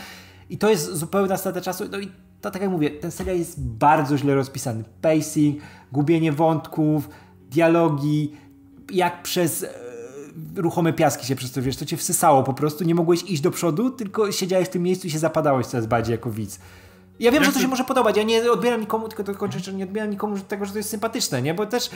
[0.50, 1.84] I to jest zupełna strata czasu.
[1.92, 2.12] No i
[2.42, 4.84] to tak jak mówię, ten serial jest bardzo źle rozpisany.
[5.02, 5.62] Pacing,
[5.92, 7.10] gubienie wątków,
[7.50, 8.32] dialogi,
[8.92, 9.70] jak przez e,
[10.56, 13.52] ruchome piaski się przez to, wiesz, to cię wsysało po prostu, nie mogłeś iść do
[13.52, 16.60] przodu, tylko siedziałeś w tym miejscu i się zapadałeś coraz bardziej jako widz.
[17.20, 19.74] Ja wiem, że to się może podobać, ja nie odbieram nikomu, tylko to kończę, że
[19.74, 21.54] nie odbieram nikomu tego, że to jest sympatyczne, nie?
[21.54, 21.90] Bo też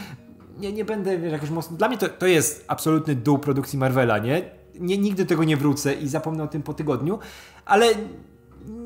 [0.60, 1.78] nie, nie będę, wiesz, jakoś mocno...
[1.78, 4.52] Dla mnie to, to jest absolutny dół produkcji Marvela, nie?
[4.80, 4.98] nie?
[4.98, 7.20] Nigdy tego nie wrócę i zapomnę o tym po tygodniu,
[7.66, 7.88] ale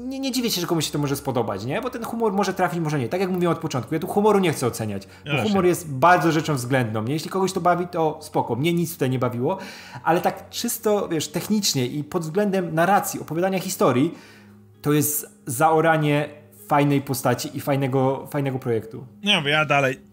[0.08, 1.82] nie, nie dziwię się, że komuś się to może spodobać, nie?
[1.82, 3.10] Bo ten humor może trafić, może nie.
[3.10, 6.32] Tak jak mówiłem od początku, ja tu humoru nie chcę oceniać, bo humor jest bardzo
[6.32, 7.04] rzeczą względną.
[7.04, 7.14] Nie?
[7.14, 8.56] Jeśli kogoś to bawi, to spoko.
[8.56, 9.58] Mnie nic tutaj nie bawiło,
[10.04, 14.14] ale tak czysto, wiesz, technicznie i pod względem narracji, opowiadania historii,
[14.82, 16.30] to jest zaoranie
[16.68, 19.06] fajnej postaci i fajnego, fajnego projektu.
[19.24, 20.08] Nie, bo ja dalej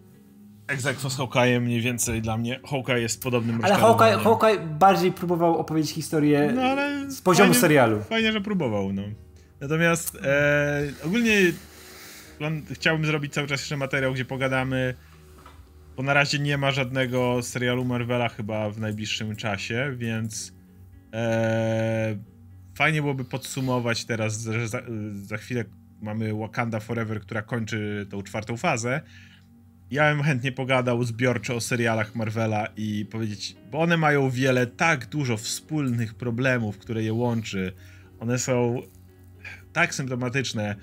[0.66, 2.61] Egzekwo z Hawkeye'em mniej więcej dla mnie.
[2.71, 6.77] Hawkeye jest podobnym Ale Hawkeye, Hawkeye bardziej próbował opowiedzieć historię no,
[7.11, 8.01] z poziomu fajnie, serialu.
[8.03, 9.03] Fajnie, że próbował, no.
[9.65, 11.53] Natomiast e, ogólnie
[12.73, 14.95] chciałbym zrobić cały czas jeszcze materiał, gdzie pogadamy,
[15.97, 20.53] bo na razie nie ma żadnego serialu Marvela chyba w najbliższym czasie, więc
[21.12, 22.16] e,
[22.74, 24.82] fajnie byłoby podsumować teraz, że za,
[25.12, 25.65] za chwilę
[26.03, 29.01] mamy Wakanda Forever, która kończy tą czwartą fazę.
[29.91, 35.07] Ja bym chętnie pogadał zbiorczo o serialach Marvela i powiedzieć, bo one mają wiele, tak
[35.07, 37.73] dużo wspólnych problemów, które je łączy.
[38.20, 38.82] One są
[39.75, 40.77] tak symptomatyczne,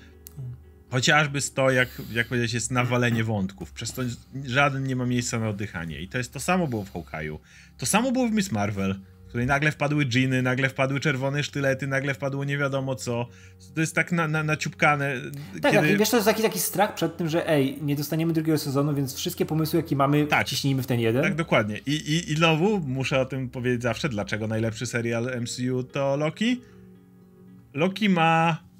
[0.90, 3.72] chociażby z to, jak, jak powiedzieć, jest nawalenie wątków.
[3.72, 4.02] Przez to
[4.44, 6.00] żaden nie ma miejsca na oddychanie.
[6.00, 7.38] I to jest to samo było w Hawkeye'u.
[7.78, 8.94] To samo było w Miss Marvel,
[9.24, 13.28] w której nagle wpadły dżiny, nagle wpadły czerwone sztylety, nagle wpadło nie wiadomo co.
[13.74, 15.14] To jest tak na, na, naciupkane.
[15.62, 15.96] Tak, kiedy...
[15.96, 19.14] wiesz, to jest taki, taki strach przed tym, że ej, nie dostaniemy drugiego sezonu, więc
[19.14, 21.22] wszystkie pomysły, jakie mamy, tak, ciśnijmy w ten jeden.
[21.22, 21.78] Tak, dokładnie.
[21.86, 26.60] I, i, I znowu muszę o tym powiedzieć zawsze, dlaczego najlepszy serial MCU to Loki.
[27.74, 28.71] Loki ma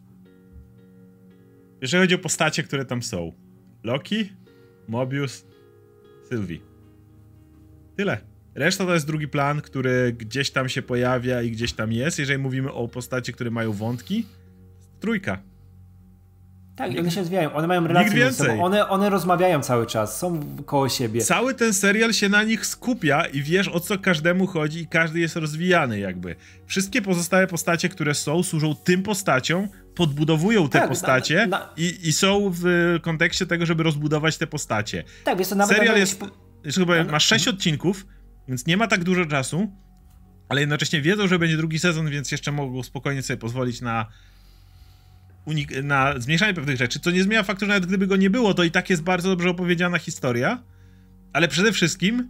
[1.83, 3.33] jeżeli chodzi o postacie, które tam są.
[3.85, 4.33] Loki,
[4.89, 5.47] Mobius,
[6.29, 6.59] Sylvie.
[7.97, 8.19] Tyle.
[8.55, 12.19] Reszta to jest drugi plan, który gdzieś tam się pojawia i gdzieś tam jest.
[12.19, 14.27] Jeżeli mówimy o postaci, które mają wątki,
[15.01, 15.43] trójka.
[16.77, 20.41] Tak, one się rozwijają, one mają relacje ze sobą, one, one rozmawiają cały czas, są
[20.67, 21.21] koło siebie.
[21.21, 25.21] Cały ten serial się na nich skupia i wiesz o co każdemu chodzi i każdy
[25.21, 26.37] jest rozwijany jakby.
[26.67, 31.69] Wszystkie pozostałe postacie, które są, służą tym postaciom, podbudowują te tak, postacie na, na...
[31.77, 32.65] I, i są w
[33.03, 35.05] kontekście tego, żeby rozbudować te postacie.
[35.25, 35.77] Tak, jest to nawet...
[35.77, 36.25] Serial jest,
[36.65, 38.07] jeszcze powiem, ma sześć odcinków,
[38.49, 39.73] więc nie ma tak dużo czasu,
[40.49, 44.07] ale jednocześnie wiedzą, że będzie drugi sezon, więc jeszcze mogą spokojnie sobie pozwolić na
[45.47, 48.55] unik- na zmniejszanie pewnych rzeczy, co nie zmienia faktu, że nawet gdyby go nie było,
[48.55, 50.63] to i tak jest bardzo dobrze opowiedziana historia
[51.33, 52.29] ale przede wszystkim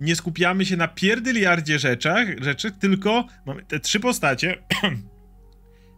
[0.00, 4.58] nie skupiamy się na pierdyliardzie rzeczach, rzeczy, tylko mamy te trzy postacie.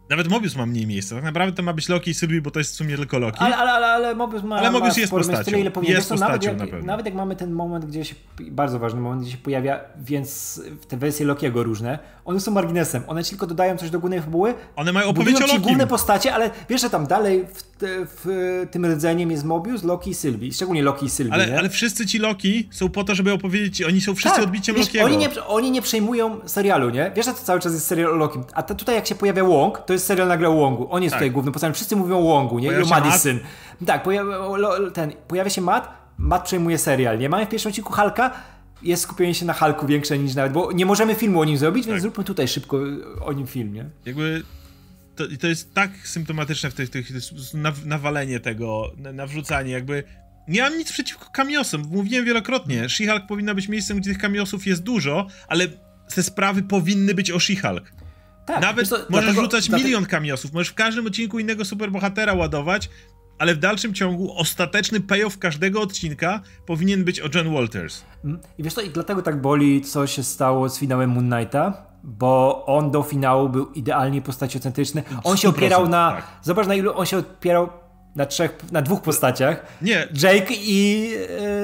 [0.09, 1.15] Nawet Mobius ma mniej miejsca.
[1.15, 3.39] Tak naprawdę to ma być Loki i Sylwii, bo to jest w sumie tylko Loki.
[3.39, 4.55] Ale, ale, ale, ale Mobius ma.
[4.55, 5.43] Ale Mobius ma jest postacią.
[5.43, 5.95] Tyle, ile powinien.
[5.95, 6.87] Jest Zresztą nawet postacią jak, na pewno.
[6.87, 8.15] Nawet jak mamy ten moment, gdzie się.
[8.51, 13.03] Bardzo ważny moment, gdzie się pojawia, więc te wersje Lokiego różne, one są marginesem.
[13.07, 14.53] One ci tylko dodają coś do głównej fabuły.
[14.75, 15.59] One mają opowiedzieć o Loki.
[15.59, 20.09] główne postacie, ale wiesz, że tam dalej w, te, w tym rdzeniem jest Mobius, Loki
[20.11, 20.53] i Sylwii.
[20.53, 21.33] Szczególnie Loki i Sylwii.
[21.33, 24.75] Ale, ale wszyscy ci Loki są po to, żeby opowiedzieć, oni są wszyscy Tak, odbiciem
[24.75, 25.05] wiesz, Lokiego.
[25.05, 27.11] Oni nie, oni nie przejmują serialu, nie?
[27.15, 28.43] Wiesz, że to cały czas jest serial o Lokim.
[28.53, 30.87] A to tutaj jak się pojawia Wong, to jest serial o Wongu.
[30.91, 31.19] On jest Tak.
[31.19, 31.73] tutaj głównym postacią.
[31.73, 32.67] Wszyscy mówią o Wongu, nie?
[32.67, 33.39] Pojawia Madison.
[33.85, 34.37] Tak, pojawia,
[34.93, 37.29] ten, pojawia się Matt, Matt przejmuje serial, nie?
[37.29, 38.31] Mamy w pierwszym odcinku Hulka,
[38.81, 41.85] jest skupienie się na Hulku większe niż nawet, bo nie możemy filmu o nim zrobić,
[41.85, 42.01] więc Tak.
[42.01, 42.79] zróbmy tutaj szybko
[43.21, 43.85] o nim film, nie?
[44.05, 44.43] Jakby
[45.15, 47.07] to, to jest tak symptomatyczne w tych, tych
[47.53, 50.03] naw, nawalenie tego, na- nawrzucanie, jakby
[50.47, 54.83] nie mam nic przeciwko kamiosom, mówiłem wielokrotnie, She-Hulk powinna być miejscem, gdzie tych kamiosów jest
[54.83, 55.67] dużo, ale
[56.15, 57.81] te sprawy powinny być o She-Hulk.
[58.47, 62.33] Tak, Nawet co, możesz dlatego- rzucać dlatego- milion kamiosów, możesz w każdym odcinku innego superbohatera
[62.33, 62.89] ładować,
[63.39, 68.03] ale w dalszym ciągu ostateczny payoff każdego odcinka powinien być o John Walters.
[68.25, 71.73] Mm, I wiesz co, i dlatego tak boli, co się stało z finałem Moon Knighta,
[72.03, 75.03] bo on do finału był idealnie postaciocentryczny.
[75.23, 76.11] On się 100%, opierał na.
[76.11, 76.25] tak.
[76.41, 77.69] Zobacz na ilu on się opierał
[78.15, 79.65] na trzech, na dwóch postaciach.
[79.81, 81.13] Nie, Jake i.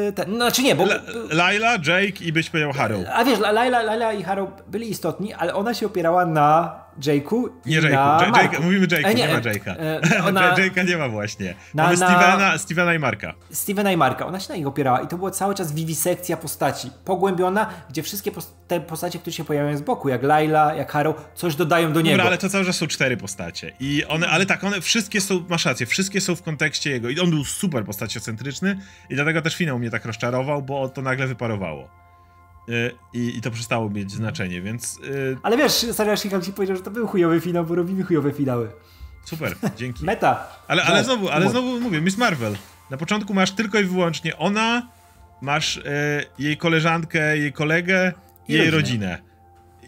[0.07, 0.85] e, ten, no, znaczy nie, bo.
[1.31, 3.01] Laila, Jake i być powiedział Harrow.
[3.13, 7.81] A wiesz, Laila, Laila i Harrow byli istotni, ale ona się opierała na Jake'u Nie
[7.81, 8.37] Jake'u.
[8.37, 9.75] Jake, mówimy Jake'u, E, nie, ma e, Jake'a.
[10.15, 11.55] e, ona- Jake'a nie ma właśnie.
[11.73, 13.33] Na- Mamy na- Stevena, Stevena i Marka.
[13.51, 16.91] Stevena i Marka, ona się na nich opierała i to była cały czas wiwisekcja postaci,
[17.05, 21.15] pogłębiona, gdzie wszystkie pos- te postacie, które się pojawiają z boku, jak Laila, jak Harrow,
[21.35, 22.17] coś dodają do niego.
[22.17, 23.71] Dobra, ale to cały czas są cztery postacie.
[23.79, 27.09] I one, ale tak, one wszystkie są, masz rację, wszystkie są w kontekście jego.
[27.09, 28.79] I on był super postaciocentryczny
[29.09, 32.02] i dlatego też finał mnie tak rozczarował, bo to nagle wyparowało.
[32.69, 36.83] Y, I, I to przestało mieć znaczenie, więc y, Ale wiesz, She-Hulk ci powiedział, że
[36.83, 38.69] to był chujowy finał, bo robimy chujowe finały.
[39.25, 40.05] super, dzięki.
[40.05, 40.47] Meta.
[40.67, 42.55] Ale, ale znowu, ale znowu mówię, Miss Marvel.
[42.89, 44.87] Na początku masz tylko i wyłącznie ona,
[45.41, 45.81] masz e,
[46.39, 48.13] jej koleżankę, jej kolegę,
[48.47, 48.77] I jej rodzinę.
[48.77, 49.33] rodzinę.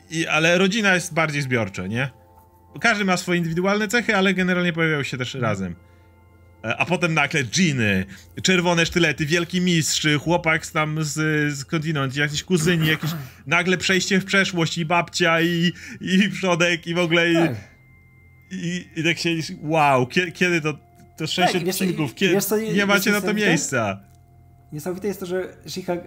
[0.09, 2.09] I, ale rodzina jest bardziej zbiorcza, nie?
[2.81, 5.75] Każdy ma swoje indywidualne cechy, ale generalnie pojawiają się też razem.
[6.65, 8.05] E, A potem nagle dżiny,
[8.41, 11.13] czerwone sztylety, wielki mistrz, chłopak tam z,
[11.53, 13.11] z kontynent, jakiś kuzyni, jakieś
[13.47, 15.71] nagle przejście w przeszłość i babcia i,
[16.01, 17.55] i przodek i w ogóle i, Tak.
[18.51, 19.29] i, i tak się,
[19.61, 20.73] wow, kiedy, kiedy to,
[21.17, 23.99] to sześć Tak, wiesz co, odcinków, kiedy, co, nie macie na to miejsca.
[24.71, 26.01] Niesamowite jest to, że She-Hulk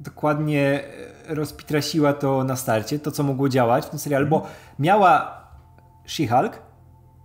[0.00, 0.84] dokładnie
[1.28, 5.40] e, rozpitrasiła to na starcie, to co mogło działać w tym serialu, bo miała
[6.06, 6.50] She-Hulk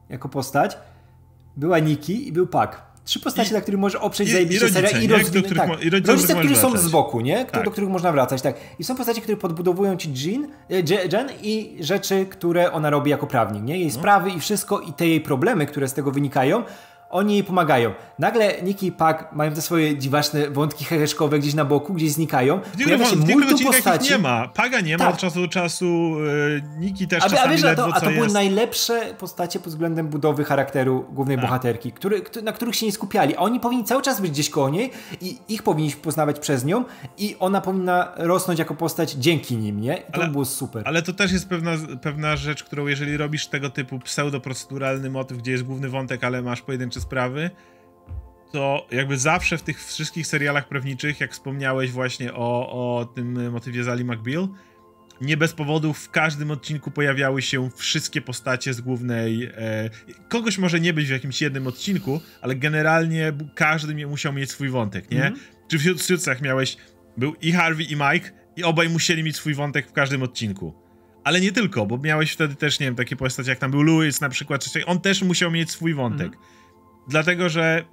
[0.09, 0.77] jako postać,
[1.57, 2.81] była Nikki i był Puck.
[3.05, 5.69] Trzy postacie, I- na których możesz oprzeć i- zajebiście i rodzice, i Tak.
[5.83, 6.87] i rodzice, rodzice, którzy są wracać.
[6.87, 7.43] z boku, nie?
[7.45, 7.65] Któ- Tak.
[7.65, 8.55] Do których można wracać, tak.
[8.79, 13.11] I są postacie, które podbudowują ci Jean, e, Je- Jen i rzeczy, które ona robi
[13.11, 13.73] jako prawnik, nie?
[13.73, 13.79] No.
[13.79, 16.63] Jej sprawy i wszystko i te jej problemy, które z tego wynikają,
[17.11, 17.93] oni jej pomagają.
[18.19, 22.59] Nagle Nikki i Puck mają te swoje dziwaczne wątki heheszkowe gdzieś na boku, gdzieś znikają.
[22.59, 24.11] W niektórych, się w niektórych postaci.
[24.11, 24.47] nie ma.
[24.47, 25.13] Paga nie ma Tak.
[25.13, 26.15] od czasu do czasu,
[26.75, 28.33] e, Niki też A, a czasami wiesz, a ledwo to, a to były jest.
[28.33, 31.45] najlepsze postacie pod względem budowy charakteru głównej Tak.
[31.45, 33.35] bohaterki, który, któ- na których się nie skupiali.
[33.35, 36.83] A oni powinni cały czas być gdzieś koło niej i ich powinniśmy poznawać przez nią
[37.17, 39.97] i ona powinna rosnąć jako postać dzięki nim, nie?
[39.97, 40.83] I to Ale- było super.
[40.85, 41.71] Ale to też jest pewna,
[42.01, 46.61] pewna rzecz, którą jeżeli robisz tego typu pseudoproceduralny motyw, gdzie jest główny wątek, ale masz
[46.61, 47.49] pojedyncze sprawy,
[48.51, 53.83] to jakby zawsze w tych wszystkich serialach prawniczych, jak wspomniałeś właśnie o, o tym motywie
[53.83, 54.47] Zali McBeal,
[55.21, 59.43] nie bez powodu w każdym odcinku pojawiały się wszystkie postacie z głównej.
[59.43, 59.89] E,
[60.29, 65.11] kogoś może nie być w jakimś jednym odcinku, ale generalnie każdy musiał mieć swój wątek,
[65.11, 65.25] nie?
[65.25, 65.39] Mhm.
[65.67, 66.77] Czy w Suitsach miałeś.
[67.17, 70.73] Był i Harvey, i Mike, i obaj musieli mieć swój wątek w każdym odcinku.
[71.23, 74.21] Ale nie tylko, bo miałeś wtedy też, nie wiem, takie postacie jak tam był Louis
[74.21, 76.31] na przykład, on też musiał mieć swój wątek.
[77.07, 77.85] Dlatego, że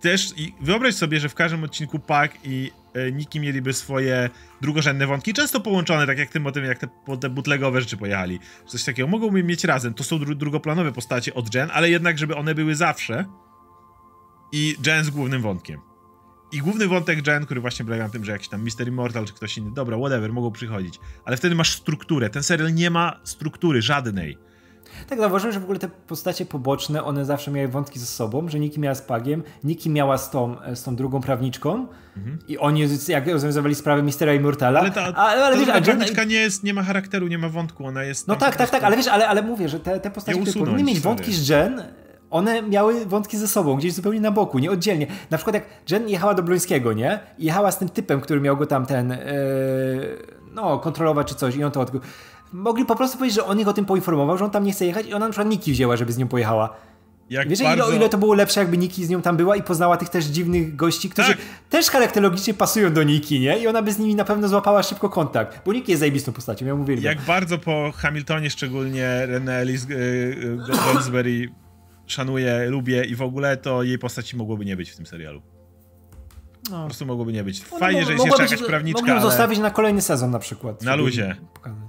[0.00, 4.30] też i wyobraź sobie, że w każdym odcinku Pak i e, Niki mieliby swoje
[4.60, 6.88] drugorzędne wątki, często połączone, tak jak tym motywem, jak te,
[7.20, 8.40] te bootlegowe rzeczy pojechali.
[8.66, 9.08] Coś takiego.
[9.08, 9.94] Mogą mieć razem.
[9.94, 13.24] To są dru drugoplanowe postacie od Jen, ale jednak, żeby one były zawsze
[14.52, 15.80] i Jen z głównym wątkiem.
[16.52, 19.32] I główny wątek Jen, który właśnie polega na tym, że jakiś tam Mister Immortal czy
[19.32, 21.00] ktoś inny, dobra, whatever, mogą przychodzić.
[21.24, 22.30] Ale wtedy masz strukturę.
[22.30, 24.38] Ten serial nie ma struktury żadnej.
[25.08, 28.60] Tak, zauważyłem, że w ogóle te postacie poboczne, one zawsze miały wątki ze sobą, że
[28.60, 31.86] Niki miała z Pagiem, Niki miała z tą, z tą drugą prawniczką
[32.48, 34.80] i oni jak rozwiązywali sprawę Mistera Immortala.
[34.80, 37.86] Ale ta, a, ale, ta wiesz, prawniczka nie, jest, nie ma charakteru, nie ma wątku,
[37.86, 38.28] ona jest...
[38.28, 40.42] No tak, tak, tak, prostu- ale wiesz, ale, ale mówię, że te, te postacie, Je
[40.42, 41.82] które usunąć, powinny mieć wątki z Jen,
[42.30, 45.06] one miały wątki ze sobą, gdzieś zupełnie na boku, nie oddzielnie.
[45.30, 47.20] Na przykład jak Jen jechała do Blońskiego, nie?
[47.38, 49.16] I jechała z tym typem, który miał go tam ten, yy,
[50.52, 52.00] no, kontrolować czy coś i on to odkrył.
[52.52, 54.86] Mogli po prostu powiedzieć, że on ich o tym poinformował, że on tam nie chce
[54.86, 56.76] jechać i ona na przykład Niki wzięła, żeby z nią pojechała.
[57.30, 57.88] Jak Wiesz, bardzo...
[57.88, 60.24] ile, ile to było lepsze, jakby Niki z nią tam była i poznała tych też
[60.24, 61.38] dziwnych gości, którzy tak.
[61.70, 63.58] też charakterologicznie pasują do Niki, nie?
[63.58, 66.66] I ona by z nimi na pewno złapała szybko kontakt, bo Niki jest zajebistą postacią,
[66.66, 66.94] ja mówię.
[66.94, 69.86] Jak bardzo po Hamiltonie szczególnie René Ellis
[70.84, 71.48] Goldsberry
[72.06, 75.42] szanuję, lubię i w ogóle to jej postaci mogłoby nie być w tym serialu.
[76.70, 76.78] No.
[76.78, 77.60] Po prostu mogłoby nie być.
[77.64, 79.20] Fajnie, że jest jeszcze jakaś prawniczka, Mogą ale...
[79.20, 80.82] zostawić na kolejny sezon na przykład.
[80.82, 81.36] Na luzie.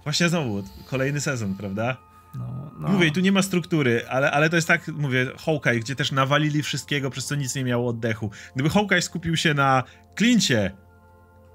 [0.03, 1.98] Właśnie znowu, kolejny sezon, prawda?
[2.35, 2.88] No, no.
[2.88, 6.64] Mówię, tu nie ma struktury, ale, ale to jest tak, mówię, Hawkeye, gdzie też nawalili
[6.64, 8.31] wszystkiego, przez co nic nie miało oddechu.
[8.56, 9.84] Gdyby Hawkeye skupił się na
[10.18, 10.72] Clincie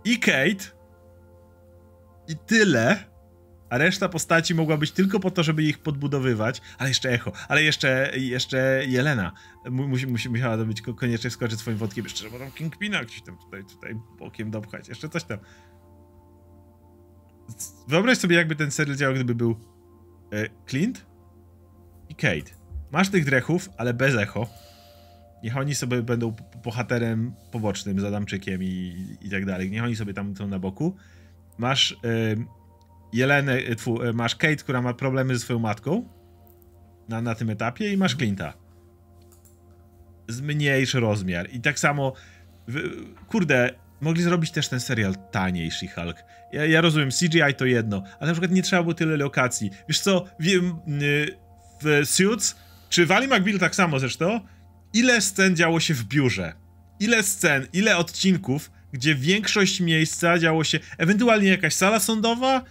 [0.04, 0.76] i Kate
[2.28, 3.04] i tyle,
[3.70, 7.62] a reszta postaci mogła być tylko po to, żeby ich podbudowywać, ale jeszcze Echo, ale
[7.62, 9.32] jeszcze, jeszcze Jelena
[9.70, 13.38] musi, musi, musiała to być koniecznie skoczyć swoim wodkiem, jeszcze trzeba tam Kingpina gdzieś tam
[13.38, 15.38] tutaj, tutaj bokiem dopchać, jeszcze coś tam.
[17.88, 19.56] Wyobraź sobie, jakby ten serial działał, gdyby był
[20.32, 21.06] e, Clint
[22.08, 22.56] i Kate.
[22.92, 24.48] Masz tych drechów, ale bez Echo.
[25.42, 29.70] Niech oni sobie będą bohaterem pobocznym, Zadamczykiem i, i tak dalej.
[29.70, 30.96] Niech oni sobie tam są na boku.
[31.58, 31.96] Masz...
[33.12, 36.08] Jelenę, e, tfu, e, masz Kate, która ma problemy ze swoją matką
[37.08, 38.52] na, na tym etapie i masz Clint'a.
[40.28, 41.48] Zmniejszy rozmiar.
[41.52, 42.12] I tak samo,
[43.28, 43.70] kurde,
[44.00, 46.14] mogli zrobić też ten serial taniej, She-Hulk.
[46.52, 49.70] Ja, ja, rozumiem, CGI to jedno, ale na przykład nie trzeba było tyle lokacji.
[49.88, 51.36] Wiesz co, wiem, y,
[51.82, 52.56] w Suits,
[52.88, 54.40] czy Wally McBeal tak samo zresztą,
[54.92, 56.52] ile scen działo się w biurze?
[57.00, 62.64] Ile scen, ile odcinków, gdzie większość miejsca działo się, ewentualnie jakaś sala sądowa,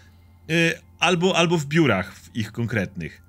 [0.51, 3.21] Y, albo, albo w biurach w ich konkretnych.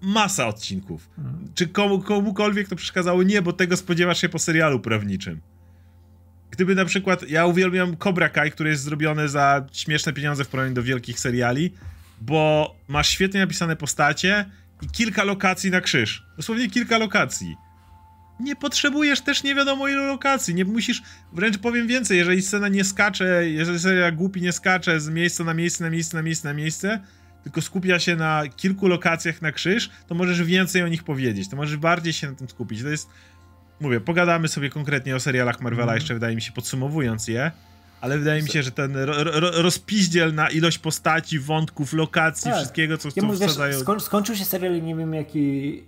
[0.00, 1.08] Masa odcinków.
[1.18, 1.52] Mhm.
[1.54, 3.22] Czy komu, komukolwiek to przeszkadzało?
[3.22, 5.40] Nie, bo tego spodziewasz się po serialu prawniczym.
[6.50, 10.74] Gdyby na przykład, ja uwielbiam Cobra Kai, który jest zrobiony za śmieszne pieniądze w porównaniu
[10.74, 11.72] do wielkich seriali,
[12.20, 14.50] bo masz świetnie napisane postacie
[14.82, 16.26] i kilka lokacji na krzyż.
[16.36, 17.56] Dosłownie kilka lokacji
[18.40, 21.02] nie potrzebujesz też nie wiadomo ilu lokacji, nie musisz,
[21.32, 25.54] wręcz powiem więcej, jeżeli scena nie skacze, jeżeli scena głupi nie skacze z miejsca na
[25.54, 27.00] miejsce, na miejsce, na miejsce, na miejsce,
[27.42, 31.56] tylko skupia się na kilku lokacjach na krzyż, to możesz więcej o nich powiedzieć, to
[31.56, 32.82] możesz bardziej się na tym skupić.
[32.82, 33.08] To jest,
[33.80, 35.94] mówię, pogadamy sobie konkretnie o serialach Marvela mm.
[35.94, 37.50] jeszcze, wydaje mi się, podsumowując je,
[38.00, 42.56] ale wydaje mi się, że ten ro, ro, rozpiździel na ilość postaci, wątków, lokacji, tak.
[42.56, 43.80] wszystkiego, co, ja co wsadzają...
[43.80, 45.82] Skoń, skończył się serial, nie wiem jaki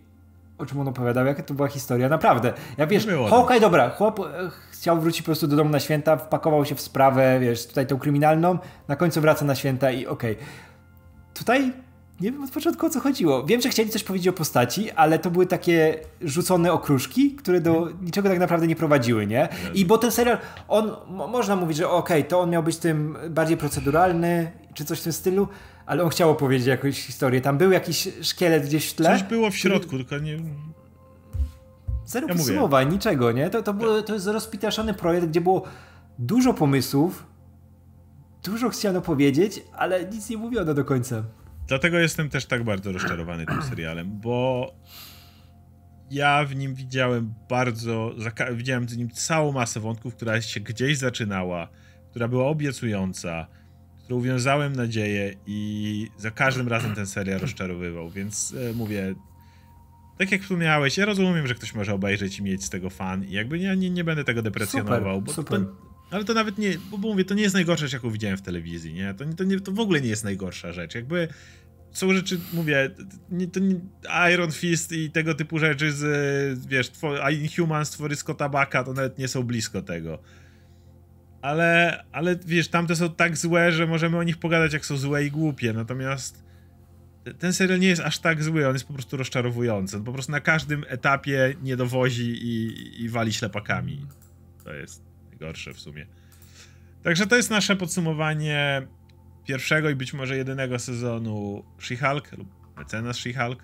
[0.63, 2.53] o czym on opowiadał, jaka to była historia, naprawdę.
[2.79, 6.65] Ja wiesz, Hawkeye, dobra, chłop e, chciał wrócić po prostu do domu na święta, wpakował
[6.65, 8.59] się w sprawę, wiesz, tutaj tą kryminalną,
[8.89, 10.33] na końcu wraca na święta i okej.
[10.33, 10.47] Okay.
[11.35, 11.73] Tutaj
[12.21, 13.45] nie wiem od początku o co chodziło.
[13.45, 17.89] Wiem, że chcieli coś powiedzieć o postaci, ale to były takie rzucone okruszki, które do
[18.03, 19.49] niczego tak naprawdę nie prowadziły, nie?
[19.75, 23.17] I bo ten serial, on, można mówić, że okej, okay, to on miał być tym
[23.31, 25.49] bardziej proceduralny, czy coś w tym stylu,
[25.87, 27.41] ale on chciał opowiedzieć jakąś historię.
[27.41, 29.11] Tam był jakiś szkielet gdzieś w tle.
[29.11, 30.39] Coś było w środku, tylko nie...
[32.07, 33.51] Zero ja podsumowań, niczego, nie?
[33.51, 35.63] To, to, było, to jest rozpitaszony projekt, gdzie było
[36.19, 37.27] dużo pomysłów,
[38.45, 41.25] dużo chciano powiedzieć, ale nic nie mówiono do końca.
[41.69, 44.67] Dlatego jestem też tak bardzo rozczarowany tym serialem, bo
[46.11, 48.11] ja w nim widziałem bardzo,
[48.55, 51.69] widziałem w nim całą masę wątków, która się gdzieś zaczynała,
[52.11, 53.47] która była obiecująca,
[54.13, 59.15] którą wiązałem nadzieję i za każdym razem ten serial rozczarowywał, więc e, mówię,
[60.19, 63.31] tak jak wspomniałeś, ja rozumiem, że ktoś może obejrzeć i mieć z tego fan i
[63.33, 65.61] jakby ja nie, nie będę tego deprecjonował, super, bo super.
[65.61, 65.67] To,
[66.11, 68.95] ale to nawet nie, bo, mówię, to nie jest najgorsza rzecz, jaką widziałem w telewizji,
[68.95, 69.15] nie?
[69.15, 71.29] To, to, nie, to w ogóle nie jest najgorsza rzecz, jakby
[71.93, 72.91] są rzeczy, mówię,
[73.31, 73.81] nie, to nie,
[74.33, 76.93] Iron Fist i tego typu rzeczy z, wiesz,
[77.31, 80.19] Inhumans, twory Scotta to nawet nie są blisko tego
[81.43, 85.25] ale, ale wiesz, tamte są tak złe, że możemy o nich pogadać, jak są złe
[85.25, 86.43] i głupie, natomiast
[87.39, 89.97] ten serial nie jest aż tak zły, on jest po prostu rozczarowujący.
[89.97, 94.07] On po prostu na każdym etapie nie dowozi i, i wali ślepakami.
[94.65, 96.07] To jest najgorsze w sumie.
[97.03, 98.87] Także to jest nasze podsumowanie
[99.47, 103.57] pierwszego i być może jedynego sezonu She-Hulk lub mecenas She-Hulk.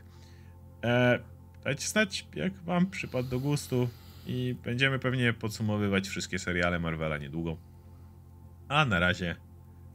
[0.84, 1.18] E,
[1.64, 3.88] dajcie znać, jak wam przypadł do gustu
[4.26, 7.67] i będziemy pewnie podsumowywać wszystkie seriale Marvela niedługo.
[8.68, 9.36] A na razie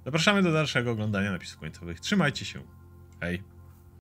[0.05, 1.99] zapraszamy do dalszego oglądania napisów końcowych.
[1.99, 2.61] Trzymajcie się.
[3.21, 3.52] Hej.